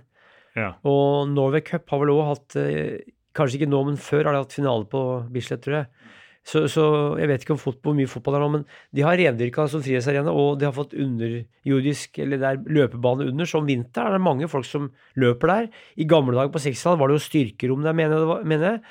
Ja. 0.56 0.74
Og 0.88 1.32
Norway 1.32 1.64
Cup 1.66 1.90
har 1.92 2.02
vel 2.04 2.14
òg 2.14 2.26
hatt 2.34 2.60
eh, 2.60 3.02
Kanskje 3.32 3.62
ikke 3.62 3.72
nå, 3.72 3.78
men 3.88 3.96
før 3.96 4.28
har 4.28 4.36
de 4.36 4.40
hatt 4.44 4.54
finale 4.58 4.84
på 4.92 5.02
Bislett, 5.32 5.62
tror 5.64 5.78
jeg. 5.78 6.01
Så, 6.42 6.64
så 6.74 6.84
jeg 7.22 7.30
vet 7.30 7.44
ikke 7.44 7.54
om 7.54 7.62
fotball, 7.62 7.92
hvor 7.92 7.98
mye 8.00 8.10
fotball 8.10 8.34
det 8.34 8.40
er 8.40 8.44
nå, 8.44 8.50
men 8.56 8.64
de 8.98 9.04
har 9.06 9.20
rendyrka 9.20 9.68
som 9.70 9.84
frihetsarena, 9.86 10.34
og 10.34 10.58
de 10.60 10.66
har 10.66 10.74
fått 10.74 10.96
underjordisk, 10.98 12.18
eller 12.24 12.42
det 12.42 12.50
er 12.50 12.64
løpebane 12.80 13.28
under, 13.30 13.50
så 13.50 13.62
om 13.62 13.70
vinteren 13.70 14.10
er 14.10 14.18
det 14.18 14.26
mange 14.26 14.50
folk 14.50 14.66
som 14.66 14.90
løper 15.22 15.54
der. 15.54 15.70
I 16.02 16.08
gamle 16.10 16.34
dager 16.40 16.52
på 16.54 16.64
60-tallet 16.64 17.02
var 17.02 17.12
det 17.12 17.20
jo 17.20 17.28
styrkerom 17.28 17.86
der, 17.86 17.98
mener 17.98 18.26
jeg. 18.26 18.50
Mener 18.50 18.70
jeg. 18.72 18.82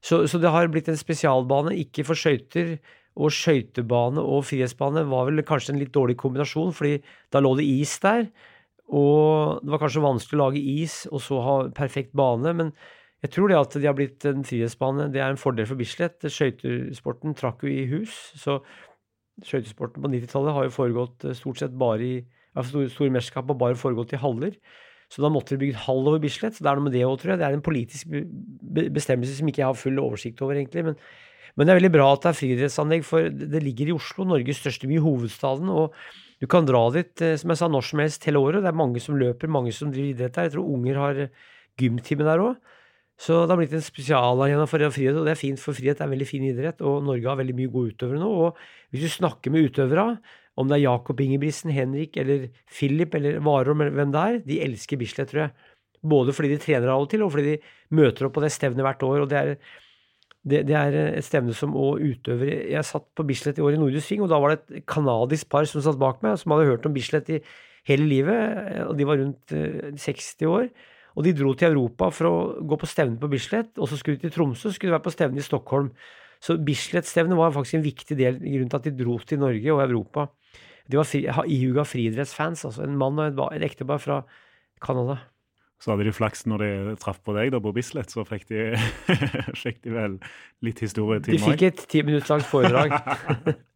Så, 0.00 0.22
så, 0.30 0.38
det 0.40 0.54
har 0.54 0.70
blitt 0.72 0.88
en 0.88 1.00
spesialbane, 1.00 1.74
ikke 1.82 2.06
for 2.08 2.18
skøyter. 2.18 2.78
Og 3.20 3.34
skøytebane 3.34 4.22
og 4.22 4.46
frihetsbane 4.46 5.02
var 5.10 5.26
vel 5.28 5.42
kanskje 5.44 5.74
en 5.74 5.82
litt 5.82 5.92
dårlig 5.92 6.14
kombinasjon, 6.20 6.70
fordi 6.72 7.00
da 7.34 7.42
lå 7.42 7.56
det 7.58 7.66
is 7.66 7.96
der. 8.00 8.28
Og 8.90 9.60
det 9.64 9.74
var 9.74 9.82
kanskje 9.82 10.06
vanskelig 10.06 10.38
å 10.38 10.44
lage 10.44 10.62
is 10.62 11.02
og 11.10 11.22
så 11.22 11.42
ha 11.44 11.56
perfekt 11.74 12.14
bane, 12.16 12.54
men 12.56 12.72
jeg 13.20 13.32
tror 13.34 13.50
det 13.50 13.58
at 13.58 13.74
de 13.76 13.88
har 13.88 13.96
blitt 13.96 14.24
en 14.28 14.44
frihetsbane, 14.46 15.10
det 15.12 15.20
er 15.20 15.32
en 15.32 15.40
fordel 15.40 15.66
for 15.68 15.76
Bislett. 15.80 16.24
Skøytesporten 16.24 17.36
trakk 17.36 17.66
jo 17.66 17.72
i 17.72 17.86
hus, 17.90 18.14
så 18.40 18.60
skøytesporten 19.44 20.04
på 20.04 20.10
90-tallet 20.12 20.56
har 20.56 20.68
jo 20.68 20.76
foregått 20.76 21.26
eh, 21.28 21.36
stort 21.36 21.60
sett 21.60 21.76
bare 21.76 22.06
i 22.06 22.14
Store, 22.50 22.88
store 22.90 23.12
mesterskap 23.14 23.46
har 23.46 23.56
bare 23.60 23.78
foregått 23.78 24.10
i 24.16 24.18
haller. 24.18 24.56
Så 25.10 25.22
da 25.22 25.28
måtte 25.30 25.54
de 25.54 25.60
bygge 25.62 25.82
hall 25.84 26.00
over 26.02 26.18
Bislett. 26.22 26.56
Så 26.56 26.64
det 26.64 26.70
er 26.70 26.80
noe 26.80 26.88
med 26.88 26.96
det 26.96 27.04
òg, 27.06 27.14
tror 27.20 27.32
jeg. 27.32 27.38
Det 27.38 27.46
er 27.46 27.54
en 27.54 27.62
politisk 27.62 28.10
bestemmelse 28.94 29.36
som 29.36 29.50
ikke 29.50 29.62
jeg 29.62 29.68
har 29.68 29.78
full 29.78 30.00
oversikt 30.02 30.42
over, 30.42 30.58
egentlig. 30.58 30.82
Men, 30.88 30.96
men 31.54 31.66
det 31.66 31.72
er 31.72 31.78
veldig 31.78 31.92
bra 31.94 32.08
at 32.10 32.24
det 32.24 32.32
er 32.32 32.38
friidrettsanlegg, 32.40 33.06
for 33.06 33.30
det 33.30 33.62
ligger 33.62 33.92
i 33.92 33.94
Oslo, 33.94 34.26
Norges 34.26 34.58
største 34.64 34.90
by, 34.90 34.98
hovedstaden. 35.02 35.70
og 35.70 35.94
du 36.42 36.48
kan 36.50 36.66
dra 36.66 36.82
dit, 36.94 37.14
eh, 37.22 37.36
som 37.38 37.54
jeg 37.54 37.60
sa, 37.62 37.70
når 37.70 37.86
som 37.86 38.02
helst 38.02 38.26
hele 38.26 38.42
året. 38.42 38.62
Det 38.64 38.72
er 38.72 38.82
mange 38.82 39.02
som 39.04 39.18
løper, 39.20 39.50
mange 39.50 39.74
som 39.76 39.94
driver 39.94 40.10
idrett 40.14 40.34
der. 40.34 40.50
Jeg 40.50 40.56
tror 40.56 40.74
unger 40.74 41.02
har 41.04 41.24
gymtime 41.78 42.26
der 42.26 42.46
òg. 42.50 42.70
Så 43.20 43.42
det 43.44 43.52
har 43.52 43.58
blitt 43.60 43.74
en 43.76 43.84
spesialarena 43.84 44.64
for 44.68 44.82
frihet, 44.94 45.16
og 45.18 45.26
det 45.28 45.34
er 45.34 45.40
fint, 45.40 45.60
for 45.60 45.76
frihet 45.76 45.98
er 46.00 46.06
en 46.06 46.14
veldig 46.14 46.28
fin 46.28 46.44
idrett, 46.48 46.78
og 46.80 47.02
Norge 47.04 47.28
har 47.28 47.36
veldig 47.36 47.56
mye 47.58 47.72
gode 47.72 47.92
utøvere 47.92 48.20
nå. 48.22 48.30
Og 48.46 48.94
hvis 48.94 49.04
du 49.04 49.12
snakker 49.18 49.52
med 49.52 49.68
utøvere, 49.68 50.06
om 50.60 50.68
det 50.68 50.78
er 50.78 50.86
Jakob 50.86 51.20
Ingebrigtsen, 51.20 51.72
Henrik 51.74 52.16
eller 52.20 52.48
Philip 52.72 53.14
eller 53.16 53.38
Warholm 53.44 53.84
eller 53.84 53.96
hvem 53.98 54.14
det 54.14 54.22
er, 54.22 54.40
de 54.46 54.58
elsker 54.64 55.00
Bislett, 55.00 55.28
tror 55.32 55.44
jeg. 55.44 55.68
Både 56.00 56.32
fordi 56.32 56.54
de 56.54 56.62
trener 56.62 56.88
av 56.88 57.04
og 57.04 57.10
til, 57.12 57.22
og 57.24 57.32
fordi 57.34 57.54
de 57.54 57.96
møter 57.96 58.26
opp 58.26 58.38
på 58.38 58.44
det 58.44 58.52
stevnet 58.54 58.86
hvert 58.86 59.04
år. 59.04 59.24
og 59.24 59.28
det 59.28 59.38
er, 59.38 59.52
det, 60.40 60.62
det 60.70 60.76
er 60.80 60.96
et 61.10 61.26
stevne 61.26 61.52
som 61.56 61.76
òg 61.76 62.00
utøvere 62.00 62.70
Jeg 62.72 62.88
satt 62.88 63.04
på 63.12 63.26
Bislett 63.28 63.60
i 63.60 63.64
år 63.64 63.76
i 63.76 63.82
Nordre 63.82 64.00
Sving, 64.04 64.24
og 64.24 64.32
da 64.32 64.40
var 64.40 64.54
det 64.54 64.62
et 64.62 64.86
kanadisk 64.88 65.50
par 65.52 65.68
som 65.68 65.84
satt 65.84 66.00
bak 66.00 66.24
meg, 66.24 66.40
som 66.40 66.56
hadde 66.56 66.70
hørt 66.72 66.88
om 66.88 66.96
Bislett 66.96 67.28
i 67.28 67.42
hele 67.88 68.08
livet, 68.08 68.88
og 68.88 68.96
de 68.96 69.08
var 69.08 69.20
rundt 69.20 69.52
60 69.52 70.32
eh, 70.40 70.48
år. 70.48 70.72
Og 71.18 71.26
de 71.26 71.34
dro 71.36 71.52
til 71.58 71.72
Europa 71.72 72.10
for 72.14 72.28
å 72.28 72.34
gå 72.66 72.78
på 72.80 72.88
stevne 72.88 73.18
på 73.20 73.30
Bislett, 73.32 73.72
og 73.78 73.90
så 73.90 73.98
skulle 73.98 74.20
de 74.20 74.28
til 74.28 74.34
Tromsø, 74.36 74.70
skulle 74.74 74.92
de 74.92 74.96
være 74.98 75.06
på 75.08 75.14
stevne 75.14 75.42
i 75.42 75.46
Stockholm. 75.46 75.90
Så 76.40 76.56
Bislett-stevnet 76.64 77.36
var 77.36 77.52
faktisk 77.52 77.80
en 77.80 77.84
viktig 77.84 78.16
del 78.16 78.38
i 78.40 78.54
grunnen 78.54 78.70
til 78.72 78.80
at 78.80 78.86
de 78.86 78.94
dro 78.96 79.18
til 79.26 79.42
Norge 79.42 79.74
og 79.74 79.82
Europa. 79.84 80.28
De 80.90 80.98
var 80.98 81.06
fri, 81.06 81.26
ihuga 81.26 81.84
friidrettsfans, 81.86 82.64
altså. 82.70 82.86
En 82.86 82.96
mann 82.98 83.20
og 83.20 83.28
et, 83.28 83.42
et 83.58 83.66
ektepar 83.70 84.00
fra 84.02 84.22
Canada. 84.82 85.18
Så 85.80 85.94
hadde 85.94 86.04
de 86.04 86.12
flaks 86.12 86.44
når 86.48 86.62
de 86.62 86.94
traff 87.00 87.22
på 87.24 87.32
deg 87.32 87.54
da 87.54 87.60
på 87.64 87.72
Bislett, 87.72 88.12
så 88.12 88.24
fikk 88.28 88.48
de, 88.50 88.64
fikk 89.62 89.80
de 89.86 89.94
vel 89.94 90.16
litt 90.66 90.82
historietime 90.84 91.38
De 91.38 91.40
fikk 91.40 91.64
et 91.70 91.84
ti 91.88 92.02
minutter 92.04 92.34
langt 92.34 92.48
foredrag. 92.48 92.96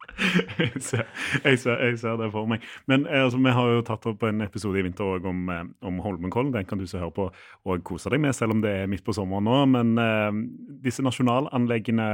jeg, 0.59 0.81
ser, 0.81 1.05
jeg, 1.43 1.99
ser, 1.99 2.17
det 2.19 2.31
for 2.33 2.49
meg. 2.49 2.63
Men 2.89 3.05
eh, 3.07 3.23
altså, 3.25 3.39
vi 3.41 3.53
har 3.55 3.71
jo 3.71 3.85
tatt 3.85 4.07
opp 4.09 4.23
en 4.27 4.45
episode 4.45 4.79
i 4.79 4.85
vinter 4.85 5.27
om, 5.27 5.45
eh, 5.51 5.63
om 5.85 6.01
Holmenkollen. 6.03 6.53
Den 6.55 6.67
kan 6.69 6.81
du 6.81 6.87
så 6.89 7.01
høre 7.03 7.15
på 7.15 7.29
og 7.65 7.85
kose 7.87 8.11
deg 8.13 8.21
med, 8.23 8.35
selv 8.37 8.55
om 8.55 8.63
det 8.63 8.73
er 8.81 8.91
midt 8.91 9.05
på 9.05 9.15
sommeren 9.15 9.47
nå. 9.47 9.57
Men 9.75 9.95
eh, 10.01 10.43
disse 10.85 11.05
nasjonalanleggene 11.05 12.09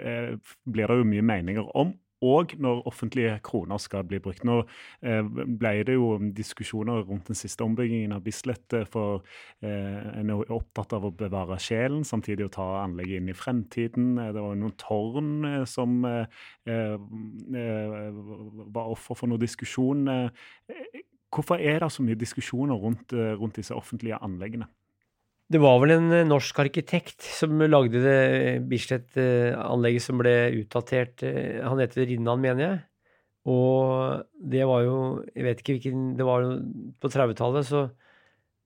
eh, 0.00 0.34
blir 0.68 0.92
det 0.92 1.00
jo 1.00 1.08
mye 1.12 1.28
meninger 1.34 1.72
om 1.76 1.94
og 2.26 2.54
når 2.62 2.82
offentlige 2.88 3.38
kroner 3.46 3.78
skal 3.82 4.04
bli 4.08 4.18
brukt. 4.22 4.44
Nå 4.46 4.58
eh, 5.06 5.22
ble 5.22 5.72
det 5.86 5.96
jo 5.96 6.16
diskusjoner 6.36 7.04
rundt 7.06 7.30
den 7.30 7.38
siste 7.38 7.64
ombyggingen 7.66 8.14
av 8.16 8.24
Bislett, 8.26 8.72
eh, 8.76 8.86
for 8.90 9.22
eh, 9.64 10.20
en 10.20 10.32
er 10.34 10.54
opptatt 10.54 10.96
av 10.96 11.06
å 11.08 11.14
bevare 11.14 11.58
sjelen, 11.62 12.04
samtidig 12.06 12.48
å 12.48 12.54
ta 12.58 12.68
anlegget 12.82 13.22
inn 13.22 13.32
i 13.32 13.36
fremtiden. 13.36 14.14
Det 14.18 14.42
var 14.42 14.56
noen 14.58 14.76
tårn 14.80 15.66
som 15.68 16.00
var 18.76 18.86
offer 18.86 19.18
for 19.18 19.30
noe 19.30 19.40
diskusjon. 19.40 20.08
Hvorfor 21.32 21.60
er 21.60 21.80
det 21.82 21.92
så 21.92 22.04
mye 22.06 22.18
diskusjoner 22.18 22.80
rundt, 22.80 23.12
rundt 23.12 23.58
disse 23.60 23.76
offentlige 23.76 24.18
anleggene? 24.24 24.68
Det 25.46 25.60
var 25.62 25.78
vel 25.78 25.94
en 25.94 26.08
eh, 26.10 26.26
norsk 26.26 26.58
arkitekt 26.58 27.22
som 27.22 27.60
lagde 27.70 28.00
det 28.02 28.20
Bislett-anlegget 28.66 30.02
som 30.02 30.18
ble 30.18 30.34
utdatert. 30.58 31.22
Eh, 31.22 31.60
han 31.62 31.78
heter 31.78 32.08
Rinnan, 32.10 32.42
mener 32.42 32.64
jeg. 32.64 32.80
Og 33.46 34.24
det 34.42 34.64
var 34.66 34.80
jo 34.82 34.96
Jeg 35.36 35.44
vet 35.46 35.60
ikke 35.60 35.74
hvilken 35.76 36.16
Det 36.18 36.24
var 36.26 36.42
jo 36.42 36.56
på 36.98 37.10
30-tallet, 37.12 37.68
så 37.68 37.84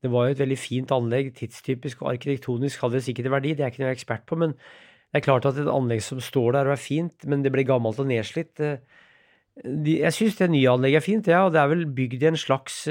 det 0.00 0.08
var 0.08 0.24
jo 0.24 0.32
et 0.32 0.40
veldig 0.40 0.56
fint 0.56 0.94
anlegg. 0.96 1.34
Tidstypisk 1.36 2.00
og 2.00 2.14
arkitektonisk 2.14 2.80
hadde 2.80 2.96
det 2.96 3.04
sikkert 3.04 3.28
verdi, 3.34 3.52
det 3.52 3.66
er 3.66 3.74
ikke 3.74 3.82
noe 3.82 3.90
jeg 3.90 3.98
er 3.98 4.00
ekspert 4.00 4.24
på. 4.24 4.40
Men 4.40 4.56
det 4.56 5.20
er 5.20 5.26
klart 5.26 5.44
at 5.44 5.60
et 5.60 5.68
anlegg 5.68 6.00
som 6.00 6.24
står 6.24 6.56
der 6.56 6.70
og 6.70 6.78
er 6.78 6.80
fint, 6.80 7.28
men 7.28 7.44
det 7.44 7.52
ble 7.52 7.66
gammelt 7.68 8.00
og 8.00 8.08
nedslitt 8.08 8.64
eh, 8.64 8.80
Jeg 9.84 10.16
syns 10.16 10.40
det 10.40 10.48
nye 10.54 10.72
anlegget 10.72 11.02
er 11.02 11.08
fint, 11.10 11.28
ja, 11.28 11.44
og 11.44 11.52
det 11.52 11.60
er 11.60 11.68
vel 11.74 11.84
bygd 11.84 12.24
i 12.24 12.32
en 12.32 12.40
slags 12.40 12.86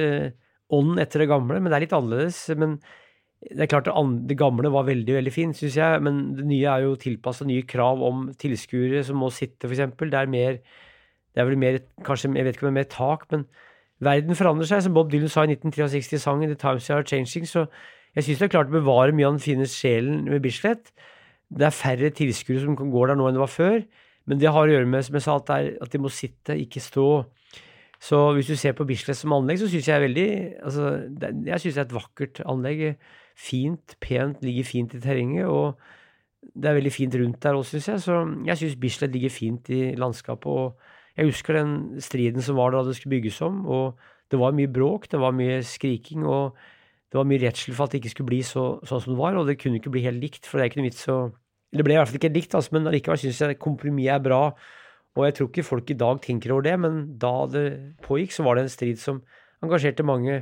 ånd 0.69 1.01
etter 1.01 1.25
det 1.25 1.31
gamle, 1.33 1.57
men 1.57 1.71
det 1.71 1.79
er 1.79 1.87
litt 1.87 1.97
annerledes. 1.97 2.45
men 2.53 2.77
det 3.39 3.63
er 3.63 3.69
klart 3.71 3.87
det, 3.87 3.93
det 4.27 4.35
gamle 4.37 4.71
var 4.71 4.87
veldig 4.89 5.13
veldig 5.15 5.31
fint, 5.31 5.55
syns 5.55 5.77
jeg, 5.79 6.01
men 6.03 6.19
det 6.35 6.43
nye 6.49 6.67
er 6.67 6.83
jo 6.83 6.97
tilpassa 6.99 7.47
nye 7.47 7.63
krav 7.63 8.01
om 8.03 8.25
tilskuere 8.39 9.03
som 9.07 9.21
må 9.21 9.29
sitte, 9.31 9.69
f.eks. 9.69 9.95
Det 9.95 10.19
er 10.19 10.31
mer 10.31 10.59
Det 10.59 11.43
er 11.43 11.47
vel 11.47 11.57
mer 11.61 11.79
Kanskje, 12.03 12.33
jeg 12.35 12.45
vet 12.45 12.57
ikke 12.57 12.67
om 12.67 12.73
det 12.73 12.75
er 12.75 12.81
mer 12.81 12.89
tak, 12.91 13.23
men 13.31 13.45
verden 14.03 14.35
forandrer 14.35 14.67
seg. 14.67 14.83
Som 14.83 14.93
Bob 14.97 15.11
Dylan 15.11 15.31
sa 15.31 15.45
i 15.45 15.55
1963-sangen 15.55 16.49
'The 16.49 16.59
Times 16.59 16.89
Are 16.89 17.03
Changing', 17.03 17.47
så 17.47 17.67
jeg 18.15 18.25
syns 18.25 18.39
det 18.39 18.47
er 18.49 18.55
klart 18.57 18.71
å 18.73 18.75
bevare 18.75 19.13
mye 19.15 19.27
av 19.27 19.37
den 19.37 19.43
fine 19.43 19.67
sjelen 19.69 20.25
med 20.25 20.41
Bislett. 20.43 20.91
Det 21.49 21.65
er 21.65 21.75
færre 21.75 22.09
tilskuere 22.09 22.65
som 22.65 22.75
går 22.75 23.07
der 23.07 23.19
nå 23.19 23.27
enn 23.29 23.37
det 23.37 23.45
var 23.45 23.53
før, 23.53 23.79
men 24.25 24.39
det 24.41 24.51
har 24.51 24.67
å 24.67 24.73
gjøre 24.73 24.89
med, 24.89 25.05
som 25.05 25.15
jeg 25.15 25.25
sa, 25.25 25.37
at, 25.39 25.49
er, 25.53 25.77
at 25.81 25.93
de 25.93 26.01
må 26.01 26.11
sitte, 26.11 26.57
ikke 26.57 26.81
stå. 26.83 27.07
Så 27.99 28.19
hvis 28.35 28.49
du 28.49 28.55
ser 28.55 28.75
på 28.75 28.87
Bislett 28.87 29.17
som 29.17 29.33
anlegg, 29.35 29.59
så 29.61 29.69
syns 29.69 29.87
jeg 29.87 30.01
veldig 30.01 30.27
altså, 30.63 30.91
det, 31.09 31.31
Jeg 31.47 31.61
syns 31.61 31.75
det 31.75 31.81
er 31.81 31.87
et 31.87 31.97
vakkert 31.97 32.41
anlegg 32.47 32.83
fint, 33.39 33.95
pent, 34.03 34.41
ligger 34.43 34.67
fint 34.67 34.95
i 34.95 35.01
terrenget. 35.03 35.47
Og 35.47 35.79
det 36.55 36.69
er 36.69 36.79
veldig 36.79 36.93
fint 36.93 37.15
rundt 37.19 37.41
der 37.43 37.57
òg, 37.57 37.67
syns 37.67 37.89
jeg. 37.91 38.03
Så 38.03 38.21
jeg 38.47 38.61
syns 38.61 38.79
Bislett 38.79 39.15
ligger 39.15 39.33
fint 39.33 39.69
i 39.73 39.81
landskapet. 39.99 40.49
Og 40.49 41.19
jeg 41.19 41.31
husker 41.31 41.59
den 41.59 42.01
striden 42.03 42.43
som 42.45 42.59
var 42.59 42.73
da 42.75 42.83
det 42.87 42.97
skulle 42.97 43.17
bygges 43.17 43.41
om. 43.45 43.63
Og 43.67 43.99
det 44.31 44.39
var 44.39 44.55
mye 44.55 44.71
bråk, 44.71 45.09
det 45.11 45.21
var 45.21 45.35
mye 45.35 45.61
skriking, 45.65 46.25
og 46.27 46.57
det 47.09 47.17
var 47.17 47.25
mye 47.25 47.41
redsel 47.41 47.73
for 47.73 47.87
at 47.87 47.95
det 47.95 48.03
ikke 48.03 48.13
skulle 48.13 48.29
bli 48.29 48.43
så, 48.45 48.65
sånn 48.85 49.01
som 49.03 49.15
det 49.15 49.21
var. 49.21 49.39
Og 49.39 49.47
det 49.49 49.57
kunne 49.61 49.79
ikke 49.81 49.93
bli 49.93 50.05
helt 50.05 50.21
likt, 50.21 50.45
for 50.45 50.59
det 50.59 50.67
er 50.67 50.73
ikke 50.73 50.83
noe 50.83 50.91
vits 50.91 51.07
å 51.11 51.21
Det 51.69 51.83
ble 51.85 51.93
i 51.93 51.97
hvert 51.99 52.09
fall 52.09 52.17
ikke 52.17 52.29
helt 52.31 52.37
likt, 52.39 52.53
altså, 52.57 52.71
men 52.73 52.87
allikevel 52.89 53.19
syns 53.21 53.39
jeg 53.43 53.57
kompromisset 53.61 54.15
er 54.15 54.21
bra. 54.25 54.39
Og 55.13 55.25
jeg 55.27 55.35
tror 55.37 55.49
ikke 55.51 55.65
folk 55.67 55.91
i 55.93 55.97
dag 56.01 56.21
tenker 56.23 56.53
over 56.55 56.65
det, 56.65 56.73
men 56.81 56.95
da 57.21 57.33
det 57.45 57.65
pågikk, 58.01 58.33
så 58.33 58.45
var 58.45 58.57
det 58.57 58.63
en 58.65 58.73
strid 58.73 58.97
som 58.97 59.19
engasjerte 59.61 60.01
mange 60.01 60.39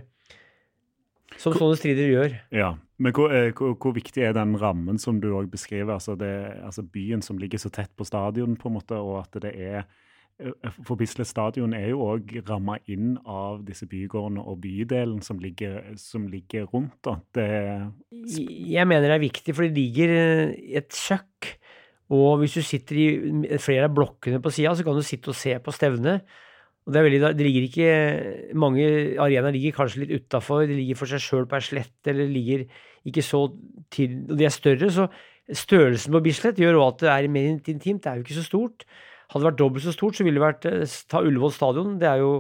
som 1.36 1.52
sånne 1.52 1.76
strider 1.76 2.08
gjør. 2.14 2.38
Ja, 2.56 2.70
Men 2.98 3.14
hvor, 3.14 3.30
eh, 3.30 3.52
hvor, 3.54 3.76
hvor 3.78 3.94
viktig 3.94 4.24
er 4.26 4.34
den 4.34 4.56
rammen 4.58 4.98
som 5.02 5.22
du 5.22 5.30
òg 5.38 5.52
beskriver? 5.54 5.94
Altså, 5.94 6.16
det, 6.18 6.32
altså 6.66 6.82
byen 6.82 7.22
som 7.22 7.38
ligger 7.38 7.62
så 7.62 7.70
tett 7.74 7.94
på 7.98 8.08
stadion, 8.08 8.58
på 8.58 8.72
en 8.72 8.78
måte, 8.80 8.98
og 8.98 9.20
at 9.22 9.38
det 9.44 9.54
er 9.54 9.84
eh, 10.42 10.72
for 10.86 10.98
Bislett 10.98 11.30
stadion 11.30 11.76
er 11.78 11.92
jo 11.92 12.02
òg 12.08 12.40
ramma 12.50 12.80
inn 12.90 13.16
av 13.22 13.62
disse 13.68 13.86
bygårdene 13.90 14.42
og 14.42 14.62
bydelen 14.66 15.22
som 15.26 15.42
ligger, 15.42 15.94
som 16.02 16.26
ligger 16.32 16.66
rundt. 16.74 17.10
Det 17.38 17.48
Jeg 18.10 18.90
mener 18.90 19.08
det 19.08 19.18
er 19.18 19.26
viktig, 19.28 19.54
for 19.54 19.68
det 19.68 19.78
ligger 19.78 20.18
eh, 20.18 20.58
et 20.82 20.90
søkk. 20.94 21.54
Og 22.10 22.40
hvis 22.40 22.56
du 22.56 22.64
sitter 22.64 22.98
i 22.98 23.58
flere 23.60 23.90
av 23.90 23.96
blokkene 23.96 24.40
på 24.42 24.54
sida, 24.56 24.72
så 24.74 24.86
kan 24.88 24.96
du 24.96 25.04
sitte 25.04 25.34
og 25.34 25.38
se 25.38 25.58
på 25.60 25.74
stevnet. 25.76 26.24
Og 26.88 26.94
det, 26.96 27.04
veldig, 27.04 27.20
det 27.36 27.44
ligger 27.44 27.66
ikke 27.68 28.56
Mange 28.56 28.84
arenaer 29.20 29.52
ligger 29.52 29.76
kanskje 29.76 30.06
litt 30.06 30.14
utafor. 30.24 30.64
De 30.70 30.78
ligger 30.78 31.00
for 31.00 31.12
seg 31.12 31.24
sjøl 31.24 31.48
på 31.50 31.58
ei 31.60 31.66
slett 31.66 32.12
eller 32.12 32.32
ligger 32.32 32.64
ikke 33.08 33.24
så 33.24 33.42
til 33.94 34.22
Og 34.30 34.38
de 34.40 34.48
er 34.48 34.56
større, 34.56 34.90
så 34.92 35.08
størrelsen 35.48 36.16
på 36.16 36.24
Bislett 36.26 36.60
gjør 36.60 36.80
òg 36.82 36.88
at 36.90 37.04
det 37.04 37.12
er 37.14 37.30
mer 37.32 37.50
intimt. 37.54 38.04
Det 38.04 38.10
er 38.12 38.20
jo 38.20 38.26
ikke 38.26 38.40
så 38.40 38.44
stort. 38.44 38.88
Hadde 39.32 39.44
det 39.44 39.50
vært 39.52 39.60
dobbelt 39.60 39.84
så 39.84 39.94
stort, 39.96 40.16
så 40.16 40.26
ville 40.28 40.40
det 40.40 40.44
vært 40.44 40.68
eh, 40.68 40.96
Ta 41.12 41.22
Ullevål 41.24 41.54
stadion. 41.56 41.96
Det 42.00 42.08
er 42.08 42.24
jo 42.24 42.32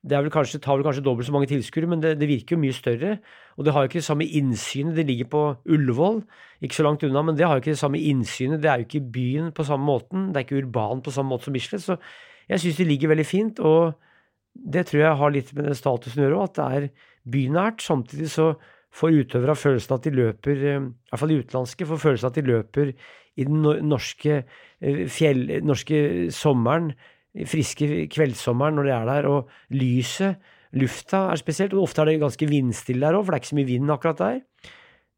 det 0.00 0.16
er 0.16 0.22
vel 0.24 0.32
kanskje, 0.32 0.62
tar 0.64 0.78
vel 0.78 0.86
kanskje 0.86 1.02
dobbelt 1.04 1.28
så 1.28 1.32
mange 1.34 1.50
tilskuere, 1.50 1.88
men 1.90 2.00
det, 2.00 2.14
det, 2.16 2.28
virker 2.30 2.56
jo 2.56 2.60
mye 2.62 2.72
større. 2.72 3.18
Og 3.60 3.66
det 3.66 3.74
har 3.74 3.84
jo 3.84 3.90
ikke 3.90 4.00
det 4.00 4.06
samme 4.06 4.24
innsynet. 4.24 4.94
Det 4.96 5.04
ligger 5.04 5.28
på 5.28 5.42
Ullevål, 5.68 6.22
ikke 6.64 6.78
så 6.78 6.86
langt 6.86 7.04
unna, 7.04 7.22
men 7.26 7.36
det 7.36 7.44
har 7.44 7.58
jo 7.58 7.64
ikke 7.64 7.74
det 7.74 7.82
samme 7.82 8.00
innsynet. 8.00 8.62
Det 8.62 8.70
er 8.70 8.80
jo 8.80 8.88
ikke 8.88 9.10
byen 9.12 9.50
på 9.52 9.66
samme 9.68 9.84
måten. 9.84 10.30
Det 10.30 10.40
er 10.40 10.46
ikke 10.46 10.62
urban 10.62 11.04
på 11.04 11.12
samme 11.12 11.34
måte 11.34 11.50
som 11.50 11.58
Bislett. 11.58 11.84
Så 11.84 11.98
jeg 12.50 12.62
syns 12.62 12.80
de 12.80 12.88
ligger 12.88 13.12
veldig 13.12 13.26
fint, 13.28 13.60
og 13.62 13.94
det 14.50 14.88
tror 14.88 15.04
jeg 15.04 15.18
har 15.20 15.32
litt 15.34 15.52
med 15.54 15.70
den 15.70 15.78
statusen 15.78 16.22
å 16.22 16.26
gjøre, 16.26 16.44
at 16.48 16.58
det 16.58 16.66
er 16.66 16.86
bynært. 17.30 17.84
Samtidig 17.84 18.30
så 18.32 18.50
får 18.94 19.20
utøvere 19.22 19.54
følelsen 19.58 19.96
at 19.96 20.06
de 20.06 20.12
løper, 20.16 20.64
eh, 20.66 20.80
i 20.82 21.10
hvert 21.12 21.22
fall 21.22 21.32
de 21.32 21.40
utenlandske, 21.44 21.86
får 21.86 22.02
følelsen 22.04 22.30
at 22.30 22.38
de 22.38 22.46
løper 22.48 22.92
i 23.38 23.46
den 23.46 23.62
norske, 23.86 24.42
eh, 24.82 25.04
fjell, 25.06 25.46
norske 25.62 26.00
sommeren, 26.34 26.90
friske 27.46 28.08
kveldssommeren 28.10 28.74
når 28.74 28.88
de 28.88 28.94
er 28.96 29.06
der, 29.06 29.28
og 29.30 29.48
lyset, 29.70 30.40
lufta 30.74 31.28
er 31.30 31.38
spesielt, 31.38 31.74
og 31.74 31.86
ofte 31.86 32.02
er 32.02 32.10
det 32.10 32.20
ganske 32.20 32.50
vindstille 32.50 33.06
der 33.06 33.14
òg, 33.14 33.24
for 33.24 33.30
det 33.30 33.38
er 33.38 33.42
ikke 33.44 33.54
så 33.54 33.60
mye 33.60 33.70
vind 33.70 33.90
akkurat 33.90 34.18
der. 34.18 34.40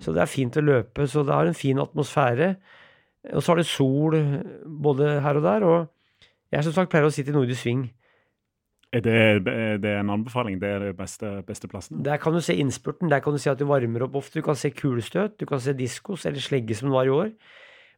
Så 0.02 0.12
det 0.12 0.22
er 0.22 0.30
fint 0.30 0.56
å 0.56 0.64
løpe, 0.64 1.06
så 1.08 1.24
det 1.24 1.32
har 1.32 1.46
en 1.48 1.56
fin 1.56 1.78
atmosfære. 1.78 2.56
Og 3.32 3.42
så 3.42 3.52
har 3.52 3.60
det 3.60 3.68
sol 3.70 4.16
både 4.66 5.20
her 5.22 5.38
og 5.38 5.44
der, 5.46 5.64
og 5.64 5.88
jeg 6.52 6.66
som 6.66 6.74
sagt 6.76 6.92
pleier 6.92 7.08
å 7.08 7.12
sitte 7.14 7.32
i 7.32 7.36
Nordisk 7.36 7.64
Sving. 7.64 7.86
Er 8.92 9.00
det, 9.00 9.12
er 9.48 9.78
det, 9.80 9.92
en 10.02 10.12
anbefaling? 10.12 10.58
Det 10.60 10.68
er 10.68 10.82
den 10.84 10.96
beste, 10.96 11.28
beste 11.48 11.68
plassen? 11.68 12.02
Der 12.04 12.18
kan 12.20 12.34
du 12.36 12.42
se 12.44 12.52
innspurten. 12.60 13.08
Der 13.08 13.22
kan 13.24 13.32
du 13.32 13.40
se 13.40 13.48
at 13.48 13.60
du 13.60 13.64
varmer 13.64 14.04
opp 14.04 14.18
ofte. 14.20 14.42
Du 14.42 14.44
kan 14.44 14.58
se 14.58 14.68
kulestøt, 14.68 15.38
du 15.40 15.46
kan 15.48 15.62
se 15.64 15.72
diskos 15.72 16.26
eller 16.28 16.44
slegge 16.44 16.76
som 16.76 16.90
det 16.90 16.98
var 16.98 17.08
i 17.08 17.14
år. 17.14 17.30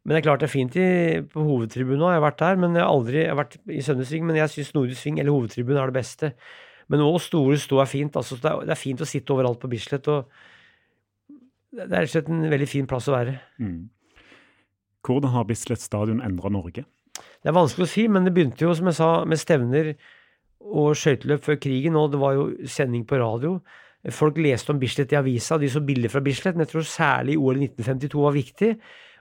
Men 0.05 0.15
det 0.15 0.21
er 0.21 0.27
klart 0.29 0.45
det 0.45 0.51
er 0.51 0.53
fint 0.53 0.77
i, 0.79 0.87
på 1.33 1.43
hovedtribunen 1.43 2.05
òg. 2.05 2.13
Jeg 2.13 2.21
har 2.21 2.27
vært 2.29 2.45
der, 2.45 2.61
men 2.63 2.79
jeg 2.79 2.85
har 2.85 2.93
aldri 2.93 3.19
jeg 3.23 3.33
har 3.33 3.41
vært 3.41 3.59
i 3.67 3.83
Sønnesving. 3.83 4.27
Men 4.29 4.39
jeg 4.39 4.53
syns 4.53 4.73
Nordisk 4.77 5.01
Sving 5.03 5.19
eller 5.19 5.35
hovedtribunen 5.35 5.83
er 5.83 5.91
det 5.91 5.99
beste. 5.99 6.33
Men 6.93 7.03
òg 7.03 7.19
store 7.25 7.59
stå 7.59 7.83
er 7.83 7.91
fint. 7.91 8.19
Altså, 8.21 8.39
det, 8.39 8.53
er, 8.53 8.63
det, 8.69 8.75
er, 8.77 8.83
fint 8.85 9.03
å 9.03 9.09
sitte 9.09 9.35
overalt 9.35 9.59
på 9.63 9.73
Bislett. 9.73 10.07
og 10.13 10.29
Det 11.75 11.89
er 11.89 11.97
rett 11.97 12.11
og 12.13 12.15
slett 12.15 12.31
en 12.31 12.47
veldig 12.55 12.71
fin 12.71 12.87
plass 12.87 13.11
å 13.11 13.17
være. 13.17 13.39
Mm. 13.59 13.81
Hvordan 15.05 15.35
har 15.35 15.49
Bislett 15.51 15.83
stadion 15.83 16.23
endra 16.23 16.55
Norge? 16.55 16.87
Det 17.15 17.51
er 17.51 17.57
vanskelig 17.57 17.87
å 17.87 17.93
si, 17.93 18.07
men 18.11 18.27
det 18.27 18.35
begynte 18.35 18.67
jo, 18.67 18.75
som 18.75 18.89
jeg 18.91 18.99
sa, 18.99 19.09
med 19.29 19.41
stevner 19.41 19.95
og 20.65 20.95
skøyteløp 20.97 21.45
før 21.45 21.59
krigen, 21.61 21.97
og 22.01 22.13
det 22.15 22.21
var 22.23 22.37
jo 22.39 22.47
sending 22.71 23.05
på 23.09 23.21
radio. 23.21 23.59
Folk 24.13 24.37
leste 24.41 24.73
om 24.73 24.81
Bislett 24.81 25.13
i 25.15 25.19
avisa, 25.19 25.57
de 25.61 25.71
så 25.73 25.81
bilder 25.85 26.13
fra 26.13 26.21
Bislett, 26.25 26.57
men 26.57 26.67
jeg 26.67 26.75
tror 26.75 26.87
særlig 26.89 27.39
OL 27.41 27.61
1952 27.61 28.25
var 28.25 28.37
viktig. 28.37 28.71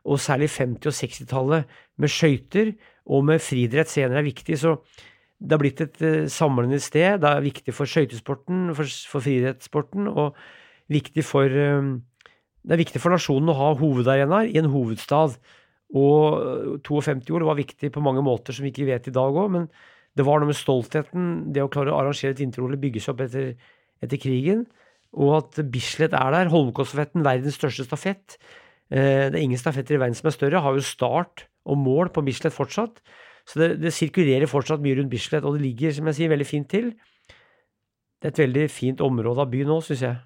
Og 0.03 0.19
særlig 0.19 0.49
50- 0.51 0.89
og 0.89 0.95
60-tallet 0.97 1.75
med 2.03 2.11
skøyter 2.11 2.73
og 3.15 3.23
med 3.29 3.43
friidrett 3.43 3.91
senere 3.91 4.19
er 4.19 4.27
viktig. 4.27 4.57
Så 4.59 4.75
det 5.39 5.55
har 5.55 5.61
blitt 5.61 5.83
et 5.83 6.01
uh, 6.03 6.25
samlende 6.31 6.79
sted. 6.83 7.21
Det 7.23 7.29
er 7.29 7.45
viktig 7.45 7.75
for 7.75 7.87
skøytesporten, 7.87 8.73
for, 8.75 8.91
for 9.11 9.23
friidrettssporten, 9.23 10.09
og 10.11 10.35
viktig 10.91 11.23
for 11.23 11.47
um, 11.47 12.01
Det 12.63 12.75
er 12.75 12.79
viktig 12.79 13.01
for 13.03 13.11
nasjonen 13.11 13.51
å 13.51 13.57
ha 13.59 13.73
hovedarenaer 13.75 14.51
i 14.51 14.59
en 14.59 14.71
hovedstad. 14.71 15.35
Og 15.93 16.79
52 16.85 17.35
år 17.37 17.45
var 17.45 17.59
viktig 17.59 17.91
på 17.93 18.01
mange 18.01 18.23
måter 18.25 18.55
som 18.55 18.65
vi 18.65 18.71
ikke 18.73 18.87
vet 18.89 19.09
i 19.09 19.13
dag 19.13 19.35
òg, 19.37 19.51
men 19.53 19.67
det 20.17 20.25
var 20.25 20.41
noe 20.41 20.49
med 20.49 20.57
stoltheten, 20.57 21.53
det 21.53 21.63
å 21.63 21.69
klare 21.73 21.93
å 21.93 21.99
arrangere 21.99 22.33
et 22.33 22.41
vinter-OL 22.41 22.77
bygge 22.81 23.01
seg 23.01 23.15
opp 23.15 23.23
etter, 23.25 23.53
etter, 24.03 24.19
krigen, 24.21 24.65
og 25.13 25.37
at 25.39 25.61
Bislett 25.73 26.13
er 26.17 26.33
der. 26.33 26.51
Holmenkollstafetten, 26.53 27.25
verdens 27.25 27.57
største 27.57 27.85
stafett. 27.85 28.37
Eh, 28.89 29.29
det 29.29 29.37
er 29.37 29.41
ingen 29.41 29.61
stafetter 29.61 29.97
i 29.97 30.01
verden 30.01 30.17
som 30.17 30.29
er 30.29 30.35
større. 30.35 30.61
Har 30.65 30.77
jo 30.77 30.85
start 30.85 31.47
og 31.69 31.77
mål 31.81 32.09
på 32.13 32.25
Bislett 32.25 32.53
fortsatt. 32.53 33.01
Så 33.49 33.61
det, 33.61 33.69
det 33.83 33.93
sirkulerer 33.93 34.49
fortsatt 34.49 34.81
mye 34.81 34.97
rundt 34.97 35.13
Bislett, 35.13 35.45
og 35.45 35.57
det 35.57 35.65
ligger, 35.65 35.93
som 35.93 36.09
jeg 36.09 36.19
sier, 36.19 36.33
veldig 36.33 36.49
fint 36.49 36.69
til. 36.69 36.93
Det 38.21 38.29
er 38.29 38.33
et 38.33 38.43
veldig 38.45 38.67
fint 38.71 39.01
område 39.05 39.45
av 39.45 39.53
byen 39.53 39.69
nå, 39.69 39.81
syns 39.85 40.05
jeg. 40.05 40.21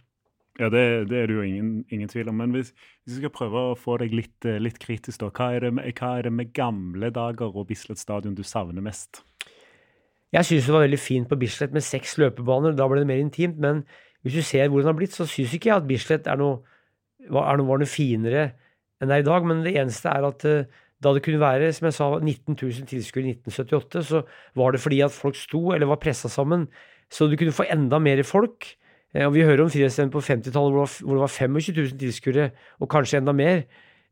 Ja, 0.58 0.72
det, 0.74 1.10
det, 1.12 1.18
er 1.18 1.28
det 1.30 1.36
jo 1.36 1.44
ingen, 1.46 1.86
ingen 1.94 2.10
tvil 2.10 2.32
om. 2.32 2.40
Men 2.42 2.54
hvis, 2.56 2.72
hvis, 3.06 3.18
vi 3.18 3.20
skal 3.20 3.34
prøve 3.34 3.62
å 3.70 3.78
få 3.78 4.00
deg 4.02 4.14
litt, 4.18 4.46
eh, 4.46 4.58
litt 4.62 4.80
kritisk, 4.82 5.20
da. 5.22 5.30
Hva 5.30 5.52
er, 5.54 5.68
det, 5.68 5.94
hva 6.00 6.16
er, 6.18 6.26
det, 6.26 6.34
med 6.34 6.54
gamle 6.58 7.12
dager 7.14 7.54
og 7.54 7.68
Bislett 7.70 8.02
stadion 8.02 8.38
du 8.38 8.42
savner 8.48 8.82
mest? 8.82 9.22
Jeg 10.34 10.48
syns 10.48 10.66
det 10.66 10.74
var 10.74 10.84
veldig 10.88 11.00
fint 11.00 11.30
på 11.30 11.38
Bislett 11.40 11.76
med 11.76 11.86
seks 11.86 12.18
løpebaner. 12.18 12.74
Da 12.78 12.88
ble 12.90 13.04
det 13.04 13.10
mer 13.12 13.22
intimt. 13.22 13.62
Men 13.62 13.84
hvis 14.26 14.40
du 14.40 14.42
ser 14.46 14.72
hvordan 14.72 14.90
det 14.90 14.94
har 14.94 14.98
blitt, 15.04 15.20
så 15.20 15.30
syns 15.30 15.54
ikke 15.54 15.70
jeg 15.70 15.78
at 15.78 15.88
Bislett 15.90 16.28
er 16.32 16.42
noe, 16.42 16.64
er 17.28 17.62
noe, 17.62 17.70
var 17.70 17.84
noe 17.84 17.92
finere 17.92 18.50
enn 18.98 19.12
det 19.12 19.20
er 19.20 19.24
i 19.24 19.30
dag. 19.30 19.46
Men 19.46 19.62
det 19.62 19.76
eneste 19.78 20.10
er 20.10 20.26
at 20.26 20.48
eh, 20.50 20.82
da 21.06 21.14
det 21.14 21.22
kunne 21.26 21.44
være 21.44 21.70
som 21.78 21.86
jeg 21.86 22.00
sa, 22.00 22.10
19 22.18 22.58
000 22.58 22.90
tilskuere 22.90 23.30
i 23.30 23.38
1978, 23.38 24.04
så 24.10 24.24
var 24.58 24.74
det 24.74 24.82
fordi 24.82 25.04
at 25.06 25.14
folk 25.14 25.38
sto 25.38 25.68
eller 25.76 25.90
var 25.94 26.02
pressa 26.02 26.32
sammen. 26.34 26.66
Så 27.14 27.30
du 27.30 27.38
kunne 27.38 27.54
få 27.54 27.70
enda 27.70 28.02
mer 28.02 28.26
folk. 28.26 28.66
Eh, 29.18 29.26
og 29.26 29.34
Vi 29.34 29.46
hører 29.46 29.66
om 29.66 29.72
friidrettsstevner 29.72 30.14
på 30.14 30.22
50-tallet 30.22 30.78
hvor, 30.78 30.94
hvor, 31.02 31.18
det 31.18 31.26
var 31.26 31.34
25 31.34 31.76
000 31.76 32.00
tilskuere, 32.00 32.50
og 32.80 32.90
kanskje 32.92 33.22
enda 33.22 33.34
mer. 33.34 33.66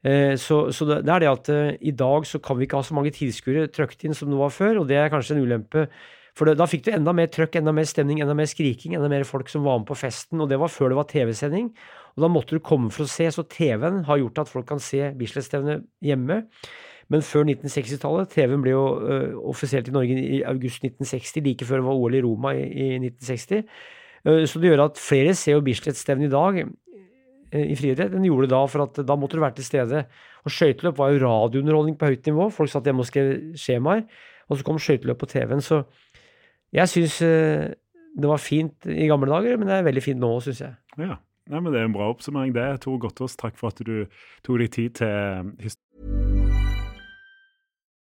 Eh, 0.05 0.35
så, 0.37 0.71
så, 0.71 0.85
det 0.89 1.09
er 1.09 1.23
det 1.23 1.31
at 1.31 1.49
uh, 1.49 1.73
i 1.81 1.91
dag 1.91 2.25
så 2.25 2.39
kan 2.39 2.57
vi 2.57 2.67
ikke 2.67 2.81
ha 2.81 2.85
så 2.85 2.97
mange 2.97 3.13
tilskuere 3.13 3.69
trøkt 3.73 4.05
inn 4.05 4.17
som 4.17 4.29
det 4.29 4.39
var 4.39 4.53
før, 4.53 4.81
og 4.81 4.87
det 4.89 4.97
er 5.01 5.11
kanskje 5.13 5.37
en 5.37 5.45
ulempe. 5.45 5.87
For 6.35 6.51
da 6.51 6.65
fikk 6.67 6.83
du 6.85 6.89
enda 6.91 7.13
mer 7.15 7.29
trøkk, 7.31 7.61
enda 7.61 7.71
mer 7.71 7.85
stemning, 7.87 8.19
enda 8.19 8.33
mer 8.35 8.49
skriking, 8.51 8.97
enda 8.97 9.07
mer 9.07 9.23
folk 9.23 9.47
som 9.47 9.63
var 9.63 9.79
med 9.79 9.87
på 9.87 9.95
festen, 9.95 10.41
og 10.43 10.49
det 10.51 10.59
var 10.59 10.73
før 10.73 10.91
det 10.91 10.97
var 10.97 11.07
TV-sending. 11.07 11.69
Og 12.15 12.25
da 12.25 12.29
måtte 12.31 12.57
du 12.57 12.63
komme 12.63 12.91
for 12.91 13.05
å 13.05 13.11
se, 13.11 13.29
så 13.31 13.45
TV-en 13.47 14.03
har 14.09 14.19
gjort 14.19 14.41
at 14.43 14.51
folk 14.51 14.67
kan 14.67 14.83
se 14.83 15.13
Bislett-stevnet 15.15 15.85
hjemme. 16.03 16.41
Men 17.13 17.23
før 17.23 17.45
1960-tallet, 17.47 18.33
TV-en 18.33 18.65
ble 18.65 18.73
jo 18.73 18.83
uh, 18.99 19.37
offisielt 19.47 19.87
i 19.87 19.95
Norge 19.95 20.17
i 20.19 20.41
august 20.43 20.83
1960, 20.83 21.45
like 21.45 21.67
før 21.69 21.79
det 21.79 21.87
var 21.87 22.01
OL 22.03 22.19
i 22.19 22.23
Roma 22.25 22.51
i, 22.57 22.65
i 22.67 22.87
1960. 22.99 23.63
Eh, 24.25 24.43
så 24.49 24.61
det 24.61 24.71
gjør 24.71 24.85
at 24.87 25.01
flere 25.01 25.35
ser 25.37 25.57
jo 25.57 25.63
Bislett-stevnet 25.65 26.29
i 26.29 26.33
dag 26.33 26.59
eh, 26.63 27.65
i 27.71 27.77
friidrett 27.77 28.13
enn 28.15 28.25
de 28.25 28.31
gjorde 28.31 28.51
da, 28.51 28.63
for 28.71 28.85
at 28.87 29.01
da 29.05 29.17
måtte 29.19 29.37
du 29.37 29.43
være 29.43 29.59
til 29.59 29.67
stede. 29.69 30.05
Og 30.45 30.53
skøyteløp 30.53 30.97
var 30.99 31.13
jo 31.13 31.23
radiounderholdning 31.25 31.97
på 31.99 32.11
høyt 32.11 32.27
nivå. 32.29 32.49
Folk 32.53 32.73
satt 32.73 32.87
hjemme 32.89 33.05
og 33.05 33.09
skrev 33.09 33.31
skjemaer. 33.59 34.05
Og 34.49 34.59
så 34.59 34.67
kom 34.67 34.81
skøyteløp 34.81 35.21
på 35.23 35.29
TV-en. 35.31 35.63
Så 35.65 35.83
jeg 36.75 36.91
syns 36.91 37.21
eh, 37.25 37.71
det 38.15 38.29
var 38.31 38.39
fint 38.39 38.87
i 38.87 39.07
gamle 39.11 39.27
dager, 39.31 39.57
men 39.59 39.67
det 39.67 39.79
er 39.79 39.87
veldig 39.87 40.03
fint 40.03 40.21
nå, 40.21 40.29
syns 40.43 40.61
jeg. 40.63 40.75
Ja. 41.01 41.17
Nei, 41.45 41.59
men 41.61 41.73
Det 41.73 41.77
er 41.77 41.85
en 41.85 41.93
bra 41.93 42.07
oppsummering. 42.09 42.53
det. 42.55 42.81
Tor 42.81 42.97
Gottaas, 42.97 43.35
takk 43.37 43.57
for 43.59 43.69
at 43.69 43.77
du 43.85 44.07
tok 44.41 44.61
deg 44.63 44.71
tid 44.73 44.95
til 44.97 45.51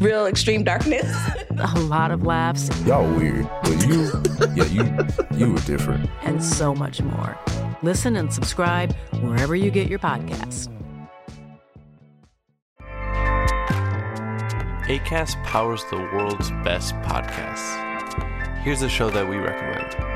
real 0.00 0.26
extreme 0.26 0.64
darkness. 0.64 1.06
a 1.58 1.80
lot 1.80 2.10
of 2.10 2.24
laughs. 2.24 2.68
Y'all 2.86 3.10
weird, 3.14 3.48
but 3.62 3.86
you, 3.86 4.10
yeah, 4.54 4.64
you, 4.64 5.38
you 5.38 5.52
were 5.52 5.60
different. 5.60 6.08
And 6.22 6.42
so 6.42 6.74
much 6.74 7.00
more. 7.02 7.38
Listen 7.82 8.16
and 8.16 8.32
subscribe 8.32 8.94
wherever 9.20 9.54
you 9.54 9.70
get 9.70 9.88
your 9.88 9.98
podcasts. 9.98 10.68
ACAST 14.86 15.42
powers 15.42 15.82
the 15.90 15.96
world's 15.96 16.50
best 16.62 16.94
podcasts. 16.96 17.82
Here's 18.62 18.82
a 18.82 18.88
show 18.88 19.10
that 19.10 19.28
we 19.28 19.36
recommend. 19.36 20.15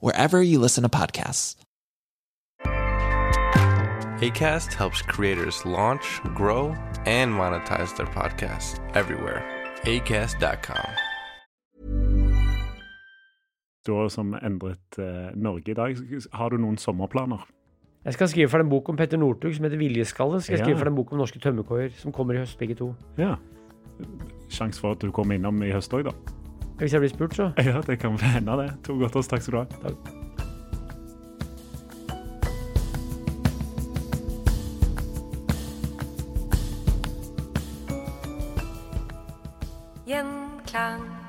wherever 0.00 0.42
you 0.42 0.58
listen 0.60 0.82
to 0.82 0.88
podcasts. 0.88 1.56
ACAST 4.22 4.72
helps 4.74 5.02
creators 5.02 5.64
launch, 5.66 6.20
grow, 6.34 6.74
and 7.06 7.32
monetize 7.32 7.94
their 7.96 8.06
podcasts 8.06 8.78
everywhere. 8.94 9.42
ACAST.com. 9.84 10.86
Da 13.86 14.04
som 14.14 14.34
endret 14.38 14.98
eh, 14.98 15.32
Norge 15.34 15.72
i 15.72 15.74
dag. 15.74 15.96
Har 16.38 16.50
du 16.54 16.56
noen 16.62 16.78
sommerplaner? 16.78 17.42
Jeg 18.04 18.14
skal 18.14 18.28
skrive 18.30 18.48
for 18.50 18.62
en 18.62 18.70
bok 18.70 18.88
om 18.90 18.96
Petter 18.98 19.18
Northug 19.18 19.54
som 19.56 19.64
heter 19.66 19.78
Viljeskalle. 19.78 20.40
Skal 20.42 20.52
jeg 20.54 20.60
Ja. 20.60 20.64
skrive 20.64 20.78
ferdig 20.78 20.92
en 20.92 21.00
bok 21.00 21.12
om 21.12 21.18
norske 21.18 21.38
tømmerkoier, 21.42 21.90
som 21.98 22.12
kommer 22.12 22.34
i 22.34 22.38
høst, 22.38 22.58
begge 22.58 22.74
to. 22.78 22.94
Ja. 23.18 23.34
Sjanse 24.50 24.80
for 24.80 24.92
at 24.92 25.00
du 25.02 25.10
kommer 25.10 25.34
innom 25.34 25.62
i 25.62 25.70
høst 25.72 25.90
òg, 25.94 26.04
da. 26.04 26.14
Hvis 26.82 26.92
jeg 26.92 27.00
blir 27.00 27.08
spurt, 27.08 27.36
så. 27.36 27.50
Ja, 27.58 27.80
det 27.86 27.98
kan 27.98 28.18
hende, 28.18 28.52
det. 28.52 28.72
To 28.84 28.98
godt 28.98 29.16
oss. 29.16 29.28
takk 29.28 29.42
skal 29.42 29.52
du 29.52 29.58
ha. 29.58 29.64
Takk. 29.82 29.96
Gjenklang. 40.06 41.21